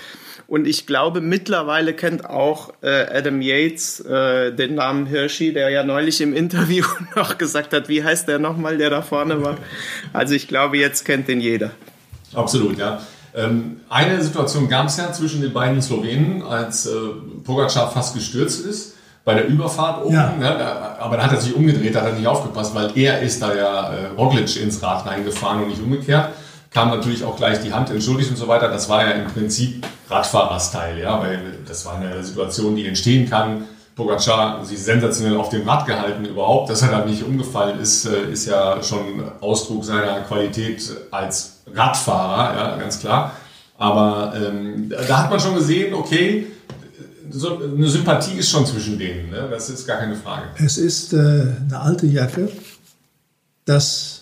Und 0.47 0.67
ich 0.67 0.87
glaube, 0.87 1.21
mittlerweile 1.21 1.95
kennt 1.95 2.29
auch 2.29 2.73
äh, 2.83 3.07
Adam 3.17 3.41
Yates 3.41 4.01
äh, 4.01 4.53
den 4.53 4.75
Namen 4.75 5.07
Hirschi, 5.07 5.53
der 5.53 5.71
ja 5.71 5.83
neulich 5.83 6.21
im 6.21 6.35
Interview 6.35 6.85
noch 7.17 7.39
gesagt 7.39 7.73
hat, 7.73 7.89
wie 7.89 8.05
heißt 8.05 8.29
der 8.29 8.39
nochmal, 8.39 8.79
der 8.79 8.91
da 8.91 9.03
vorne 9.03 9.43
war. 9.43 9.57
Also 10.13 10.35
ich 10.35 10.49
glaube, 10.49 10.79
jetzt 10.79 11.05
kennt 11.05 11.29
den 11.29 11.41
jeder. 11.41 11.71
Absolut, 12.35 12.79
ja. 12.79 13.01
Ähm, 13.35 13.81
eine 13.89 14.23
Situation 14.23 14.69
gab 14.69 14.87
es 14.87 14.99
ja 14.99 15.13
zwischen 15.13 15.41
den 15.41 15.53
beiden 15.53 15.81
Slowenen, 15.81 16.43
als 16.43 16.87
äh, 16.87 16.91
Pogacar 17.45 17.91
fast 17.91 18.15
gestürzt 18.15 18.67
ist 18.67 18.97
bei 19.25 19.35
der 19.35 19.47
Überfahrt 19.47 20.05
oben. 20.05 20.15
Ja. 20.15 20.35
Ne? 20.39 20.49
Aber 20.99 21.17
da 21.17 21.25
hat 21.25 21.33
er 21.33 21.41
sich 21.41 21.55
umgedreht, 21.55 21.95
da 21.95 22.01
hat 22.01 22.09
er 22.09 22.15
nicht 22.15 22.27
aufgepasst, 22.27 22.75
weil 22.75 22.91
er 22.97 23.21
ist 23.21 23.41
da 23.41 23.55
ja 23.55 23.93
äh, 23.93 24.07
Roglic 24.19 24.61
ins 24.61 24.83
Rad 24.83 25.07
reingefahren 25.07 25.63
und 25.63 25.69
nicht 25.69 25.81
umgekehrt 25.81 26.31
kam 26.73 26.89
natürlich 26.89 27.25
auch 27.25 27.37
gleich 27.37 27.61
die 27.61 27.73
Hand 27.73 27.91
entschuldigt 27.91 28.31
und 28.31 28.37
so 28.37 28.49
weiter. 28.49 28.69
Das 28.69 28.89
war 28.89 29.05
ja 29.05 29.13
im 29.13 29.27
Prinzip 29.27 29.87
Radfahrerstyle, 30.09 31.03
ja, 31.03 31.21
weil 31.21 31.59
das 31.67 31.85
war 31.85 31.97
eine 31.97 32.23
Situation, 32.23 32.77
die 32.77 32.87
entstehen 32.87 33.29
kann. 33.29 33.65
Pogacar 33.95 34.65
sich 34.65 34.83
sensationell 34.83 35.37
auf 35.37 35.51
dem 35.51 35.69
Rad 35.69 35.87
gehalten 35.87 36.25
überhaupt. 36.25 36.71
Dass 36.71 36.81
er 36.83 36.91
da 36.91 37.05
nicht 37.05 37.23
umgefallen 37.23 37.79
ist, 37.79 38.07
äh, 38.07 38.31
ist 38.33 38.47
ja 38.47 38.83
schon 38.83 39.23
Ausdruck 39.41 39.85
seiner 39.85 40.21
Qualität 40.21 40.83
als 41.11 41.63
Radfahrer, 41.75 42.57
ja, 42.57 42.77
ganz 42.77 43.01
klar. 43.01 43.33
Aber 43.77 44.33
ähm, 44.37 44.91
da 45.09 45.25
hat 45.25 45.31
man 45.31 45.41
schon 45.41 45.57
gesehen, 45.57 45.93
okay, 45.93 46.47
so 47.31 47.59
eine 47.59 47.89
Sympathie 47.89 48.39
ist 48.39 48.51
schon 48.51 48.65
zwischen 48.67 48.99
denen. 48.99 49.31
Ne? 49.31 49.49
Das 49.51 49.69
ist 49.71 49.87
gar 49.87 49.99
keine 49.99 50.17
Frage. 50.17 50.45
Es 50.65 50.79
ist 50.79 51.13
äh, 51.13 51.17
eine 51.17 51.81
alte 51.81 52.07
Jacke, 52.07 52.49
das 53.65 54.22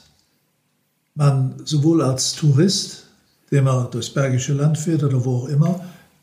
man 1.21 1.53
sowohl 1.66 2.01
als 2.01 2.33
Tourist, 2.33 3.05
der 3.51 3.61
man 3.61 3.91
durchs 3.91 4.09
Bergische 4.09 4.55
Land 4.55 4.79
fährt 4.79 5.05
oder 5.05 5.23
wo 5.23 5.41
auch 5.41 5.49
immer, 5.49 5.79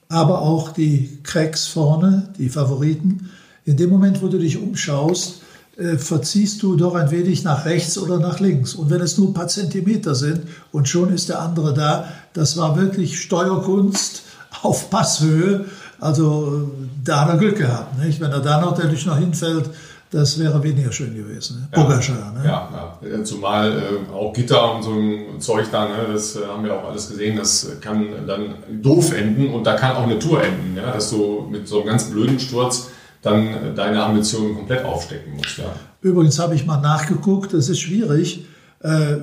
aber 0.09 0.41
auch 0.41 0.71
die 0.71 1.19
Cracks 1.21 1.67
vorne, 1.67 2.33
die 2.39 2.49
Favoriten, 2.49 3.29
in 3.65 3.77
dem 3.77 3.91
Moment, 3.91 4.23
wo 4.23 4.27
du 4.27 4.39
dich 4.39 4.57
umschaust, 4.57 5.41
äh, 5.77 5.97
verziehst 5.97 6.63
du 6.63 6.75
doch 6.75 6.95
ein 6.95 7.11
wenig 7.11 7.43
nach 7.43 7.65
rechts 7.65 7.99
oder 7.99 8.17
nach 8.17 8.39
links. 8.39 8.73
Und 8.73 8.89
wenn 8.89 9.01
es 9.01 9.19
nur 9.19 9.27
ein 9.27 9.33
paar 9.35 9.47
Zentimeter 9.47 10.15
sind 10.15 10.41
und 10.71 10.89
schon 10.89 11.13
ist 11.13 11.29
der 11.29 11.41
andere 11.41 11.75
da, 11.75 12.11
das 12.33 12.57
war 12.57 12.75
wirklich 12.75 13.21
Steuerkunst 13.21 14.23
auf 14.63 14.89
Passhöhe. 14.89 15.65
Also 15.99 16.71
da 17.03 17.21
hat 17.21 17.29
er 17.29 17.37
Glück 17.37 17.57
gehabt. 17.57 18.03
Nicht? 18.03 18.19
Wenn 18.19 18.31
er 18.31 18.39
da 18.39 18.61
noch 18.61 18.71
natürlich 18.71 19.05
noch 19.05 19.17
hinfällt, 19.17 19.69
das 20.09 20.39
wäre 20.39 20.63
weniger 20.63 20.91
schön 20.91 21.15
gewesen. 21.15 21.67
Ne? 21.71 21.77
Ja, 21.77 22.31
ne? 22.31 22.41
Ja, 22.45 22.97
ja, 23.17 23.23
zumal 23.23 23.71
äh, 23.71 24.13
auch 24.13 24.31
Gitter 24.33 24.75
und 24.75 24.83
so 24.83 24.91
ein 24.91 25.39
Zeug 25.39 25.65
da, 25.71 25.85
ne, 25.85 25.95
das 26.11 26.35
äh, 26.35 26.39
haben 26.47 26.63
wir 26.63 26.73
auch 26.73 26.89
alles 26.89 27.09
gesehen, 27.09 27.35
das 27.35 27.67
kann 27.81 28.05
dann 28.25 28.55
doof 28.81 29.13
enden 29.13 29.53
und 29.53 29.65
da 29.65 29.75
kann 29.75 29.95
auch 29.95 30.03
eine 30.03 30.17
Tour 30.17 30.41
enden, 30.43 30.77
ja, 30.77 30.91
dass 30.91 31.09
du 31.09 31.47
mit 31.49 31.67
so 31.67 31.79
einem 31.79 31.87
ganz 31.87 32.05
blöden 32.05 32.39
Sturz 32.39 32.89
dann 33.21 33.75
deine 33.75 34.03
Ambitionen 34.03 34.55
komplett 34.55 34.85
aufstecken 34.85 35.35
musst. 35.35 35.57
Ja. 35.57 35.73
Übrigens 36.01 36.39
habe 36.39 36.55
ich 36.55 36.65
mal 36.65 36.79
nachgeguckt, 36.79 37.53
das 37.53 37.67
ist 37.67 37.79
schwierig. 37.79 38.45
Äh, 38.79 39.17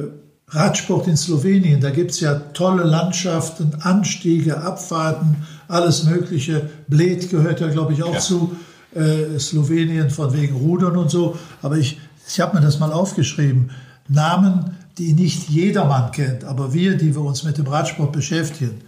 Radsport 0.48 1.06
in 1.06 1.16
Slowenien, 1.16 1.80
da 1.80 1.90
gibt 1.90 2.10
es 2.10 2.20
ja 2.20 2.34
tolle 2.34 2.84
Landschaften, 2.84 3.76
Anstiege, 3.80 4.60
Abfahrten, 4.60 5.36
alles 5.68 6.04
Mögliche. 6.04 6.68
Bled 6.86 7.30
gehört 7.30 7.60
ja, 7.60 7.68
glaube 7.68 7.94
ich, 7.94 8.02
auch 8.02 8.14
ja. 8.14 8.20
zu 8.20 8.54
äh, 8.94 9.38
Slowenien 9.38 10.10
von 10.10 10.32
wegen 10.32 10.56
Rudern 10.56 10.96
und 10.96 11.10
so. 11.10 11.36
Aber 11.62 11.76
ich, 11.76 11.98
ich 12.26 12.40
habe 12.40 12.56
mir 12.56 12.62
das 12.62 12.78
mal 12.78 12.92
aufgeschrieben. 12.92 13.70
Namen, 14.08 14.76
die 14.98 15.12
nicht 15.12 15.48
jedermann 15.48 16.12
kennt, 16.12 16.44
aber 16.44 16.72
wir, 16.72 16.96
die 16.96 17.14
wir 17.14 17.22
uns 17.22 17.42
mit 17.42 17.58
dem 17.58 17.66
Radsport 17.66 18.12
beschäftigen. 18.12 18.82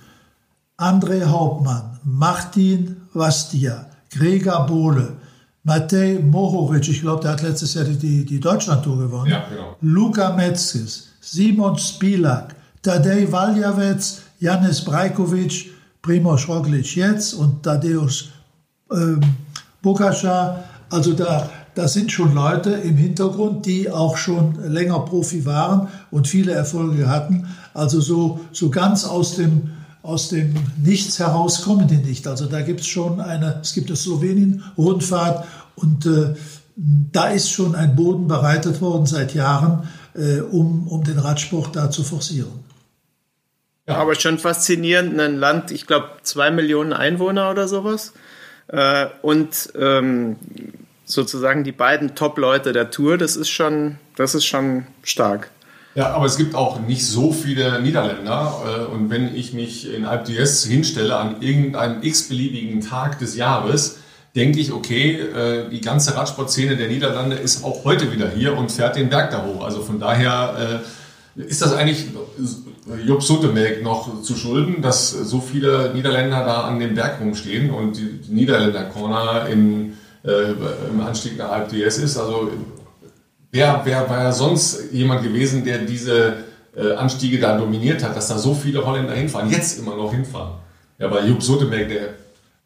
André 0.78 1.24
Hauptmann, 1.24 1.98
Martin 2.04 2.96
Vastia, 3.12 3.86
Gregor 4.10 4.66
Bohle, 4.66 5.14
Matej 5.64 6.20
Mohoric, 6.22 6.88
ich 6.88 7.00
glaube, 7.00 7.22
der 7.22 7.32
hat 7.32 7.42
letztes 7.42 7.74
Jahr 7.74 7.84
die, 7.84 8.24
die 8.24 8.38
Deutschlandtour 8.38 8.98
gewonnen. 8.98 9.32
Ja, 9.32 9.46
genau. 9.48 9.76
Luka 9.80 10.36
Metzges, 10.36 11.08
Simon 11.20 11.76
Spilak, 11.76 12.54
Tadej 12.82 13.32
Valjavec, 13.32 14.22
Janis 14.38 14.84
Brajkovic, 14.84 15.72
Primoz 16.02 16.46
Roglic 16.46 16.94
jetzt 16.94 17.34
und 17.34 17.64
Tadeusz 17.64 18.28
ähm, 18.92 19.20
Bokascha. 19.86 20.64
Also 20.90 21.12
da, 21.12 21.48
da 21.74 21.88
sind 21.88 22.10
schon 22.10 22.34
Leute 22.34 22.70
im 22.70 22.96
Hintergrund, 22.96 23.66
die 23.66 23.90
auch 23.90 24.16
schon 24.16 24.56
länger 24.72 24.98
Profi 25.00 25.46
waren 25.46 25.88
und 26.10 26.26
viele 26.26 26.52
Erfolge 26.52 27.08
hatten. 27.08 27.46
Also 27.72 28.00
so, 28.00 28.40
so 28.52 28.68
ganz 28.70 29.04
aus 29.04 29.36
dem, 29.36 29.70
aus 30.02 30.28
dem 30.28 30.54
Nichts 30.82 31.18
heraus 31.18 31.62
kommen 31.62 31.86
die 31.86 31.96
nicht. 31.96 32.26
Also 32.26 32.46
da 32.46 32.60
gibt 32.62 32.80
es 32.80 32.86
schon 32.88 33.20
eine, 33.20 33.60
es 33.62 33.74
gibt 33.74 33.88
eine 33.88 33.96
Slowenien-Rundfahrt 33.96 35.46
und 35.76 36.04
äh, 36.06 36.34
da 36.76 37.28
ist 37.28 37.50
schon 37.50 37.74
ein 37.74 37.96
Boden 37.96 38.26
bereitet 38.28 38.80
worden 38.80 39.06
seit 39.06 39.34
Jahren, 39.34 39.88
äh, 40.14 40.40
um, 40.40 40.88
um 40.88 41.04
den 41.04 41.18
Radsport 41.18 41.74
da 41.74 41.90
zu 41.90 42.02
forcieren. 42.02 42.64
Ja, 43.88 43.96
aber 43.98 44.16
schon 44.16 44.38
faszinierend, 44.38 45.18
ein 45.20 45.36
Land, 45.36 45.70
ich 45.70 45.86
glaube, 45.86 46.08
zwei 46.22 46.50
Millionen 46.50 46.92
Einwohner 46.92 47.50
oder 47.50 47.68
sowas. 47.68 48.12
Äh, 48.68 49.06
und 49.22 49.72
ähm, 49.78 50.36
sozusagen 51.04 51.64
die 51.64 51.72
beiden 51.72 52.14
Top-Leute 52.14 52.72
der 52.72 52.90
Tour, 52.90 53.16
das 53.16 53.36
ist 53.36 53.48
schon, 53.48 53.98
das 54.16 54.34
ist 54.34 54.44
schon 54.44 54.86
stark. 55.02 55.50
Ja, 55.94 56.10
aber 56.10 56.26
es 56.26 56.36
gibt 56.36 56.54
auch 56.54 56.80
nicht 56.80 57.06
so 57.06 57.32
viele 57.32 57.80
Niederländer. 57.80 58.62
Äh, 58.66 58.94
und 58.94 59.08
wenn 59.08 59.34
ich 59.34 59.54
mich 59.54 59.92
in 59.92 60.04
Alp 60.04 60.26
d'Huez 60.26 60.66
hinstelle 60.66 61.16
an 61.16 61.40
irgendeinem 61.40 62.02
x-beliebigen 62.02 62.82
Tag 62.82 63.18
des 63.18 63.36
Jahres, 63.36 63.98
denke 64.34 64.60
ich, 64.60 64.72
okay, 64.72 65.12
äh, 65.18 65.70
die 65.70 65.80
ganze 65.80 66.14
Radsportszene 66.14 66.76
der 66.76 66.88
Niederlande 66.88 67.36
ist 67.36 67.64
auch 67.64 67.84
heute 67.84 68.12
wieder 68.12 68.28
hier 68.28 68.56
und 68.56 68.70
fährt 68.70 68.96
den 68.96 69.08
Berg 69.08 69.30
da 69.30 69.44
hoch. 69.44 69.64
Also 69.64 69.80
von 69.82 69.98
daher 69.98 70.82
äh, 71.36 71.42
ist 71.42 71.62
das 71.62 71.72
eigentlich 71.72 72.08
Job 73.04 73.22
Sotemelk 73.22 73.82
noch 73.82 74.22
zu 74.22 74.36
schulden, 74.36 74.80
dass 74.80 75.10
so 75.10 75.40
viele 75.40 75.92
Niederländer 75.92 76.44
da 76.44 76.62
an 76.62 76.78
dem 76.78 76.94
Berg 76.94 77.20
rumstehen 77.20 77.70
und 77.70 77.96
die 77.96 78.20
Niederländer 78.28 78.84
Corner 78.84 79.48
im, 79.48 79.94
äh, 80.24 80.52
im 80.90 81.00
Anstieg 81.00 81.36
nach 81.36 81.50
Alp 81.50 81.72
d'Huez 81.72 82.00
ist. 82.00 82.16
Also 82.16 82.50
wer, 83.50 83.80
wer 83.84 84.08
war 84.08 84.22
ja 84.22 84.32
sonst 84.32 84.92
jemand 84.92 85.24
gewesen, 85.24 85.64
der 85.64 85.78
diese 85.78 86.36
äh, 86.76 86.92
Anstiege 86.94 87.40
da 87.40 87.58
dominiert 87.58 88.04
hat, 88.04 88.16
dass 88.16 88.28
da 88.28 88.38
so 88.38 88.54
viele 88.54 88.86
Holländer 88.86 89.14
hinfahren, 89.14 89.50
jetzt 89.50 89.78
immer 89.80 89.96
noch 89.96 90.12
hinfahren. 90.12 90.54
Ja, 90.98 91.10
weil 91.10 91.28
Jupp 91.28 91.42
Sotemelk, 91.42 91.88
der 91.88 92.08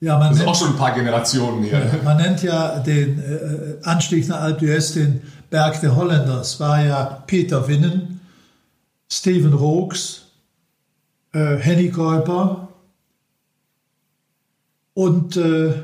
ja, 0.01 0.19
man 0.19 0.29
das 0.29 0.39
nennt, 0.39 0.49
auch 0.49 0.55
schon 0.55 0.69
ein 0.69 0.77
paar 0.77 0.95
Generationen 0.95 1.65
her. 1.65 1.83
Man 2.05 2.19
nennt 2.19 2.43
ja 2.43 2.79
den 2.79 3.19
äh, 3.19 3.87
Anstieg 3.87 4.29
nach 4.29 4.41
Alpe 4.43 4.67
d'Huez 4.67 4.95
den 4.95 5.23
Berg 5.49 5.81
der 5.81 5.97
Holländer. 5.97 6.41
Es 6.41 6.61
war 6.61 6.85
ja 6.85 7.23
Peter 7.27 7.67
Winnen, 7.69 8.20
Steven 9.13 9.53
Rooks, 9.53 10.23
äh, 11.33 11.57
Henny 11.57 11.91
Kuiper 11.91 12.69
und 14.95 15.37
äh, 15.37 15.75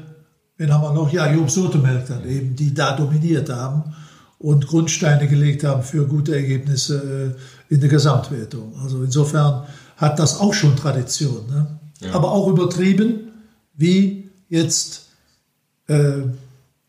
wen 0.57 0.72
haben 0.72 0.83
wir 0.83 0.93
noch? 0.93 1.12
Ja, 1.12 1.33
Job 1.33 1.51
Sotemelk 1.51 2.07
dann 2.07 2.29
eben, 2.29 2.55
die 2.55 2.72
da 2.72 2.97
dominiert 2.97 3.51
haben 3.51 3.95
und 4.39 4.66
Grundsteine 4.66 5.27
gelegt 5.29 5.64
haben 5.64 5.83
für 5.83 6.07
gute 6.07 6.35
Ergebnisse 6.35 7.37
äh, 7.70 7.74
in 7.74 7.81
der 7.81 7.89
Gesamtwertung. 7.89 8.74
Also 8.83 9.03
insofern 9.03 9.66
hat 9.97 10.18
das 10.18 10.39
auch 10.39 10.55
schon 10.55 10.77
Tradition. 10.77 11.47
Ne? 11.49 11.79
Ja. 12.01 12.14
Aber 12.14 12.33
auch 12.33 12.49
übertrieben 12.49 13.33
wie 13.74 14.31
jetzt 14.49 15.09
äh, 15.89 16.22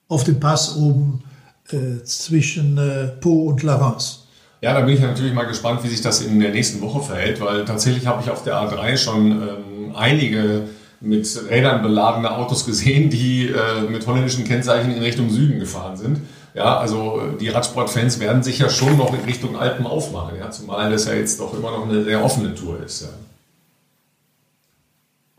auf 0.07 0.23
dem 0.23 0.39
Pass 0.39 0.75
oben 0.75 1.23
äh, 1.69 2.03
zwischen 2.03 2.77
äh, 2.77 3.07
Po 3.07 3.47
und 3.47 3.63
Lavance. 3.63 4.26
Ja, 4.61 4.73
da 4.73 4.81
bin 4.81 4.95
ich 4.95 5.01
natürlich 5.01 5.33
mal 5.33 5.45
gespannt, 5.45 5.83
wie 5.83 5.87
sich 5.87 6.01
das 6.01 6.21
in 6.21 6.39
der 6.39 6.51
nächsten 6.51 6.81
Woche 6.81 7.01
verhält, 7.01 7.39
weil 7.41 7.63
tatsächlich 7.65 8.07
habe 8.07 8.23
ich 8.23 8.31
auf 8.31 8.43
der 8.43 8.55
A3 8.55 8.97
schon 8.97 9.31
ähm, 9.31 9.95
einige 9.95 10.63
mit 10.99 11.27
Rädern 11.49 11.83
beladene 11.83 12.31
Autos 12.35 12.65
gesehen, 12.65 13.11
die 13.11 13.47
äh, 13.47 13.81
mit 13.87 14.07
holländischen 14.07 14.45
Kennzeichen 14.45 14.91
in 14.91 15.03
Richtung 15.03 15.29
Süden 15.29 15.59
gefahren 15.59 15.95
sind. 15.95 16.21
Ja, 16.55 16.77
also 16.79 17.21
äh, 17.21 17.37
die 17.37 17.49
Radsportfans 17.49 18.19
werden 18.19 18.41
sich 18.41 18.57
ja 18.57 18.67
schon 18.69 18.97
noch 18.97 19.13
in 19.13 19.23
Richtung 19.25 19.55
Alpen 19.57 19.85
aufmachen, 19.85 20.39
ja, 20.39 20.49
zumal 20.49 20.91
das 20.91 21.05
ja 21.05 21.13
jetzt 21.13 21.39
doch 21.39 21.53
immer 21.53 21.69
noch 21.69 21.87
eine 21.87 22.03
sehr 22.03 22.23
offene 22.23 22.55
Tour 22.55 22.83
ist. 22.83 23.01
Ja. 23.03 23.09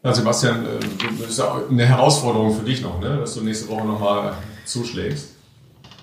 Ja, 0.04 0.14
Sebastian, 0.14 0.64
äh, 0.64 0.68
das 1.20 1.30
ist 1.30 1.38
ja 1.38 1.60
eine 1.68 1.84
Herausforderung 1.84 2.56
für 2.56 2.64
dich 2.64 2.82
noch, 2.82 3.00
ne? 3.00 3.16
dass 3.16 3.34
du 3.34 3.40
nächste 3.40 3.68
Woche 3.68 3.84
nochmal 3.84 4.34
zuschlägst. 4.64 5.30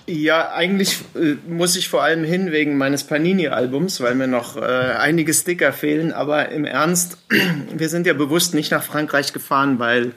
Ja, 0.08 0.52
eigentlich 0.52 1.00
äh, 1.16 1.36
muss 1.48 1.76
ich 1.76 1.90
vor 1.90 2.04
allem 2.04 2.24
hin 2.24 2.52
wegen 2.52 2.78
meines 2.78 3.06
Panini-Albums, 3.06 4.02
weil 4.02 4.14
mir 4.14 4.28
noch 4.28 4.56
äh, 4.56 4.62
einige 4.62 5.34
Sticker 5.34 5.74
fehlen. 5.74 6.12
Aber 6.12 6.50
im 6.50 6.66
Ernst, 6.66 7.18
wir 7.76 7.90
sind 7.90 8.06
ja 8.06 8.14
bewusst 8.14 8.54
nicht 8.54 8.72
nach 8.72 8.84
Frankreich 8.84 9.34
gefahren, 9.34 9.80
weil 9.80 10.12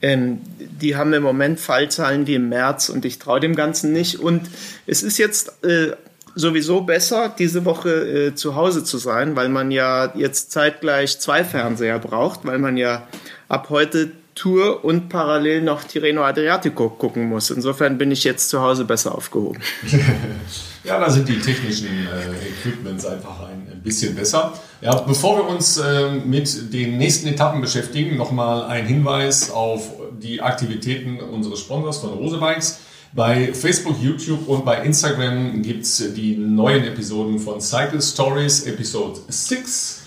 ähm, 0.00 0.40
die 0.58 0.96
haben 0.96 1.12
im 1.12 1.22
Moment 1.22 1.60
Fallzahlen 1.60 2.26
wie 2.26 2.36
im 2.36 2.48
März 2.48 2.88
und 2.88 3.04
ich 3.04 3.18
traue 3.18 3.40
dem 3.40 3.54
Ganzen 3.54 3.92
nicht. 3.92 4.20
Und 4.20 4.48
es 4.86 5.02
ist 5.02 5.18
jetzt 5.18 5.62
äh, 5.64 5.92
sowieso 6.34 6.82
besser, 6.82 7.34
diese 7.38 7.66
Woche 7.66 7.90
äh, 8.28 8.34
zu 8.34 8.54
Hause 8.54 8.84
zu 8.84 8.96
sein, 8.96 9.36
weil 9.36 9.50
man 9.50 9.70
ja 9.70 10.12
jetzt 10.14 10.50
zeitgleich 10.50 11.18
zwei 11.18 11.44
Fernseher 11.44 11.98
braucht, 11.98 12.40
weil 12.44 12.58
man 12.58 12.78
ja 12.78 13.06
ab 13.48 13.68
heute 13.68 14.12
Tour 14.36 14.84
und 14.84 15.08
parallel 15.08 15.62
noch 15.62 15.82
Tirreno 15.82 16.22
Adriatico 16.22 16.90
gucken 16.90 17.28
muss. 17.28 17.50
Insofern 17.50 17.96
bin 17.96 18.12
ich 18.12 18.22
jetzt 18.22 18.50
zu 18.50 18.60
Hause 18.60 18.84
besser 18.84 19.14
aufgehoben. 19.14 19.60
ja, 20.84 21.00
da 21.00 21.10
sind 21.10 21.26
die 21.26 21.40
technischen 21.40 21.88
äh, 21.88 22.48
Equipments 22.50 23.06
einfach 23.06 23.48
ein, 23.48 23.66
ein, 23.72 23.80
bisschen 23.82 24.14
besser. 24.14 24.52
Ja, 24.82 24.94
bevor 25.00 25.38
wir 25.38 25.48
uns 25.48 25.78
äh, 25.78 26.10
mit 26.10 26.72
den 26.74 26.98
nächsten 26.98 27.28
Etappen 27.28 27.62
beschäftigen, 27.62 28.18
nochmal 28.18 28.64
ein 28.64 28.86
Hinweis 28.86 29.50
auf 29.50 29.90
die 30.20 30.42
Aktivitäten 30.42 31.18
unseres 31.18 31.60
Sponsors 31.60 31.98
von 31.98 32.10
Rose 32.10 32.36
Bikes. 32.36 32.80
Bei 33.14 33.54
Facebook, 33.54 33.96
YouTube 34.02 34.46
und 34.48 34.66
bei 34.66 34.84
Instagram 34.84 35.62
gibt 35.62 35.84
es 35.84 36.12
die 36.14 36.36
neuen 36.36 36.84
Episoden 36.84 37.38
von 37.38 37.62
Cycle 37.62 38.02
Stories, 38.02 38.64
Episode 38.66 39.18
6. 39.28 40.05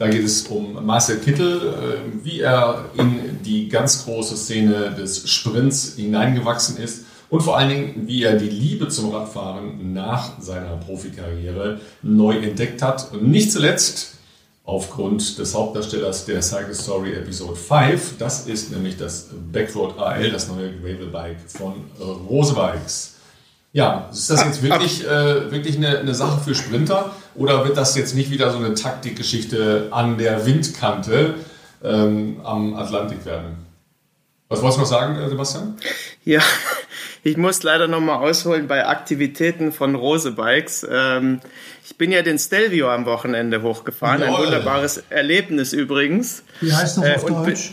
Da 0.00 0.08
geht 0.08 0.24
es 0.24 0.46
um 0.46 0.86
Marcel 0.86 1.18
Kittel, 1.18 1.58
äh, 1.58 2.24
wie 2.24 2.40
er 2.40 2.86
in 2.96 3.42
die 3.44 3.68
ganz 3.68 4.06
große 4.06 4.34
Szene 4.34 4.94
des 4.98 5.30
Sprints 5.30 5.96
hineingewachsen 5.96 6.78
ist 6.78 7.04
und 7.28 7.42
vor 7.42 7.58
allen 7.58 7.68
Dingen, 7.68 8.06
wie 8.06 8.22
er 8.22 8.38
die 8.38 8.48
Liebe 8.48 8.88
zum 8.88 9.14
Radfahren 9.14 9.92
nach 9.92 10.40
seiner 10.40 10.78
Profikarriere 10.78 11.80
neu 12.00 12.38
entdeckt 12.38 12.80
hat. 12.80 13.12
Und 13.12 13.28
nicht 13.28 13.52
zuletzt 13.52 14.14
aufgrund 14.64 15.38
des 15.38 15.54
Hauptdarstellers 15.54 16.24
der 16.24 16.40
Cycle 16.40 16.74
Story 16.74 17.12
Episode 17.12 17.56
5. 17.56 18.16
Das 18.16 18.46
ist 18.46 18.70
nämlich 18.70 18.96
das 18.96 19.28
Backroad 19.52 19.98
AL, 19.98 20.30
das 20.30 20.48
neue 20.48 20.72
Gravelbike 20.78 21.40
von 21.46 21.74
Rose 22.26 22.54
Bikes. 22.54 23.16
Ja, 23.72 24.08
ist 24.10 24.30
das 24.30 24.44
jetzt 24.44 24.62
wirklich, 24.62 25.04
äh, 25.04 25.50
wirklich 25.52 25.76
eine, 25.76 25.98
eine, 25.98 26.14
Sache 26.14 26.40
für 26.40 26.54
Sprinter 26.56 27.14
oder 27.40 27.64
wird 27.64 27.78
das 27.78 27.96
jetzt 27.96 28.14
nicht 28.14 28.30
wieder 28.30 28.52
so 28.52 28.58
eine 28.58 28.74
Taktikgeschichte 28.74 29.88
an 29.92 30.18
der 30.18 30.44
Windkante 30.44 31.36
ähm, 31.82 32.38
am 32.44 32.74
Atlantik 32.74 33.24
werden? 33.24 33.56
Was 34.50 34.60
wolltest 34.60 34.76
du 34.76 34.80
noch 34.82 34.88
sagen, 34.88 35.16
äh, 35.16 35.26
Sebastian? 35.26 35.74
Ja, 36.22 36.42
ich 37.22 37.38
muss 37.38 37.62
leider 37.62 37.88
noch 37.88 38.00
mal 38.00 38.16
ausholen 38.16 38.68
bei 38.68 38.86
Aktivitäten 38.86 39.72
von 39.72 39.94
Rose 39.94 40.32
Bikes. 40.32 40.86
Ähm, 40.90 41.40
ich 41.82 41.96
bin 41.96 42.12
ja 42.12 42.20
den 42.20 42.38
Stelvio 42.38 42.90
am 42.90 43.06
Wochenende 43.06 43.62
hochgefahren. 43.62 44.20
Jawohl. 44.20 44.34
Ein 44.34 44.42
wunderbares 44.44 45.02
Erlebnis 45.08 45.72
übrigens. 45.72 46.42
Wie 46.60 46.70
heißt 46.70 46.98
das 46.98 47.24
auf 47.24 47.24
äh, 47.24 47.32
Deutsch? 47.32 47.72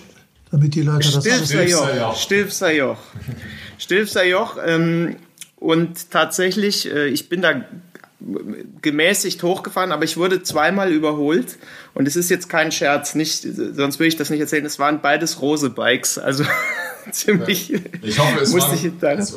Damit 0.49 0.75
die 0.75 0.83
Leute 0.83 1.11
das 1.11 1.25
Stilfser 1.25 1.67
Joch. 1.67 2.15
Stilfser 2.15 2.71
Joch. 2.71 2.99
Stilfser 3.77 4.23
Joch. 4.23 4.55
Ähm, 4.65 5.17
und 5.57 6.11
tatsächlich, 6.11 6.89
äh, 6.89 7.07
ich 7.07 7.27
bin 7.27 7.41
da 7.41 7.65
gemäßigt 8.81 9.43
hochgefahren, 9.43 9.91
aber 9.91 10.03
ich 10.03 10.17
wurde 10.17 10.41
zweimal 10.41 10.91
überholt 10.91 11.57
und 11.93 12.07
es 12.07 12.15
ist 12.15 12.29
jetzt 12.29 12.49
kein 12.49 12.71
Scherz, 12.71 13.13
nicht, 13.13 13.43
sonst 13.43 13.99
würde 13.99 14.07
ich 14.07 14.15
das 14.15 14.31
nicht 14.31 14.39
erzählen. 14.39 14.65
Es 14.65 14.79
waren 14.79 15.01
beides 15.01 15.39
Rose 15.39 15.69
Bikes, 15.69 16.17
also 16.17 16.43
ziemlich. 17.11 17.71
Ich 18.01 18.17
hoffe, 18.17 18.39
es 18.41 18.53
waren, 18.53 18.73
ich, 18.73 18.85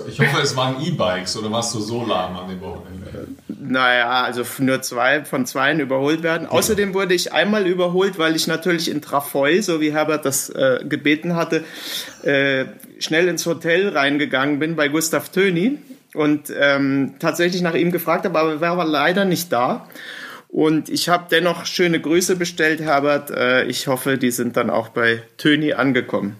ich 0.09 0.20
hoffe, 0.20 0.41
es 0.43 0.57
waren 0.57 0.83
E-Bikes 0.83 1.37
oder 1.37 1.51
warst 1.53 1.74
du 1.74 1.81
so 1.81 2.07
lahm 2.07 2.37
an 2.37 2.49
dem 2.49 2.61
Wochenende? 2.62 3.28
Naja, 3.49 4.22
also 4.22 4.45
nur 4.59 4.81
zwei 4.81 5.26
von 5.26 5.45
zweien 5.45 5.78
überholt 5.81 6.22
werden. 6.22 6.45
Ja. 6.45 6.51
Außerdem 6.51 6.95
wurde 6.95 7.12
ich 7.12 7.35
einmal 7.35 7.66
überholt, 7.66 8.18
weil 8.18 8.35
ich 8.35 8.47
natürlich 8.47 8.91
in 8.91 9.03
Trafoi, 9.03 9.61
so 9.61 9.83
wie 9.83 9.93
Herbert 9.93 10.24
das 10.24 10.49
äh, 10.49 10.81
gebeten 10.89 11.37
hatte, 11.37 11.64
äh, 12.22 12.64
schnell 12.99 13.28
ins 13.28 13.45
Hotel 13.45 13.91
reingegangen 13.91 14.59
bin 14.59 14.74
bei 14.74 14.89
Gustav 14.89 15.28
Töni 15.28 15.78
und 16.15 16.53
ähm, 16.59 17.15
tatsächlich 17.19 17.63
nach 17.63 17.75
ihm 17.75 17.93
gefragt 17.93 18.25
habe, 18.25 18.39
aber 18.39 18.61
er 18.61 18.77
war 18.77 18.85
leider 18.85 19.25
nicht 19.25 19.53
da. 19.53 19.87
Und 20.49 20.89
ich 20.89 21.09
habe 21.09 21.27
dennoch 21.31 21.65
schöne 21.65 22.01
Grüße 22.01 22.35
bestellt, 22.37 22.81
Herbert. 22.81 23.31
Äh, 23.31 23.65
ich 23.67 23.87
hoffe, 23.87 24.19
die 24.19 24.33
sind 24.33 24.57
dann 24.57 24.69
auch 24.69 24.89
bei 24.89 25.23
Töni 25.37 25.75
angekommen. 25.75 26.37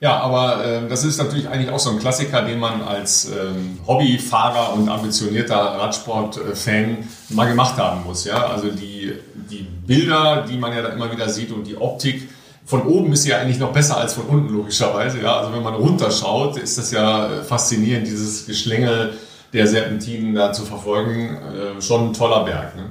Ja, 0.00 0.18
aber 0.18 0.64
äh, 0.64 0.88
das 0.88 1.04
ist 1.04 1.18
natürlich 1.18 1.48
eigentlich 1.48 1.70
auch 1.70 1.78
so 1.78 1.90
ein 1.90 1.98
Klassiker, 1.98 2.42
den 2.42 2.58
man 2.58 2.82
als 2.82 3.30
ähm, 3.30 3.78
Hobbyfahrer 3.86 4.74
und 4.74 4.88
ambitionierter 4.88 5.56
Radsport-Fan 5.56 7.08
mal 7.30 7.48
gemacht 7.48 7.76
haben 7.78 8.04
muss. 8.04 8.24
Ja? 8.24 8.48
Also 8.48 8.70
die, 8.70 9.14
die 9.50 9.66
Bilder, 9.86 10.44
die 10.48 10.58
man 10.58 10.74
ja 10.74 10.82
da 10.82 10.88
immer 10.88 11.10
wieder 11.12 11.28
sieht 11.28 11.52
und 11.52 11.66
die 11.66 11.76
Optik, 11.76 12.28
von 12.64 12.82
oben 12.82 13.12
ist 13.12 13.26
ja 13.26 13.38
eigentlich 13.38 13.58
noch 13.58 13.72
besser 13.72 13.98
als 13.98 14.14
von 14.14 14.24
unten, 14.24 14.52
logischerweise. 14.52 15.20
Ja? 15.20 15.38
Also 15.38 15.52
wenn 15.52 15.62
man 15.62 15.74
runterschaut, 15.74 16.56
ist 16.56 16.78
das 16.78 16.90
ja 16.90 17.42
faszinierend, 17.42 18.06
dieses 18.06 18.46
Geschlängel 18.46 19.14
der 19.52 19.66
Serpentinen 19.66 20.34
da 20.34 20.52
zu 20.52 20.64
verfolgen. 20.64 21.36
Äh, 21.36 21.82
schon 21.82 22.08
ein 22.08 22.12
toller 22.12 22.44
Berg. 22.44 22.76
Ne? 22.76 22.90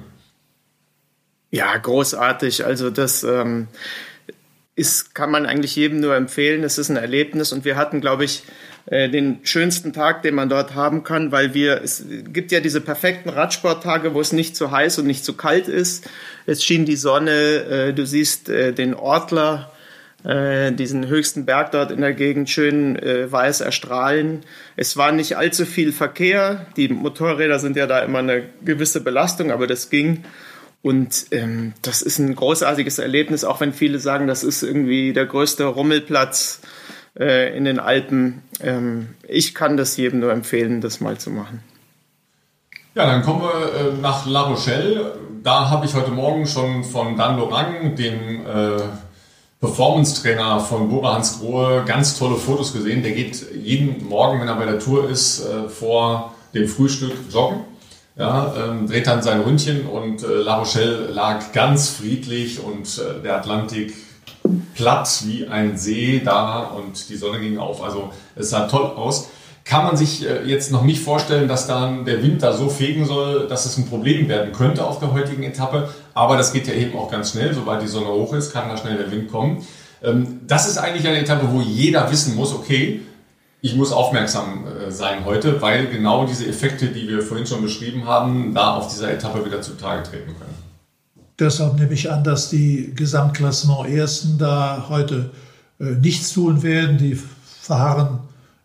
Ja, 1.52 1.76
großartig. 1.76 2.66
Also 2.66 2.90
das 2.90 3.24
ähm, 3.24 3.68
ist, 4.76 5.14
kann 5.14 5.32
man 5.32 5.46
eigentlich 5.46 5.76
jedem 5.76 6.00
nur 6.00 6.16
empfehlen. 6.16 6.64
Es 6.64 6.78
ist 6.78 6.90
ein 6.90 6.98
Erlebnis 6.98 7.52
und 7.52 7.66
wir 7.66 7.76
hatten, 7.76 8.02
glaube 8.02 8.26
ich, 8.26 8.44
äh, 8.44 8.50
den 8.86 9.40
schönsten 9.44 9.94
Tag, 9.94 10.24
den 10.24 10.36
man 10.36 10.50
dort 10.50 10.76
haben 10.76 11.04
kann, 11.04 11.32
weil 11.32 11.54
wir, 11.54 11.82
es 11.82 12.06
gibt 12.34 12.52
ja 12.52 12.60
diese 12.60 12.82
perfekten 12.82 13.30
Radsporttage, 13.30 14.14
wo 14.14 14.20
es 14.20 14.34
nicht 14.34 14.58
zu 14.58 14.72
heiß 14.72 15.00
und 15.00 15.08
nicht 15.08 15.24
zu 15.24 15.34
kalt 15.34 15.70
ist. 15.70 16.10
Es 16.46 16.64
schien 16.64 16.84
die 16.86 16.98
Sonne, 16.98 17.32
äh, 17.32 17.94
du 17.94 18.06
siehst 18.06 18.50
äh, 18.50 18.74
den 18.74 18.94
Ortler, 18.94 19.70
diesen 20.26 21.08
höchsten 21.08 21.44
Berg 21.44 21.72
dort 21.74 21.92
in 21.92 22.00
der 22.00 22.14
Gegend 22.14 22.50
schön 22.50 22.96
weiß 22.96 23.60
erstrahlen. 23.60 24.46
Es 24.78 24.96
war 24.96 25.12
nicht 25.12 25.36
allzu 25.36 25.66
viel 25.66 25.92
Verkehr. 25.92 26.66
Die 26.78 26.88
Motorräder 26.88 27.60
sind 27.60 27.76
ja 27.76 27.88
da 27.88 28.00
immer 28.00 28.20
eine 28.20 28.44
gewisse 28.64 29.02
Belastung, 29.02 29.52
aber 29.52 29.68
das 29.68 29.90
ging. 29.90 30.24
Und 30.84 31.28
ähm, 31.32 31.74
das 31.82 32.02
ist 32.02 32.20
ein 32.20 32.36
großartiges 32.36 33.00
Erlebnis, 33.00 33.46
auch 33.46 33.62
wenn 33.62 33.72
viele 33.72 34.00
sagen, 34.00 34.28
das 34.28 34.44
ist 34.44 34.64
irgendwie 34.64 35.14
der 35.14 35.26
größte 35.26 35.64
Rummelplatz 35.64 36.60
äh, 37.20 37.56
in 37.56 37.66
den 37.66 37.80
Alpen. 37.80 38.44
Ähm, 38.62 39.10
ich 39.28 39.54
kann 39.56 39.78
das 39.78 39.98
jedem 39.98 40.20
nur 40.20 40.32
empfehlen, 40.32 40.82
das 40.82 41.00
mal 41.00 41.18
zu 41.18 41.30
machen. 41.30 41.64
Ja, 42.96 43.08
dann 43.08 43.24
kommen 43.24 43.42
wir 43.42 43.50
äh, 43.50 44.02
nach 44.02 44.26
La 44.26 44.42
Rochelle. 44.42 45.18
Da 45.44 45.70
habe 45.70 45.86
ich 45.86 45.94
heute 45.94 46.12
Morgen 46.12 46.46
schon 46.46 46.84
von 46.84 47.18
Dan 47.18 47.38
Lorang, 47.38 47.96
dem 47.96 48.46
äh, 48.46 48.82
Performance-Trainer 49.60 50.60
von 50.60 50.90
Bora 50.90 51.16
Hans 51.16 51.40
Grohe, 51.40 51.84
ganz 51.86 52.20
tolle 52.20 52.36
Fotos 52.36 52.74
gesehen. 52.74 53.02
Der 53.02 53.14
geht 53.14 53.52
jeden 53.54 54.08
Morgen, 54.08 54.40
wenn 54.42 54.48
er 54.48 54.56
bei 54.56 54.66
der 54.66 54.80
Tour 54.80 55.10
ist, 55.10 55.46
äh, 55.46 55.70
vor 55.70 56.36
dem 56.54 56.68
Frühstück 56.68 57.14
joggen. 57.32 57.62
Ja, 58.16 58.54
ähm, 58.56 58.88
dreht 58.88 59.08
dann 59.08 59.24
sein 59.24 59.42
Ründchen 59.42 59.88
und 59.88 60.22
äh, 60.22 60.28
La 60.28 60.58
Rochelle 60.58 61.08
lag 61.08 61.52
ganz 61.52 61.90
friedlich 61.90 62.60
und 62.64 63.00
äh, 63.00 63.24
der 63.24 63.38
Atlantik 63.38 63.96
platt 64.76 65.24
wie 65.26 65.48
ein 65.48 65.78
See 65.78 66.22
da 66.24 66.64
und 66.64 67.10
die 67.10 67.16
Sonne 67.16 67.40
ging 67.40 67.58
auf. 67.58 67.84
Also 67.84 68.12
es 68.36 68.50
sah 68.50 68.68
toll 68.68 68.86
aus. 68.96 69.30
Kann 69.66 69.86
man 69.86 69.96
sich 69.96 70.28
äh, 70.28 70.44
jetzt 70.44 70.72
noch 70.72 70.84
nicht 70.84 71.02
vorstellen, 71.02 71.48
dass 71.48 71.68
dann 71.68 72.04
der 72.04 72.22
Wind 72.22 72.44
da 72.44 72.52
so 72.52 72.68
fegen 72.68 73.06
soll, 73.06 73.48
dass 73.48 73.66
es 73.66 73.78
ein 73.78 73.86
Problem 73.88 74.28
werden 74.28 74.52
könnte 74.52 74.86
auf 74.86 75.00
der 75.00 75.14
heutigen 75.14 75.44
Etappe. 75.44 75.90
Aber 76.14 76.36
das 76.36 76.52
geht 76.52 76.68
ja 76.68 76.74
eben 76.74 76.98
auch 76.98 77.10
ganz 77.10 77.32
schnell. 77.32 77.54
Sobald 77.54 77.82
die 77.82 77.88
Sonne 77.88 78.08
hoch 78.08 78.34
ist, 78.34 78.52
kann 78.52 78.68
da 78.68 78.78
schnell 78.78 78.98
der 78.98 79.10
Wind 79.12 79.32
kommen. 79.32 79.66
Ähm, 80.04 80.42
das 80.46 80.68
ist 80.68 80.78
eigentlich 80.78 81.08
eine 81.08 81.20
Etappe, 81.20 81.48
wo 81.52 81.62
jeder 81.62 82.12
wissen 82.12 82.36
muss, 82.36 82.54
okay, 82.54 83.02
ich 83.62 83.76
muss 83.76 83.94
aufmerksam 83.94 84.66
äh, 84.68 84.92
sein 84.92 85.24
heute, 85.24 85.62
weil 85.62 85.88
genau 85.88 86.26
diese 86.26 86.46
Effekte, 86.46 86.88
die 86.88 87.08
wir 87.08 87.22
vorhin 87.22 87.48
schon 87.48 87.62
beschrieben 87.62 88.06
haben, 88.06 88.54
da 88.54 88.76
auf 88.76 88.90
dieser 88.90 89.14
Etappe 89.14 89.46
wieder 89.46 89.62
zutage 89.62 90.04
treten 90.04 90.36
können. 90.38 90.53
Deshalb 91.44 91.78
nehme 91.78 91.92
ich 91.92 92.10
an, 92.10 92.24
dass 92.24 92.50
die 92.50 92.94
Gesamtklassement 92.96 93.90
Ersten 93.90 94.38
da 94.38 94.86
heute 94.88 95.32
äh, 95.78 95.96
nichts 95.96 96.32
tun 96.32 96.64
werden. 96.64 96.98
Die 96.98 97.20
verharren 97.60 98.20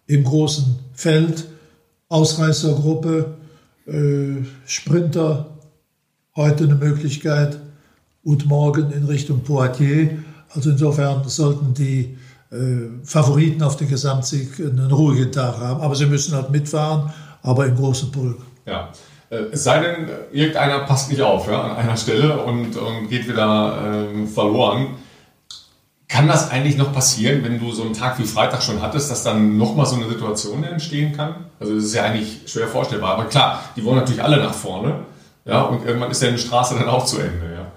im 0.07 0.23
großen 0.23 0.79
Feld, 0.95 1.49
Ausreißergruppe, 2.09 3.35
äh, 3.87 4.45
Sprinter, 4.65 5.47
heute 6.37 6.65
eine 6.65 6.77
Möglichkeit 6.77 7.59
und 8.23 8.47
morgen 8.47 8.93
in 8.93 9.07
Richtung 9.07 9.43
Poitiers. 9.43 10.11
Also 10.51 10.71
insofern 10.71 11.29
sollten 11.29 11.75
die 11.75 12.17
äh, 12.53 12.57
Favoriten 13.03 13.61
auf 13.65 13.77
den 13.77 13.89
Gesamtsieg 13.89 14.61
einen 14.61 14.93
ruhigen 14.93 15.33
Tag 15.33 15.59
haben. 15.59 15.81
Aber 15.81 15.97
sie 15.97 16.07
müssen 16.07 16.33
halt 16.33 16.51
mitfahren, 16.51 17.13
aber 17.43 17.67
im 17.67 17.75
großen 17.75 18.13
Pulk. 18.13 18.39
Ja. 18.67 18.93
Äh, 19.31 19.37
es 19.53 19.65
sei 19.65 19.81
denn, 19.81 20.09
irgendeiner 20.33 20.81
passt 20.81 21.11
nicht 21.11 21.23
auf 21.23 21.49
ja, 21.49 21.63
an 21.63 21.77
einer 21.77 21.97
Stelle 21.97 22.43
und, 22.43 22.77
und 22.77 23.09
geht 23.09 23.29
wieder 23.29 24.05
äh, 24.07 24.27
verloren. 24.27 24.97
Kann 26.09 26.27
das 26.27 26.51
eigentlich 26.51 26.79
noch 26.79 26.93
passieren, 26.93 27.45
wenn 27.45 27.61
du 27.61 27.71
so 27.73 27.83
einen 27.83 27.93
Tag 27.93 28.19
wie 28.19 28.25
Freitag 28.25 28.63
schon 28.63 28.81
hattest, 28.81 29.11
dass 29.11 29.25
dann 29.25 29.59
nochmal 29.59 29.85
so 29.85 29.97
eine 29.97 30.09
Situation 30.09 30.65
entstehen 30.65 31.15
kann? 31.15 31.47
Also 31.61 31.75
das 31.75 31.85
ist 31.85 31.95
ja 31.95 32.05
eigentlich 32.05 32.41
schwer 32.47 32.67
vorstellbar. 32.67 33.15
Aber 33.15 33.27
klar, 33.27 33.63
die 33.77 33.85
wollen 33.85 33.99
natürlich 33.99 34.23
alle 34.23 34.39
nach 34.39 34.55
vorne. 34.55 35.01
Ja, 35.45 35.63
und 35.63 35.85
irgendwann 35.85 36.11
ist 36.11 36.23
ja 36.23 36.29
eine 36.29 36.39
Straße 36.39 36.77
dann 36.77 36.89
auch 36.89 37.05
zu 37.05 37.19
Ende. 37.19 37.55
Ja. 37.55 37.73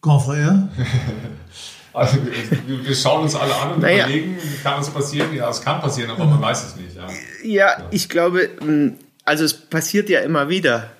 Confrère? 0.00 0.68
Also, 1.92 2.18
wir 2.66 2.94
schauen 2.94 3.22
uns 3.22 3.34
alle 3.34 3.54
an 3.54 3.72
und 3.72 3.82
naja. 3.82 4.06
überlegen, 4.06 4.38
kann 4.62 4.78
das 4.78 4.90
passieren? 4.90 5.34
Ja, 5.34 5.50
es 5.50 5.60
kann 5.60 5.80
passieren, 5.80 6.10
aber 6.10 6.24
man 6.24 6.40
weiß 6.40 6.64
es 6.64 6.76
nicht. 6.76 6.96
Ja, 6.96 7.06
ja, 7.42 7.80
ja. 7.80 7.88
ich 7.90 8.08
glaube, 8.08 8.48
hm, 8.60 8.96
also 9.24 9.44
es 9.44 9.54
passiert 9.54 10.08
ja 10.08 10.20
immer 10.20 10.48
wieder. 10.48 10.90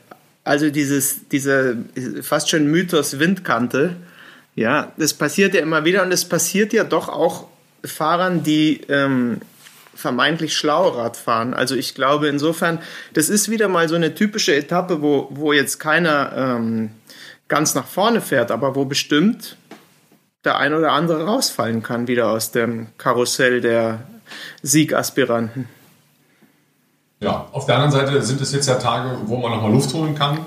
Also 0.45 0.70
dieses, 0.70 1.28
dieser 1.28 1.74
fast 2.22 2.51
schon 2.51 2.66
Mythos 2.66 3.18
Windkante, 3.18 3.97
ja, 4.55 4.93
das 4.97 5.14
passiert 5.14 5.55
ja 5.55 5.61
immer 5.61 5.84
wieder 5.84 6.03
und 6.03 6.12
es 6.12 6.24
passiert 6.24 6.72
ja 6.72 6.84
doch 6.84 7.09
auch 7.09 7.47
Fahrern, 7.84 8.43
die 8.43 8.82
ähm, 8.88 9.40
vermeintlich 9.95 10.57
schlau 10.57 10.88
Rad 10.88 11.16
fahren. 11.16 11.55
Also 11.55 11.74
ich 11.74 11.95
glaube 11.95 12.28
insofern, 12.28 12.80
das 13.14 13.28
ist 13.28 13.51
wieder 13.51 13.68
mal 13.68 13.88
so 13.88 13.95
eine 13.95 14.14
typische 14.14 14.55
Etappe, 14.55 15.01
wo, 15.01 15.28
wo 15.30 15.53
jetzt 15.53 15.78
keiner 15.78 16.32
ähm, 16.36 16.90
ganz 17.49 17.74
nach 17.74 17.86
vorne 17.86 18.20
fährt, 18.20 18.51
aber 18.51 18.74
wo 18.74 18.84
bestimmt 18.84 19.57
der 20.45 20.59
ein 20.59 20.74
oder 20.74 20.93
andere 20.93 21.24
rausfallen 21.24 21.82
kann, 21.82 22.09
wieder 22.09 22.30
aus 22.30 22.51
dem 22.51 22.88
Karussell 22.99 23.61
der 23.61 24.01
Siegaspiranten. 24.62 25.68
Ja, 27.20 27.47
auf 27.53 27.66
der 27.66 27.76
anderen 27.76 27.93
Seite 27.93 28.22
sind 28.22 28.40
es 28.40 28.53
jetzt 28.53 28.66
ja 28.66 28.74
Tage, 28.74 29.16
wo 29.26 29.36
man 29.36 29.53
nochmal 29.53 29.70
Luft 29.70 29.95
holen 29.95 30.16
kann, 30.16 30.38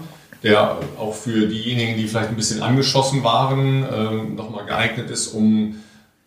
der 0.43 0.77
auch 0.99 1.13
für 1.13 1.47
diejenigen, 1.47 1.97
die 1.97 2.07
vielleicht 2.07 2.29
ein 2.29 2.35
bisschen 2.35 2.61
angeschossen 2.61 3.23
waren, 3.23 3.85
ähm, 3.89 4.35
nochmal 4.35 4.65
geeignet 4.65 5.09
ist, 5.09 5.27
um 5.29 5.75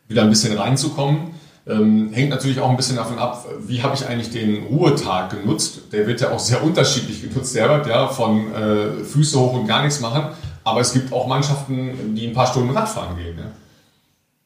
wieder 0.08 0.22
ein 0.22 0.30
bisschen 0.30 0.56
reinzukommen. 0.56 1.34
Ähm, 1.66 2.10
hängt 2.14 2.30
natürlich 2.30 2.60
auch 2.60 2.70
ein 2.70 2.78
bisschen 2.78 2.96
davon 2.96 3.18
ab, 3.18 3.44
wie 3.60 3.82
habe 3.82 3.94
ich 3.94 4.06
eigentlich 4.06 4.30
den 4.30 4.64
Ruhetag 4.64 5.28
genutzt. 5.28 5.92
Der 5.92 6.06
wird 6.06 6.22
ja 6.22 6.30
auch 6.30 6.38
sehr 6.38 6.64
unterschiedlich 6.64 7.20
genutzt, 7.20 7.54
Herbert, 7.54 7.86
ja, 7.86 8.08
von 8.08 8.50
äh, 8.54 9.04
Füße 9.04 9.38
hoch 9.38 9.52
und 9.52 9.66
gar 9.66 9.82
nichts 9.82 10.00
machen 10.00 10.28
aber 10.64 10.80
es 10.80 10.92
gibt 10.92 11.12
auch 11.12 11.26
Mannschaften, 11.26 12.14
die 12.14 12.28
ein 12.28 12.34
paar 12.34 12.46
Stunden 12.46 12.70
Radfahren 12.70 13.16
gehen. 13.16 13.36
Ne? 13.36 13.52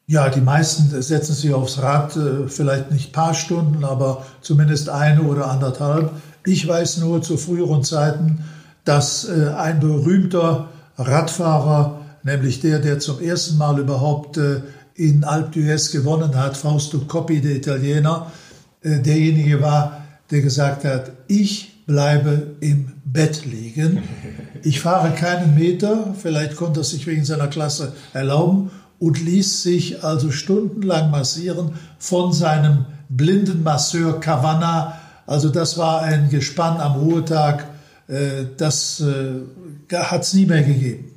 Ja, 0.05 0.29
die 0.29 0.41
meisten 0.41 1.01
setzen 1.01 1.33
sich 1.33 1.53
aufs 1.53 1.81
Rad, 1.81 2.17
äh, 2.17 2.47
vielleicht 2.47 2.91
nicht 2.91 3.09
ein 3.09 3.11
paar 3.13 3.33
Stunden, 3.33 3.85
aber 3.85 4.25
zumindest 4.41 4.89
eine 4.89 5.21
oder 5.23 5.49
anderthalb. 5.49 6.11
Ich 6.45 6.67
weiß 6.67 6.97
nur 6.97 7.21
zu 7.21 7.37
früheren 7.37 7.83
Zeiten, 7.83 8.43
dass 8.83 9.29
äh, 9.29 9.53
ein 9.55 9.79
berühmter 9.79 10.67
Radfahrer, 10.97 12.01
nämlich 12.23 12.59
der, 12.59 12.79
der 12.79 12.99
zum 12.99 13.21
ersten 13.21 13.57
Mal 13.57 13.79
überhaupt 13.79 14.37
äh, 14.37 14.61
in 14.95 15.23
Alpe 15.23 15.59
d'Huez 15.59 15.91
gewonnen 15.91 16.35
hat, 16.35 16.57
Fausto 16.57 16.99
Coppi, 16.99 17.41
der 17.41 17.55
Italiener, 17.55 18.31
derjenige 18.83 19.61
war, 19.61 20.03
der 20.29 20.41
gesagt 20.41 20.83
hat, 20.83 21.13
ich 21.27 21.72
bleibe 21.85 22.55
im 22.59 22.93
Bett 23.05 23.45
liegen. 23.45 24.03
Ich 24.65 24.79
fahre 24.79 25.11
keinen 25.11 25.55
Meter, 25.55 26.15
vielleicht 26.17 26.55
konnte 26.55 26.79
er 26.79 26.83
sich 26.85 27.05
wegen 27.05 27.25
seiner 27.25 27.49
Klasse 27.49 27.91
erlauben 28.13 28.71
und 28.97 29.21
ließ 29.21 29.61
sich 29.61 30.05
also 30.05 30.31
stundenlang 30.31 31.11
massieren 31.11 31.73
von 31.99 32.31
seinem 32.31 32.85
blinden 33.09 33.61
Masseur 33.61 34.21
Cavanna. 34.21 34.97
Also 35.27 35.49
das 35.49 35.77
war 35.77 36.01
ein 36.01 36.29
Gespann 36.29 36.79
am 36.79 36.93
Ruhetag, 36.93 37.65
äh, 38.07 38.45
das 38.55 39.01
äh, 39.01 39.41
hat 39.93 40.21
es 40.21 40.33
nie 40.33 40.45
mehr 40.45 40.63
gegeben. 40.63 41.11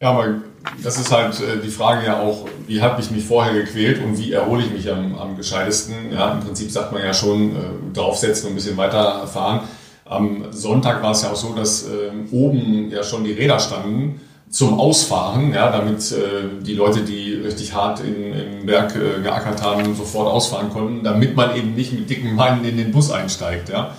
Ja, 0.00 0.10
aber 0.10 0.36
das 0.82 0.98
ist 0.98 1.12
halt 1.12 1.40
äh, 1.40 1.60
die 1.62 1.68
Frage 1.68 2.06
ja 2.06 2.20
auch, 2.20 2.46
wie 2.66 2.80
habe 2.80 3.00
ich 3.00 3.10
mich 3.10 3.24
vorher 3.24 3.54
gequält 3.54 4.02
und 4.02 4.18
wie 4.18 4.32
erhole 4.32 4.62
ich 4.64 4.70
mich 4.70 4.90
am, 4.90 5.16
am 5.16 5.36
gescheitesten. 5.36 6.12
Ja, 6.12 6.32
im 6.32 6.40
Prinzip 6.40 6.70
sagt 6.70 6.92
man 6.92 7.02
ja 7.02 7.14
schon, 7.14 7.50
äh, 7.50 7.58
draufsetzen 7.92 8.46
und 8.46 8.52
ein 8.52 8.56
bisschen 8.56 8.76
weiterfahren. 8.76 9.60
Am 10.04 10.52
Sonntag 10.52 11.02
war 11.02 11.12
es 11.12 11.22
ja 11.22 11.30
auch 11.30 11.36
so, 11.36 11.54
dass 11.54 11.84
äh, 11.84 12.10
oben 12.30 12.90
ja 12.90 13.02
schon 13.02 13.24
die 13.24 13.32
Räder 13.32 13.58
standen 13.58 14.20
zum 14.50 14.78
Ausfahren, 14.78 15.52
ja, 15.52 15.70
damit 15.72 16.12
äh, 16.12 16.62
die 16.62 16.74
Leute, 16.74 17.00
die 17.00 17.34
richtig 17.34 17.74
hart 17.74 18.00
in, 18.00 18.32
im 18.32 18.66
Berg 18.66 18.94
äh, 18.94 19.20
geackert 19.20 19.62
haben, 19.62 19.96
sofort 19.96 20.28
ausfahren 20.28 20.70
konnten, 20.70 21.02
damit 21.02 21.34
man 21.34 21.56
eben 21.56 21.74
nicht 21.74 21.92
mit 21.92 22.08
dicken 22.08 22.36
Beinen 22.36 22.64
in 22.64 22.76
den 22.76 22.92
Bus 22.92 23.10
einsteigt. 23.10 23.68
Ja. 23.68 23.96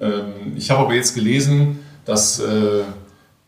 Ähm, 0.00 0.56
ich 0.56 0.70
habe 0.70 0.80
aber 0.80 0.94
jetzt 0.94 1.14
gelesen, 1.14 1.80
dass 2.04 2.40
äh, 2.40 2.82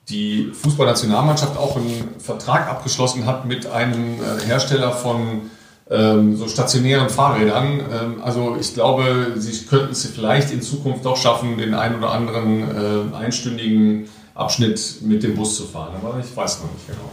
die 0.09 0.51
Fußballnationalmannschaft 0.53 1.57
auch 1.57 1.77
einen 1.77 2.11
Vertrag 2.19 2.69
abgeschlossen 2.69 3.27
hat 3.27 3.47
mit 3.47 3.67
einem 3.67 4.21
äh, 4.21 4.45
Hersteller 4.47 4.93
von 4.93 5.51
ähm, 5.91 6.37
so 6.37 6.49
stationären 6.49 7.09
Fahrrädern. 7.09 7.81
Ähm, 7.81 8.23
also 8.23 8.57
ich 8.61 8.75
glaube, 8.75 9.33
sie 9.37 9.67
könnten 9.67 9.93
es 9.93 10.05
vielleicht 10.07 10.53
in 10.53 10.63
Zukunft 10.63 11.05
doch 11.05 11.17
schaffen, 11.17 11.59
den 11.59 11.75
einen 11.75 11.97
oder 11.97 12.11
anderen 12.11 13.13
äh, 13.13 13.17
einstündigen 13.17 14.09
Abschnitt 14.35 15.03
mit 15.03 15.23
dem 15.23 15.35
Bus 15.37 15.57
zu 15.57 15.65
fahren. 15.65 15.95
Aber 16.03 16.19
ich 16.19 16.37
weiß 16.37 16.61
noch 16.63 16.73
nicht 16.73 16.87
genau. 16.87 17.11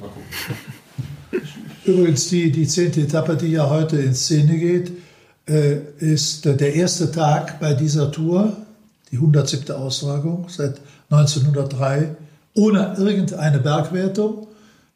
Mal 0.00 0.08
gucken. 0.08 1.48
Übrigens, 1.84 2.28
die, 2.28 2.52
die 2.52 2.66
zehnte 2.66 3.00
Etappe, 3.00 3.36
die 3.36 3.48
ja 3.48 3.68
heute 3.68 3.96
in 3.96 4.14
Szene 4.14 4.56
geht, 4.56 4.92
äh, 5.48 5.78
ist 5.98 6.44
der 6.44 6.74
erste 6.74 7.10
Tag 7.10 7.58
bei 7.58 7.74
dieser 7.74 8.12
Tour, 8.12 8.56
die 9.10 9.16
107. 9.16 9.74
Austragung 9.74 10.46
seit 10.48 10.80
1903, 11.10 12.14
ohne 12.54 12.94
irgendeine 12.98 13.58
Bergwertung. 13.58 14.46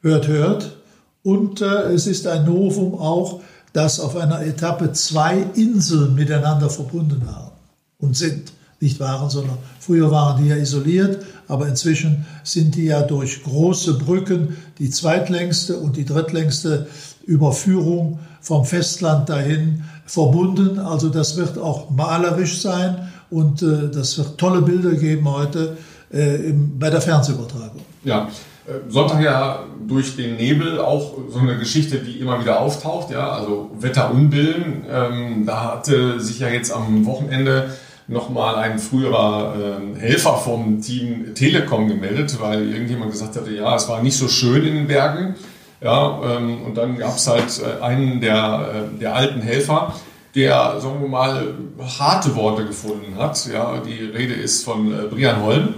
Hört, 0.01 0.29
hört. 0.29 0.77
Und 1.23 1.61
äh, 1.61 1.93
es 1.93 2.07
ist 2.07 2.27
ein 2.27 2.45
Novum 2.45 2.95
auch, 2.95 3.41
dass 3.73 4.01
auf 4.01 4.17
einer 4.17 4.41
Etappe 4.43 4.93
zwei 4.93 5.45
Inseln 5.55 6.15
miteinander 6.15 6.71
verbunden 6.71 7.23
waren 7.27 7.51
und 7.99 8.17
sind. 8.17 8.53
Nicht 8.79 9.01
waren, 9.01 9.31
sondern 9.31 9.57
früher 9.81 10.11
waren 10.11 10.43
die 10.43 10.51
ja 10.51 10.57
isoliert, 10.57 11.25
aber 11.49 11.67
inzwischen 11.67 12.27
sind 12.45 12.75
die 12.75 12.85
ja 12.85 13.01
durch 13.01 13.43
große 13.43 13.95
Brücken, 13.95 14.57
die 14.79 14.91
zweitlängste 14.91 15.79
und 15.79 15.97
die 15.97 16.05
drittlängste 16.05 16.87
Überführung 17.25 18.19
vom 18.43 18.67
Festland 18.67 19.31
dahin 19.31 19.83
verbunden. 20.05 20.79
Also 20.79 21.09
das 21.09 21.37
wird 21.37 21.57
auch 21.57 21.89
malerisch 21.89 22.61
sein 22.61 23.09
und 23.31 23.63
äh, 23.63 23.91
das 23.91 24.19
wird 24.19 24.37
tolle 24.37 24.61
Bilder 24.61 24.93
geben 24.93 25.29
heute 25.29 25.77
äh, 26.11 26.53
bei 26.53 26.91
der 26.91 27.01
Fernsehübertragung. 27.01 27.83
Ja, 28.05 28.29
äh, 28.67 28.91
Sonntag 28.91 29.23
ja 29.23 29.65
durch 29.87 30.17
den 30.17 30.37
Nebel 30.37 30.81
auch 30.81 31.15
so 31.29 31.39
eine 31.39 31.57
Geschichte, 31.57 31.99
die 31.99 32.19
immer 32.19 32.41
wieder 32.41 32.61
auftaucht, 32.61 33.11
ja, 33.11 33.31
also 33.31 33.71
Wetterunbillen. 33.79 34.85
Ähm, 34.91 35.47
da 35.47 35.75
hatte 35.75 36.21
sich 36.21 36.41
ja 36.41 36.49
jetzt 36.49 36.73
am 36.73 37.07
Wochenende 37.07 37.71
nochmal 38.09 38.57
ein 38.57 38.79
früherer 38.79 39.55
äh, 39.57 39.99
Helfer 39.99 40.37
vom 40.37 40.81
Team 40.81 41.35
Telekom 41.35 41.89
gemeldet, 41.89 42.39
weil 42.41 42.73
irgendjemand 42.73 43.13
gesagt 43.13 43.37
hatte, 43.37 43.51
ja, 43.51 43.75
es 43.75 43.89
war 43.89 44.03
nicht 44.03 44.17
so 44.17 44.29
schön 44.29 44.65
in 44.65 44.75
den 44.75 44.87
Bergen. 44.87 45.35
Ja, 45.81 46.21
ähm, 46.25 46.63
und 46.63 46.77
dann 46.77 46.99
gab 46.99 47.17
es 47.17 47.27
halt 47.27 47.61
äh, 47.61 47.83
einen 47.83 48.21
der, 48.21 48.69
äh, 48.95 48.99
der 48.99 49.15
alten 49.15 49.43
Helfer, 49.43 49.95
der, 50.35 50.81
sagen 50.81 51.01
wir 51.01 51.09
mal, 51.09 51.55
harte 51.99 52.35
Worte 52.35 52.65
gefunden 52.65 53.17
hat. 53.17 53.47
Ja, 53.53 53.79
die 53.79 54.05
Rede 54.05 54.35
ist 54.35 54.65
von 54.65 54.93
Brian 55.11 55.43
Holm 55.43 55.75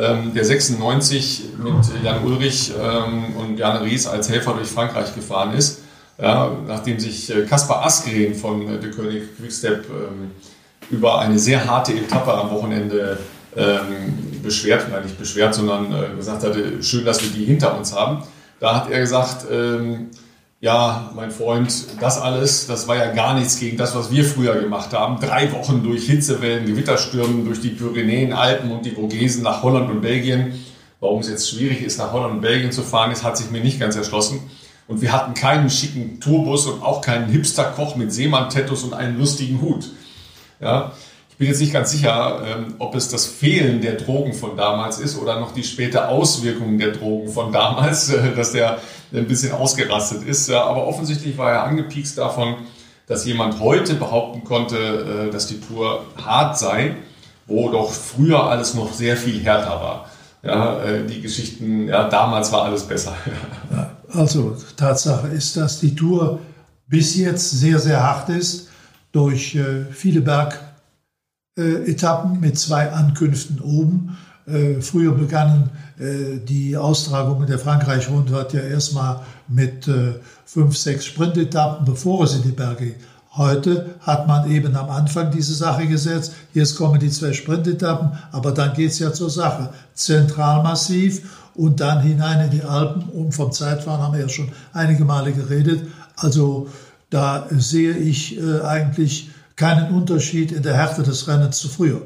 ähm, 0.00 0.32
der 0.34 0.44
96 0.44 1.44
mit 1.58 2.04
Jan 2.04 2.24
Ulrich 2.24 2.72
ähm, 2.80 3.36
und 3.36 3.58
Jan 3.58 3.82
Ries 3.82 4.06
als 4.06 4.30
Helfer 4.30 4.54
durch 4.54 4.68
Frankreich 4.68 5.14
gefahren 5.14 5.52
ist, 5.54 5.80
ja, 6.20 6.50
nachdem 6.66 6.98
sich 6.98 7.34
äh, 7.34 7.42
Kaspar 7.42 7.84
Askren 7.84 8.34
von 8.34 8.68
äh, 8.68 8.78
De 8.78 8.90
König 8.90 9.36
Quickstep 9.36 9.84
ähm, 9.88 10.30
über 10.90 11.18
eine 11.20 11.38
sehr 11.38 11.64
harte 11.66 11.92
Etappe 11.92 12.32
am 12.32 12.50
Wochenende 12.50 13.18
ähm, 13.56 14.42
beschwert, 14.42 14.86
nein 14.90 15.02
nicht 15.04 15.18
beschwert, 15.18 15.54
sondern 15.54 15.92
äh, 15.92 16.16
gesagt 16.16 16.44
hatte, 16.44 16.82
schön, 16.82 17.04
dass 17.04 17.22
wir 17.22 17.30
die 17.30 17.44
hinter 17.44 17.76
uns 17.76 17.94
haben. 17.94 18.22
Da 18.58 18.76
hat 18.76 18.90
er 18.90 19.00
gesagt, 19.00 19.46
ähm, 19.50 20.10
ja, 20.60 21.10
mein 21.14 21.30
Freund, 21.30 21.72
das 22.00 22.20
alles, 22.20 22.66
das 22.66 22.86
war 22.86 22.96
ja 22.96 23.12
gar 23.12 23.34
nichts 23.34 23.58
gegen 23.58 23.78
das, 23.78 23.94
was 23.94 24.10
wir 24.10 24.24
früher 24.24 24.60
gemacht 24.60 24.92
haben. 24.92 25.18
Drei 25.18 25.50
Wochen 25.52 25.82
durch 25.82 26.04
Hitzewellen, 26.04 26.66
Gewitterstürmen, 26.66 27.46
durch 27.46 27.62
die 27.62 27.70
Pyrenäen, 27.70 28.34
Alpen 28.34 28.70
und 28.70 28.84
die 28.84 28.90
Vogesen 28.90 29.42
nach 29.42 29.62
Holland 29.62 29.90
und 29.90 30.02
Belgien. 30.02 30.62
Warum 31.00 31.20
es 31.20 31.30
jetzt 31.30 31.48
schwierig 31.48 31.82
ist, 31.82 31.98
nach 31.98 32.12
Holland 32.12 32.34
und 32.34 32.40
Belgien 32.42 32.72
zu 32.72 32.82
fahren, 32.82 33.10
ist, 33.10 33.24
hat 33.24 33.38
sich 33.38 33.50
mir 33.50 33.62
nicht 33.62 33.80
ganz 33.80 33.96
erschlossen. 33.96 34.50
Und 34.86 35.00
wir 35.00 35.12
hatten 35.12 35.32
keinen 35.32 35.70
schicken 35.70 36.20
Tourbus 36.20 36.66
und 36.66 36.82
auch 36.82 37.00
keinen 37.00 37.30
Hipster-Koch 37.30 37.96
mit 37.96 38.12
Seemann-Tattoos 38.12 38.84
und 38.84 38.92
einen 38.92 39.18
lustigen 39.18 39.62
Hut. 39.62 39.88
Ja, 40.60 40.92
bin 41.40 41.48
jetzt 41.48 41.60
nicht 41.60 41.72
ganz 41.72 41.90
sicher, 41.90 42.42
ähm, 42.46 42.74
ob 42.78 42.94
es 42.94 43.08
das 43.08 43.24
Fehlen 43.24 43.80
der 43.80 43.94
Drogen 43.94 44.34
von 44.34 44.58
damals 44.58 44.98
ist 44.98 45.18
oder 45.18 45.40
noch 45.40 45.54
die 45.54 45.64
späte 45.64 46.06
Auswirkungen 46.06 46.78
der 46.78 46.92
Drogen 46.92 47.30
von 47.30 47.50
damals, 47.50 48.10
äh, 48.10 48.34
dass 48.36 48.52
der 48.52 48.76
ein 49.10 49.26
bisschen 49.26 49.52
ausgerastet 49.52 50.22
ist. 50.22 50.50
Aber 50.50 50.86
offensichtlich 50.86 51.38
war 51.38 51.50
er 51.50 51.64
angepiekst 51.64 52.18
davon, 52.18 52.56
dass 53.06 53.24
jemand 53.24 53.58
heute 53.58 53.94
behaupten 53.94 54.44
konnte, 54.44 54.76
äh, 54.76 55.32
dass 55.32 55.46
die 55.46 55.58
Tour 55.58 56.04
hart 56.22 56.58
sei, 56.58 56.96
wo 57.46 57.70
doch 57.70 57.90
früher 57.90 58.44
alles 58.44 58.74
noch 58.74 58.92
sehr 58.92 59.16
viel 59.16 59.42
härter 59.42 59.80
war. 59.80 60.10
Ja, 60.42 60.82
äh, 60.82 61.06
die 61.06 61.22
Geschichten, 61.22 61.88
ja, 61.88 62.06
damals 62.10 62.52
war 62.52 62.64
alles 62.64 62.84
besser. 62.84 63.16
Also 64.12 64.56
Tatsache 64.76 65.28
ist, 65.28 65.56
dass 65.56 65.78
die 65.78 65.94
Tour 65.94 66.40
bis 66.88 67.16
jetzt 67.16 67.48
sehr, 67.48 67.78
sehr 67.78 68.02
hart 68.02 68.28
ist 68.28 68.68
durch 69.12 69.56
viele 69.92 70.20
Berg 70.20 70.69
äh, 71.60 71.90
Etappen 71.90 72.40
mit 72.40 72.58
zwei 72.58 72.90
Ankünften 72.90 73.60
oben. 73.60 74.16
Äh, 74.46 74.80
früher 74.80 75.12
begannen 75.12 75.70
äh, 75.98 76.38
die 76.38 76.76
Austragungen 76.76 77.46
der 77.46 77.58
Frankreich-Rundfahrt 77.58 78.54
ja 78.54 78.60
erstmal 78.60 79.20
mit 79.48 79.90
fünf, 80.46 80.76
sechs 80.76 81.04
Sprintetappen, 81.06 81.84
bevor 81.84 82.24
es 82.24 82.34
in 82.34 82.42
die 82.42 82.52
Berge 82.52 82.86
ging. 82.86 82.94
Heute 83.36 83.94
hat 84.00 84.26
man 84.26 84.50
eben 84.50 84.74
am 84.74 84.90
Anfang 84.90 85.30
diese 85.30 85.54
Sache 85.54 85.86
gesetzt. 85.86 86.32
Jetzt 86.52 86.76
kommen 86.76 86.98
die 86.98 87.10
zwei 87.10 87.32
Sprintetappen, 87.32 88.12
aber 88.32 88.50
dann 88.52 88.74
geht 88.74 88.90
es 88.90 88.98
ja 88.98 89.12
zur 89.12 89.30
Sache. 89.30 89.70
Zentralmassiv 89.94 91.50
und 91.54 91.80
dann 91.80 92.00
hinein 92.00 92.46
in 92.46 92.50
die 92.50 92.62
Alpen. 92.62 93.02
Und 93.10 93.32
vom 93.32 93.52
Zeitfahren 93.52 94.02
haben 94.02 94.14
wir 94.14 94.22
ja 94.22 94.28
schon 94.28 94.50
einige 94.72 95.04
Male 95.04 95.32
geredet. 95.32 95.86
Also 96.16 96.68
da 97.10 97.46
sehe 97.50 97.92
ich 97.92 98.40
äh, 98.40 98.62
eigentlich 98.62 99.29
keinen 99.60 99.94
Unterschied 99.94 100.52
in 100.52 100.62
der 100.62 100.74
Härte 100.74 101.02
des 101.02 101.28
Rennens 101.28 101.58
zu 101.58 101.68
früher. 101.68 102.00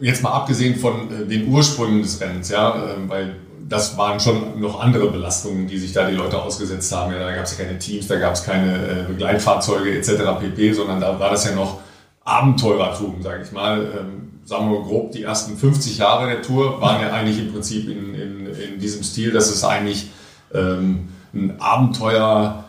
Jetzt 0.00 0.22
mal 0.22 0.30
abgesehen 0.30 0.76
von 0.76 1.10
äh, 1.10 1.26
den 1.26 1.48
Ursprüngen 1.48 2.02
des 2.02 2.20
Rennens, 2.20 2.48
ja, 2.48 2.94
ähm, 2.94 3.08
weil 3.08 3.34
das 3.68 3.96
waren 3.96 4.20
schon 4.20 4.60
noch 4.60 4.80
andere 4.80 5.10
Belastungen, 5.10 5.66
die 5.66 5.78
sich 5.78 5.92
da 5.92 6.08
die 6.08 6.14
Leute 6.14 6.40
ausgesetzt 6.40 6.94
haben. 6.94 7.12
Ja, 7.12 7.18
da 7.18 7.34
gab 7.34 7.44
es 7.44 7.58
ja 7.58 7.64
keine 7.64 7.78
Teams, 7.78 8.06
da 8.06 8.16
gab 8.16 8.34
es 8.34 8.44
keine 8.44 8.74
äh, 8.74 9.02
Begleitfahrzeuge 9.08 9.98
etc. 9.98 10.38
pp., 10.40 10.72
sondern 10.74 11.00
da 11.00 11.18
war 11.18 11.30
das 11.30 11.44
ja 11.44 11.56
noch 11.56 11.80
Abenteurertum, 12.24 13.22
sage 13.22 13.42
ich 13.42 13.50
mal. 13.50 13.80
Ähm, 13.80 14.40
sagen 14.44 14.70
wir 14.70 14.82
grob, 14.82 15.10
die 15.10 15.24
ersten 15.24 15.56
50 15.56 15.98
Jahre 15.98 16.28
der 16.28 16.42
Tour 16.42 16.80
waren 16.80 17.00
ja 17.00 17.12
eigentlich 17.12 17.38
im 17.40 17.52
Prinzip 17.52 17.88
in, 17.88 18.14
in, 18.14 18.46
in 18.46 18.78
diesem 18.78 19.02
Stil, 19.02 19.32
dass 19.32 19.50
es 19.50 19.64
eigentlich 19.64 20.10
ähm, 20.52 21.08
ein 21.32 21.60
Abenteuer 21.60 22.63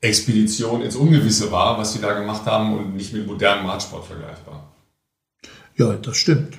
Expedition 0.00 0.82
ins 0.82 0.96
Ungewisse 0.96 1.50
war, 1.50 1.78
was 1.78 1.92
sie 1.92 2.00
da 2.00 2.12
gemacht 2.12 2.44
haben 2.44 2.76
und 2.76 2.96
nicht 2.96 3.12
mit 3.12 3.26
modernem 3.26 3.66
Radsport 3.66 4.04
vergleichbar. 4.04 4.72
Ja, 5.76 5.92
das 5.94 6.16
stimmt. 6.16 6.54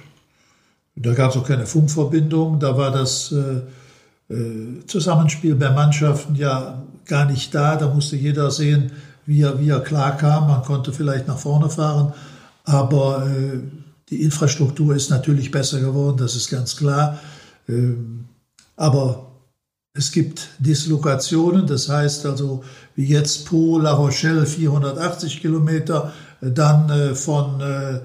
Da 0.95 1.13
gab 1.13 1.31
es 1.31 1.37
auch 1.37 1.47
keine 1.47 1.67
Funkverbindung, 1.67 2.59
da 2.59 2.75
war 2.77 2.91
das 2.91 3.31
äh, 3.31 4.33
äh, 4.33 4.85
Zusammenspiel 4.87 5.55
bei 5.55 5.69
Mannschaften 5.69 6.35
ja 6.35 6.83
gar 7.05 7.25
nicht 7.25 7.53
da. 7.53 7.75
Da 7.75 7.93
musste 7.93 8.15
jeder 8.15 8.49
sehen, 8.51 8.91
wie 9.25 9.41
er, 9.41 9.59
wie 9.59 9.69
er 9.69 9.81
klar 9.81 10.17
kam. 10.17 10.47
Man 10.47 10.63
konnte 10.63 10.91
vielleicht 10.91 11.27
nach 11.27 11.37
vorne 11.37 11.69
fahren, 11.69 12.13
aber 12.63 13.27
äh, 13.27 13.59
die 14.09 14.23
Infrastruktur 14.23 14.95
ist 14.95 15.09
natürlich 15.09 15.51
besser 15.51 15.79
geworden, 15.79 16.17
das 16.17 16.35
ist 16.35 16.49
ganz 16.49 16.75
klar. 16.77 17.19
Ähm, 17.67 18.25
aber 18.75 19.26
es 19.97 20.11
gibt 20.11 20.49
Dislokationen, 20.59 21.65
das 21.65 21.89
heißt 21.89 22.25
also 22.25 22.63
wie 22.95 23.07
jetzt 23.07 23.45
Po, 23.45 23.79
La 23.79 23.93
Rochelle 23.93 24.45
480 24.45 25.41
Kilometer, 25.41 26.13
dann 26.39 26.89
äh, 26.89 27.15
von 27.15 27.59
äh, 27.61 27.95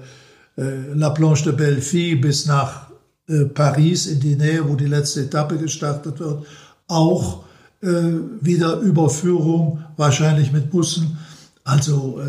äh, 0.57 0.93
La 0.93 1.11
Planche 1.11 1.45
de 1.45 1.53
Belleville 1.53 2.17
bis 2.17 2.45
nach 2.45 2.87
Paris 3.53 4.07
in 4.07 4.19
die 4.19 4.35
Nähe, 4.35 4.67
wo 4.67 4.75
die 4.75 4.85
letzte 4.85 5.21
Etappe 5.21 5.57
gestartet 5.57 6.19
wird, 6.19 6.45
auch 6.89 7.45
wieder 7.79 8.79
Überführung, 8.79 9.81
wahrscheinlich 9.95 10.51
mit 10.51 10.69
Bussen. 10.69 11.17
Also 11.63 12.21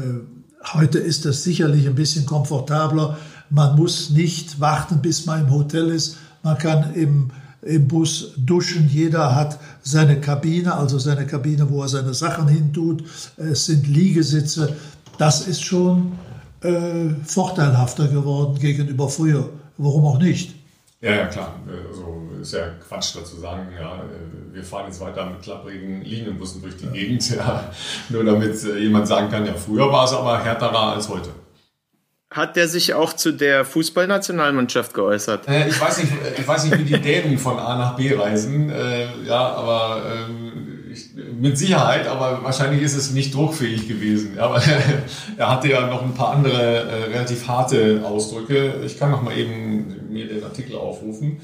heute 0.73 1.01
ist 1.01 1.25
das 1.25 1.43
sicherlich 1.43 1.89
ein 1.89 1.97
bisschen 1.97 2.27
komfortabler. 2.27 3.19
Man 3.51 3.75
muss 3.75 4.11
nicht 4.11 4.61
warten, 4.61 5.03
bis 5.03 5.27
man 5.27 5.41
im 5.41 5.51
Hotel 5.51 5.89
ist. 5.89 6.17
Man 6.45 6.59
kann 6.59 6.95
im 6.95 7.33
im 7.65 7.89
Bus 7.89 8.33
duschen. 8.37 8.89
Jeder 8.93 9.35
hat 9.35 9.59
seine 9.83 10.21
Kabine, 10.21 10.75
also 10.75 10.99
seine 10.99 11.27
Kabine, 11.27 11.69
wo 11.71 11.83
er 11.83 11.89
seine 11.89 12.15
Sachen 12.15 12.49
hintut. 12.49 13.05
Es 13.37 13.67
sind 13.67 13.87
Liegesitze. 13.87 14.77
Das 15.19 15.47
ist 15.47 15.63
schon 15.63 16.13
äh, 16.61 17.11
vorteilhafter 17.25 18.09
geworden 18.09 18.59
gegenüber 18.59 19.09
früher. 19.09 19.49
Warum 19.77 20.07
auch 20.07 20.19
nicht? 20.19 20.55
Ja, 21.01 21.15
ja, 21.17 21.27
klar. 21.27 21.55
Also 21.89 22.23
ist 22.41 22.53
ja 22.53 22.69
Quatsch 22.87 23.15
dazu 23.17 23.37
sagen, 23.37 23.69
ja, 23.79 23.97
äh, 23.97 24.55
wir 24.55 24.65
fahren 24.65 24.87
jetzt 24.87 25.01
weiter 25.01 25.27
mit 25.27 25.43
klapprigen 25.43 26.03
Linienbussen 26.03 26.63
durch 26.63 26.77
die 26.77 26.87
Gegend, 26.87 27.29
ja, 27.37 27.71
nur 28.09 28.25
damit 28.25 28.63
äh, 28.65 28.79
jemand 28.79 29.07
sagen 29.07 29.29
kann, 29.31 29.45
ja, 29.45 29.55
früher 29.55 29.91
war 29.91 30.05
es 30.05 30.13
aber 30.13 30.43
härterer 30.43 30.95
als 30.95 31.09
heute. 31.09 31.31
Hat 32.31 32.57
der 32.57 32.67
sich 32.67 32.95
auch 32.95 33.13
zu 33.13 33.33
der 33.33 33.65
Fußballnationalmannschaft 33.65 34.93
geäußert? 34.93 35.47
Äh, 35.49 35.69
ich, 35.69 35.81
weiß 35.81 35.99
nicht, 35.99 36.13
ich 36.37 36.49
weiß 36.49 36.65
nicht, 36.65 36.79
wie 36.79 36.85
die 36.85 37.01
Dänen 37.01 37.39
von 37.39 37.59
A 37.59 37.79
nach 37.79 37.97
B 37.97 38.13
reisen, 38.13 38.71
äh, 38.71 39.07
ja, 39.25 39.53
aber 39.53 40.03
ähm, 40.29 40.85
ich, 40.91 41.11
mit 41.15 41.57
Sicherheit, 41.57 42.09
aber 42.09 42.43
wahrscheinlich 42.43 42.83
ist 42.83 42.97
es 42.97 43.13
nicht 43.13 43.35
druckfähig 43.35 43.87
gewesen. 43.87 44.35
Ja, 44.37 44.51
weil 44.51 44.63
er 45.37 45.51
hatte 45.51 45.69
ja 45.69 45.87
noch 45.87 46.03
ein 46.03 46.15
paar 46.15 46.33
andere 46.33 46.89
äh, 46.89 47.05
relativ 47.13 47.47
harte 47.47 48.03
Ausdrücke. 48.05 48.81
Ich 48.85 48.99
kann 48.99 49.11
noch 49.11 49.23
mal 49.23 49.37
eben 49.37 50.13
mir 50.13 50.27
den 50.27 50.43
Artikel 50.43 50.77
aufrufen. 50.77 51.41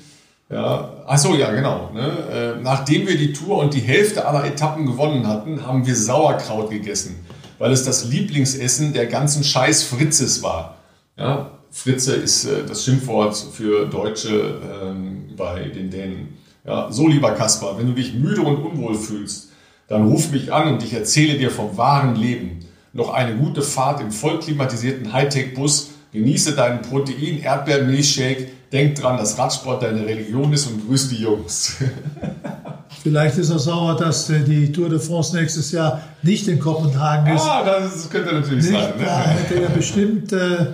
Ja, 0.50 1.04
ach 1.06 1.18
so, 1.18 1.34
ja, 1.36 1.52
genau. 1.52 1.90
Ne? 1.94 2.56
Äh, 2.58 2.62
nachdem 2.62 3.06
wir 3.06 3.16
die 3.16 3.32
Tour 3.32 3.58
und 3.58 3.72
die 3.72 3.80
Hälfte 3.80 4.26
aller 4.26 4.44
Etappen 4.44 4.84
gewonnen 4.84 5.28
hatten, 5.28 5.64
haben 5.64 5.86
wir 5.86 5.94
Sauerkraut 5.94 6.70
gegessen, 6.70 7.24
weil 7.60 7.72
es 7.72 7.84
das 7.84 8.06
Lieblingsessen 8.06 8.94
der 8.94 9.06
ganzen 9.06 9.44
Scheiß 9.44 9.84
Fritzes 9.84 10.42
war. 10.42 10.78
Ja, 11.16 11.58
Fritze 11.70 12.14
ist 12.14 12.46
äh, 12.46 12.64
das 12.66 12.84
Schimpfwort 12.84 13.36
für 13.36 13.86
Deutsche 13.86 14.60
ähm, 14.82 15.28
bei 15.36 15.68
den 15.68 15.90
Dänen. 15.90 16.38
Ja, 16.66 16.90
so 16.90 17.06
lieber 17.06 17.32
Kaspar, 17.32 17.78
wenn 17.78 17.86
du 17.86 17.92
dich 17.92 18.14
müde 18.14 18.40
und 18.40 18.56
unwohl 18.56 18.94
fühlst, 18.94 19.50
dann 19.88 20.08
ruf 20.08 20.30
mich 20.30 20.52
an 20.52 20.72
und 20.72 20.82
ich 20.82 20.94
erzähle 20.94 21.36
dir 21.36 21.50
vom 21.50 21.76
wahren 21.76 22.16
Leben. 22.16 22.60
Noch 22.94 23.12
eine 23.12 23.36
gute 23.36 23.62
Fahrt 23.62 24.00
im 24.00 24.10
vollklimatisierten 24.10 25.12
Hightech-Bus, 25.12 25.90
genieße 26.12 26.56
deinen 26.56 26.80
Protein-Erdbeer-Milchshake, 26.80 28.48
denk 28.72 28.96
dran, 28.96 29.18
dass 29.18 29.38
Radsport 29.38 29.82
deine 29.82 30.06
Religion 30.06 30.52
ist 30.52 30.66
und 30.66 30.86
grüß 30.86 31.10
die 31.10 31.22
Jungs. 31.22 31.76
Vielleicht 33.02 33.38
ist 33.38 33.50
er 33.50 33.58
sauer, 33.58 33.96
dass 33.96 34.28
äh, 34.28 34.40
die 34.40 34.72
Tour 34.72 34.90
de 34.90 34.98
France 34.98 35.34
nächstes 35.34 35.72
Jahr 35.72 36.02
nicht 36.22 36.46
in 36.48 36.58
Kopenhagen 36.58 37.34
ist. 37.34 37.42
Ah, 37.42 37.64
das 37.64 38.10
könnte 38.10 38.34
natürlich 38.34 38.64
nicht, 38.64 38.78
sein. 38.78 38.98
Ne? 38.98 39.04
Da 39.04 39.20
hätte 39.20 39.62
er 39.62 39.70
bestimmt 39.70 40.32
äh, 40.32 40.66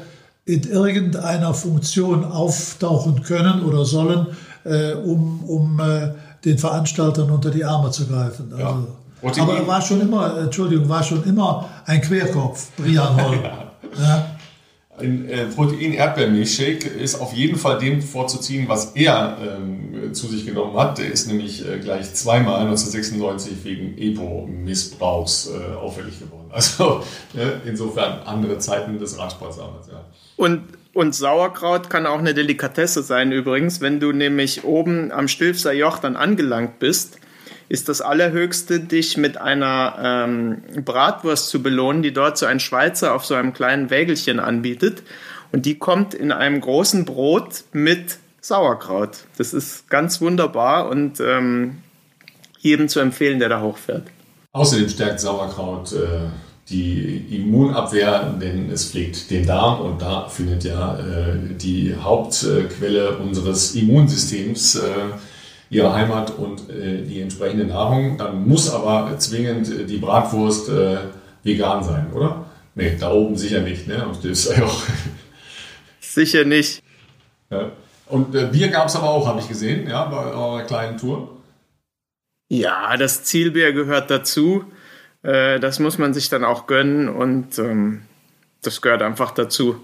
in 0.44 0.64
irgendeiner 0.64 1.54
Funktion 1.54 2.24
auftauchen 2.24 3.22
können 3.22 3.62
oder 3.62 3.84
sollen, 3.84 4.26
äh, 4.64 4.94
um, 4.94 5.44
um 5.44 5.80
äh, 5.80 6.12
den 6.44 6.58
Veranstaltern 6.58 7.30
unter 7.30 7.50
die 7.50 7.64
Arme 7.64 7.90
zu 7.90 8.06
greifen. 8.06 8.52
Also, 8.52 8.62
ja. 8.62 9.42
Aber 9.42 9.56
er 9.56 9.66
war 9.66 9.80
schon 9.80 10.00
immer, 10.00 10.38
Entschuldigung, 10.38 10.88
war 10.88 11.02
schon 11.02 11.24
immer 11.24 11.68
ein 11.84 12.00
Querkopf, 12.00 12.70
Brian 12.76 13.22
Holl. 13.22 13.40
ja. 13.42 13.68
ja. 14.02 14.36
Ein 14.98 15.28
äh, 15.28 15.44
Protein-Erdbeermilchshake 15.44 16.88
ist 16.88 17.20
auf 17.20 17.34
jeden 17.34 17.58
Fall 17.58 17.78
dem 17.78 18.00
vorzuziehen, 18.00 18.66
was 18.66 18.92
er 18.94 19.36
ähm, 19.42 19.94
zu 20.12 20.26
sich 20.26 20.46
genommen 20.46 20.76
hat. 20.76 20.98
Der 20.98 21.10
ist 21.10 21.26
nämlich 21.26 21.66
äh, 21.66 21.78
gleich 21.78 22.14
zweimal 22.14 22.60
1996 22.60 23.64
wegen 23.64 23.98
EPO-Missbrauchs 23.98 25.50
äh, 25.50 25.74
auffällig 25.74 26.18
geworden. 26.20 26.42
Also 26.56 27.02
insofern 27.66 28.20
andere 28.20 28.56
Zeiten 28.58 28.98
des 28.98 29.18
Radsports 29.18 29.58
damals. 29.58 29.88
Ja. 29.88 30.06
Und 30.36 30.62
und 30.96 31.14
Sauerkraut 31.14 31.90
kann 31.90 32.06
auch 32.06 32.18
eine 32.18 32.32
Delikatesse 32.32 33.02
sein 33.02 33.30
übrigens. 33.30 33.82
Wenn 33.82 34.00
du 34.00 34.12
nämlich 34.12 34.64
oben 34.64 35.12
am 35.12 35.28
Stilfser 35.28 35.74
Joch 35.74 35.98
dann 35.98 36.16
angelangt 36.16 36.78
bist, 36.78 37.18
ist 37.68 37.90
das 37.90 38.00
Allerhöchste, 38.00 38.80
dich 38.80 39.18
mit 39.18 39.36
einer 39.36 39.98
ähm, 40.02 40.62
Bratwurst 40.84 41.50
zu 41.50 41.62
belohnen, 41.62 42.02
die 42.02 42.14
dort 42.14 42.38
so 42.38 42.46
ein 42.46 42.60
Schweizer 42.60 43.14
auf 43.14 43.26
so 43.26 43.34
einem 43.34 43.52
kleinen 43.52 43.90
Wägelchen 43.90 44.40
anbietet. 44.40 45.02
Und 45.52 45.66
die 45.66 45.78
kommt 45.78 46.14
in 46.14 46.32
einem 46.32 46.62
großen 46.62 47.04
Brot 47.04 47.64
mit 47.72 48.18
Sauerkraut. 48.46 49.24
Das 49.38 49.52
ist 49.52 49.90
ganz 49.90 50.20
wunderbar 50.20 50.88
und 50.88 51.18
ähm, 51.18 51.78
jedem 52.58 52.88
zu 52.88 53.00
empfehlen, 53.00 53.40
der 53.40 53.48
da 53.48 53.60
hochfährt. 53.60 54.04
Außerdem 54.52 54.88
stärkt 54.88 55.18
Sauerkraut 55.18 55.92
äh, 55.92 56.28
die 56.68 57.26
Immunabwehr, 57.36 58.34
denn 58.40 58.70
es 58.70 58.90
pflegt 58.90 59.30
den 59.32 59.46
Darm 59.46 59.80
und 59.80 60.00
da 60.00 60.28
findet 60.28 60.62
ja 60.62 60.96
äh, 60.96 61.54
die 61.60 61.96
Hauptquelle 61.96 63.18
unseres 63.18 63.74
Immunsystems 63.74 64.76
äh, 64.76 64.90
ihre 65.68 65.92
Heimat 65.92 66.30
und 66.38 66.70
äh, 66.70 67.02
die 67.02 67.20
entsprechende 67.20 67.64
Nahrung. 67.64 68.16
Dann 68.16 68.46
muss 68.46 68.70
aber 68.70 69.18
zwingend 69.18 69.90
die 69.90 69.98
Bratwurst 69.98 70.68
äh, 70.68 70.98
vegan 71.42 71.82
sein, 71.82 72.12
oder? 72.12 72.46
Nee, 72.76 72.96
da 72.98 73.10
oben 73.10 73.36
sicher 73.36 73.60
nicht. 73.60 73.88
Ne? 73.88 74.06
Und 74.06 74.18
das 74.18 74.46
ist 74.46 74.62
auch 74.62 74.82
sicher 76.00 76.44
nicht. 76.44 76.80
Ja. 77.50 77.72
Und 78.08 78.34
äh, 78.34 78.46
Bier 78.46 78.68
gab 78.68 78.86
es 78.88 78.96
aber 78.96 79.10
auch, 79.10 79.26
habe 79.26 79.40
ich 79.40 79.48
gesehen, 79.48 79.88
ja, 79.88 80.04
bei 80.04 80.16
eurer 80.16 80.62
kleinen 80.62 80.98
Tour. 80.98 81.36
Ja, 82.48 82.96
das 82.96 83.24
Zielbier 83.24 83.72
gehört 83.72 84.10
dazu. 84.10 84.64
Äh, 85.22 85.58
das 85.58 85.80
muss 85.80 85.98
man 85.98 86.14
sich 86.14 86.28
dann 86.28 86.44
auch 86.44 86.66
gönnen 86.66 87.08
und 87.08 87.58
ähm, 87.58 88.02
das 88.62 88.80
gehört 88.80 89.02
einfach 89.02 89.32
dazu. 89.32 89.80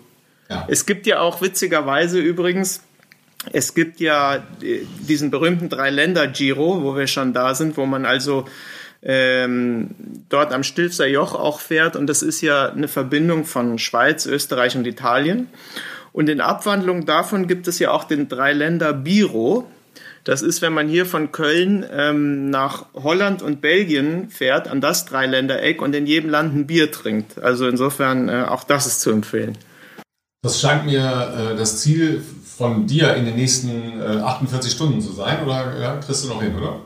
Ja. 0.48 0.66
Es 0.68 0.86
gibt 0.86 1.06
ja 1.06 1.20
auch 1.20 1.40
witzigerweise 1.40 2.20
übrigens, 2.20 2.82
es 3.52 3.74
gibt 3.74 3.98
ja 3.98 4.44
diesen 4.60 5.32
berühmten 5.32 5.68
Drei-Länder-Giro, 5.68 6.84
wo 6.84 6.96
wir 6.96 7.08
schon 7.08 7.32
da 7.32 7.56
sind, 7.56 7.76
wo 7.76 7.86
man 7.86 8.06
also 8.06 8.44
ähm, 9.02 9.90
dort 10.28 10.52
am 10.52 10.62
Stilfser 10.62 11.08
Joch 11.08 11.34
auch 11.34 11.58
fährt. 11.58 11.96
Und 11.96 12.06
das 12.06 12.22
ist 12.22 12.40
ja 12.40 12.70
eine 12.70 12.86
Verbindung 12.86 13.44
von 13.44 13.78
Schweiz, 13.80 14.26
Österreich 14.26 14.76
und 14.76 14.86
Italien. 14.86 15.48
Und 16.12 16.28
in 16.28 16.40
Abwandlung 16.40 17.06
davon 17.06 17.46
gibt 17.46 17.68
es 17.68 17.78
ja 17.78 17.90
auch 17.90 18.04
den 18.04 18.28
Drei-Länder-Biro. 18.28 19.66
Das 20.24 20.42
ist, 20.42 20.62
wenn 20.62 20.72
man 20.72 20.88
hier 20.88 21.04
von 21.04 21.32
Köln 21.32 21.84
ähm, 21.90 22.50
nach 22.50 22.86
Holland 22.94 23.42
und 23.42 23.60
Belgien 23.60 24.30
fährt, 24.30 24.68
an 24.68 24.80
das 24.80 25.04
Dreiländereck 25.06 25.82
und 25.82 25.94
in 25.94 26.06
jedem 26.06 26.30
Land 26.30 26.54
ein 26.54 26.66
Bier 26.66 26.92
trinkt. 26.92 27.42
Also 27.42 27.66
insofern 27.66 28.28
äh, 28.28 28.44
auch 28.48 28.62
das 28.62 28.86
ist 28.86 29.00
zu 29.00 29.10
empfehlen. 29.10 29.58
Das 30.42 30.60
scheint 30.60 30.86
mir 30.86 31.00
äh, 31.00 31.56
das 31.56 31.80
Ziel 31.80 32.22
von 32.44 32.86
dir 32.86 33.14
in 33.14 33.24
den 33.24 33.36
nächsten 33.36 34.00
äh, 34.00 34.20
48 34.20 34.70
Stunden 34.70 35.00
zu 35.00 35.12
sein, 35.12 35.42
oder 35.42 35.78
ja, 35.80 35.96
kriegst 35.96 36.24
du 36.24 36.28
noch 36.28 36.42
hin, 36.42 36.54
oder? 36.56 36.80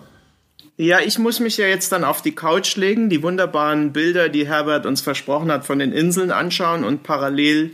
Ja, 0.79 1.01
ich 1.01 1.19
muss 1.19 1.41
mich 1.41 1.57
ja 1.57 1.67
jetzt 1.67 1.91
dann 1.93 2.05
auf 2.05 2.21
die 2.21 2.35
Couch 2.35 2.77
legen, 2.77 3.09
die 3.09 3.23
wunderbaren 3.23 3.93
Bilder, 3.93 4.29
die 4.29 4.47
Herbert 4.47 4.85
uns 4.85 5.01
versprochen 5.01 5.51
hat, 5.51 5.65
von 5.65 5.79
den 5.79 5.93
Inseln 5.93 6.31
anschauen 6.31 6.85
und 6.85 7.03
parallel 7.03 7.73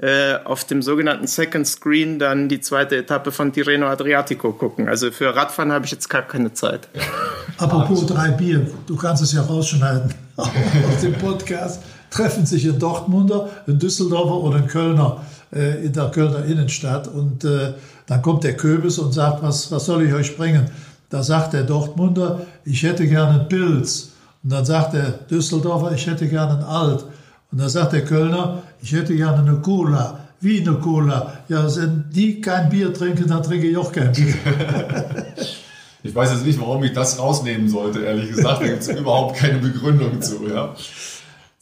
äh, 0.00 0.36
auf 0.44 0.64
dem 0.64 0.80
sogenannten 0.80 1.26
Second 1.26 1.66
Screen 1.66 2.18
dann 2.18 2.48
die 2.48 2.60
zweite 2.60 2.96
Etappe 2.96 3.32
von 3.32 3.52
Tirreno 3.52 3.86
Adriatico 3.86 4.52
gucken. 4.52 4.88
Also 4.88 5.10
für 5.10 5.34
Radfahren 5.36 5.72
habe 5.72 5.84
ich 5.84 5.90
jetzt 5.90 6.08
gar 6.08 6.22
keine 6.22 6.54
Zeit. 6.54 6.88
Apropos 7.58 8.06
drei 8.06 8.30
Bier, 8.30 8.66
du 8.86 8.96
kannst 8.96 9.22
es 9.22 9.32
ja 9.32 9.42
rausschneiden 9.42 10.14
aus 10.36 11.00
dem 11.02 11.12
Podcast. 11.14 11.82
Treffen 12.10 12.46
sich 12.46 12.64
ein 12.64 12.78
Dortmunder, 12.78 13.50
ein 13.68 13.78
Düsseldorfer 13.78 14.36
oder 14.36 14.56
ein 14.56 14.66
Kölner 14.66 15.24
äh, 15.54 15.84
in 15.84 15.92
der 15.92 16.10
Kölner 16.10 16.44
Innenstadt 16.44 17.06
und 17.06 17.44
äh, 17.44 17.74
dann 18.06 18.22
kommt 18.22 18.42
der 18.42 18.56
Köbis 18.56 18.98
und 18.98 19.12
sagt, 19.12 19.42
was, 19.42 19.70
was 19.70 19.84
soll 19.84 20.02
ich 20.04 20.12
euch 20.14 20.36
bringen? 20.36 20.70
Da 21.10 21.22
sagt 21.22 21.52
der 21.52 21.64
Dortmunder, 21.64 22.40
ich 22.64 22.82
hätte 22.82 23.06
gerne 23.06 23.40
einen 23.40 23.48
Pilz. 23.48 24.12
Und 24.42 24.50
dann 24.50 24.64
sagt 24.64 24.94
der 24.94 25.10
Düsseldorfer, 25.30 25.92
ich 25.92 26.06
hätte 26.06 26.26
gerne 26.26 26.54
einen 26.54 26.64
Alt. 26.64 27.04
Und 27.52 27.60
dann 27.60 27.68
sagt 27.68 27.92
der 27.92 28.04
Kölner, 28.04 28.62
ich 28.82 28.92
hätte 28.92 29.14
gerne 29.14 29.38
eine 29.38 29.60
Cola. 29.60 30.20
Wie 30.40 30.60
eine 30.60 30.74
Cola? 30.74 31.38
Ja, 31.48 31.64
wenn 31.76 32.06
die 32.10 32.40
kein 32.40 32.70
Bier 32.70 32.94
trinken, 32.94 33.28
dann 33.28 33.42
trinke 33.42 33.66
ich 33.66 33.76
auch 33.76 33.92
kein 33.92 34.12
Bier. 34.12 34.34
ich 36.02 36.14
weiß 36.14 36.32
jetzt 36.32 36.46
nicht, 36.46 36.58
warum 36.60 36.82
ich 36.82 36.92
das 36.92 37.18
rausnehmen 37.18 37.68
sollte, 37.68 38.00
ehrlich 38.00 38.30
gesagt. 38.30 38.62
Da 38.62 38.66
gibt 38.66 38.80
es 38.80 38.88
überhaupt 38.88 39.36
keine 39.36 39.58
Begründung 39.58 40.22
zu. 40.22 40.48
Ja. 40.48 40.74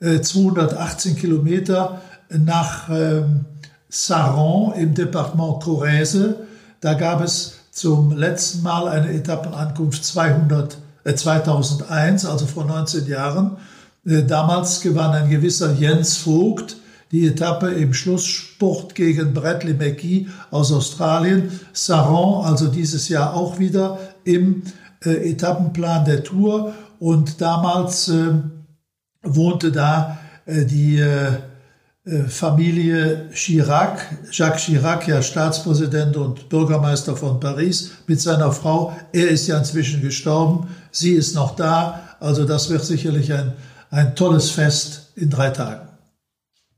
218 0.00 1.12
äh, 1.12 1.14
Kilometer 1.20 2.00
nach 2.30 2.88
ähm, 2.90 3.44
Saron 3.88 4.72
im 4.74 4.94
Departement 4.94 5.62
Corrèze 5.62 6.36
da 6.82 6.94
gab 6.94 7.22
es 7.22 7.54
zum 7.70 8.12
letzten 8.12 8.62
Mal 8.62 8.88
eine 8.88 9.10
Etappenankunft 9.12 10.04
200, 10.04 10.76
äh, 11.04 11.14
2001, 11.14 12.26
also 12.26 12.44
vor 12.44 12.66
19 12.66 13.06
Jahren. 13.06 13.56
Äh, 14.04 14.24
damals 14.24 14.82
gewann 14.82 15.12
ein 15.12 15.30
gewisser 15.30 15.72
Jens 15.72 16.18
Vogt 16.18 16.76
die 17.12 17.26
Etappe 17.26 17.70
im 17.70 17.92
Schlusssport 17.92 18.94
gegen 18.94 19.34
Bradley 19.34 19.74
McGee 19.74 20.28
aus 20.50 20.72
Australien. 20.72 21.60
Saron, 21.72 22.44
also 22.44 22.68
dieses 22.68 23.08
Jahr 23.08 23.34
auch 23.34 23.58
wieder 23.58 23.98
im 24.24 24.62
äh, 25.04 25.30
Etappenplan 25.30 26.06
der 26.06 26.24
Tour. 26.24 26.72
Und 26.98 27.40
damals 27.40 28.08
äh, 28.08 28.32
wohnte 29.22 29.70
da 29.70 30.18
äh, 30.46 30.64
die 30.64 30.98
äh, 30.98 31.32
Familie 32.28 33.30
Chirac, 33.32 34.08
Jacques 34.32 34.64
Chirac, 34.64 35.06
ja 35.06 35.22
Staatspräsident 35.22 36.16
und 36.16 36.48
Bürgermeister 36.48 37.14
von 37.14 37.38
Paris, 37.38 37.92
mit 38.08 38.20
seiner 38.20 38.50
Frau. 38.50 38.92
Er 39.12 39.28
ist 39.28 39.46
ja 39.46 39.56
inzwischen 39.56 40.02
gestorben, 40.02 40.66
sie 40.90 41.12
ist 41.12 41.36
noch 41.36 41.54
da. 41.54 42.00
Also 42.18 42.44
das 42.44 42.70
wird 42.70 42.84
sicherlich 42.84 43.32
ein, 43.32 43.52
ein 43.90 44.16
tolles 44.16 44.50
Fest 44.50 45.12
in 45.14 45.30
drei 45.30 45.50
Tagen. 45.50 45.88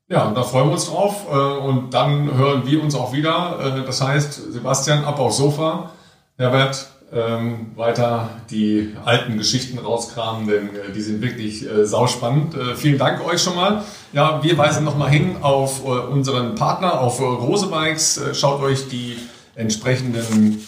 Ja, 0.08 0.30
da 0.30 0.42
freuen 0.42 0.66
wir 0.66 0.72
uns 0.74 0.86
drauf 0.90 1.24
äh, 1.30 1.34
und 1.34 1.94
dann 1.94 2.36
hören 2.36 2.66
wir 2.66 2.82
uns 2.82 2.94
auch 2.94 3.14
wieder. 3.14 3.78
Äh, 3.78 3.86
das 3.86 4.02
heißt, 4.02 4.52
Sebastian, 4.52 5.04
ab 5.04 5.18
aufs 5.18 5.38
Sofa. 5.38 5.90
Herbert, 6.36 6.88
ähm, 7.14 7.66
weiter 7.76 8.30
die 8.50 8.96
alten 9.04 9.38
Geschichten 9.38 9.78
rauskramen, 9.78 10.48
denn 10.48 10.74
äh, 10.74 10.90
die 10.94 11.00
sind 11.00 11.22
wirklich 11.22 11.64
äh, 11.64 11.86
sauspannend. 11.86 12.54
Äh, 12.54 12.74
vielen 12.74 12.98
Dank 12.98 13.24
euch 13.24 13.40
schon 13.40 13.54
mal. 13.54 13.84
Ja, 14.12 14.42
wir 14.42 14.58
weisen 14.58 14.84
nochmal 14.84 15.10
hin 15.10 15.36
auf 15.40 15.84
äh, 15.84 15.88
unseren 15.88 16.56
Partner, 16.56 17.00
auf 17.00 17.20
äh, 17.20 17.24
Rose 17.24 17.68
Bikes. 17.68 18.18
Äh, 18.18 18.34
schaut 18.34 18.60
euch 18.60 18.88
die 18.88 19.16
entsprechenden 19.54 20.66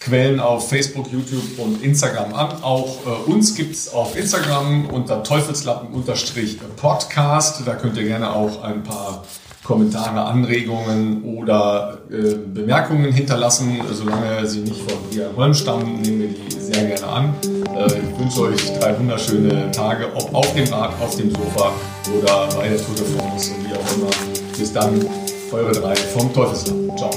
Quellen 0.00 0.40
auf 0.40 0.68
Facebook, 0.68 1.12
YouTube 1.12 1.58
und 1.58 1.82
Instagram 1.82 2.32
an. 2.32 2.62
Auch 2.62 3.04
äh, 3.04 3.10
uns 3.30 3.54
gibt 3.54 3.74
es 3.74 3.92
auf 3.92 4.16
Instagram 4.16 4.86
unter 4.86 5.22
Teufelslappen-Podcast. 5.22 7.62
Da 7.66 7.74
könnt 7.74 7.96
ihr 7.96 8.04
gerne 8.04 8.32
auch 8.32 8.62
ein 8.62 8.82
paar 8.82 9.24
Kommentare, 9.66 10.24
Anregungen 10.24 11.24
oder 11.24 11.98
äh, 12.08 12.36
Bemerkungen 12.36 13.12
hinterlassen. 13.12 13.80
Solange 13.92 14.46
sie 14.46 14.60
nicht 14.60 14.80
von 14.80 14.98
Ria 15.12 15.28
Holm 15.36 15.54
stammen, 15.54 16.00
nehmen 16.02 16.20
wir 16.20 16.28
die 16.28 16.60
sehr 16.60 16.84
gerne 16.84 17.06
an. 17.06 17.34
Äh, 17.76 17.86
ich 17.86 18.18
wünsche 18.18 18.42
euch 18.42 18.78
drei 18.78 18.96
wunderschöne 18.96 19.68
Tage, 19.72 20.06
ob 20.14 20.32
auf 20.32 20.54
dem 20.54 20.72
Rad, 20.72 20.92
auf 21.00 21.16
dem 21.16 21.30
Sofa 21.30 21.72
oder 22.16 22.46
bei 22.56 22.68
der 22.68 22.78
Tour 22.78 22.94
de 22.94 23.04
France 23.16 23.54
und 23.54 23.68
wie 23.68 23.74
auch 23.74 23.96
immer. 23.96 24.10
Bis 24.56 24.72
dann, 24.72 25.04
eure 25.50 25.72
drei 25.72 25.96
vom 25.96 26.32
Teufelsland. 26.32 26.96
Ciao. 26.96 27.10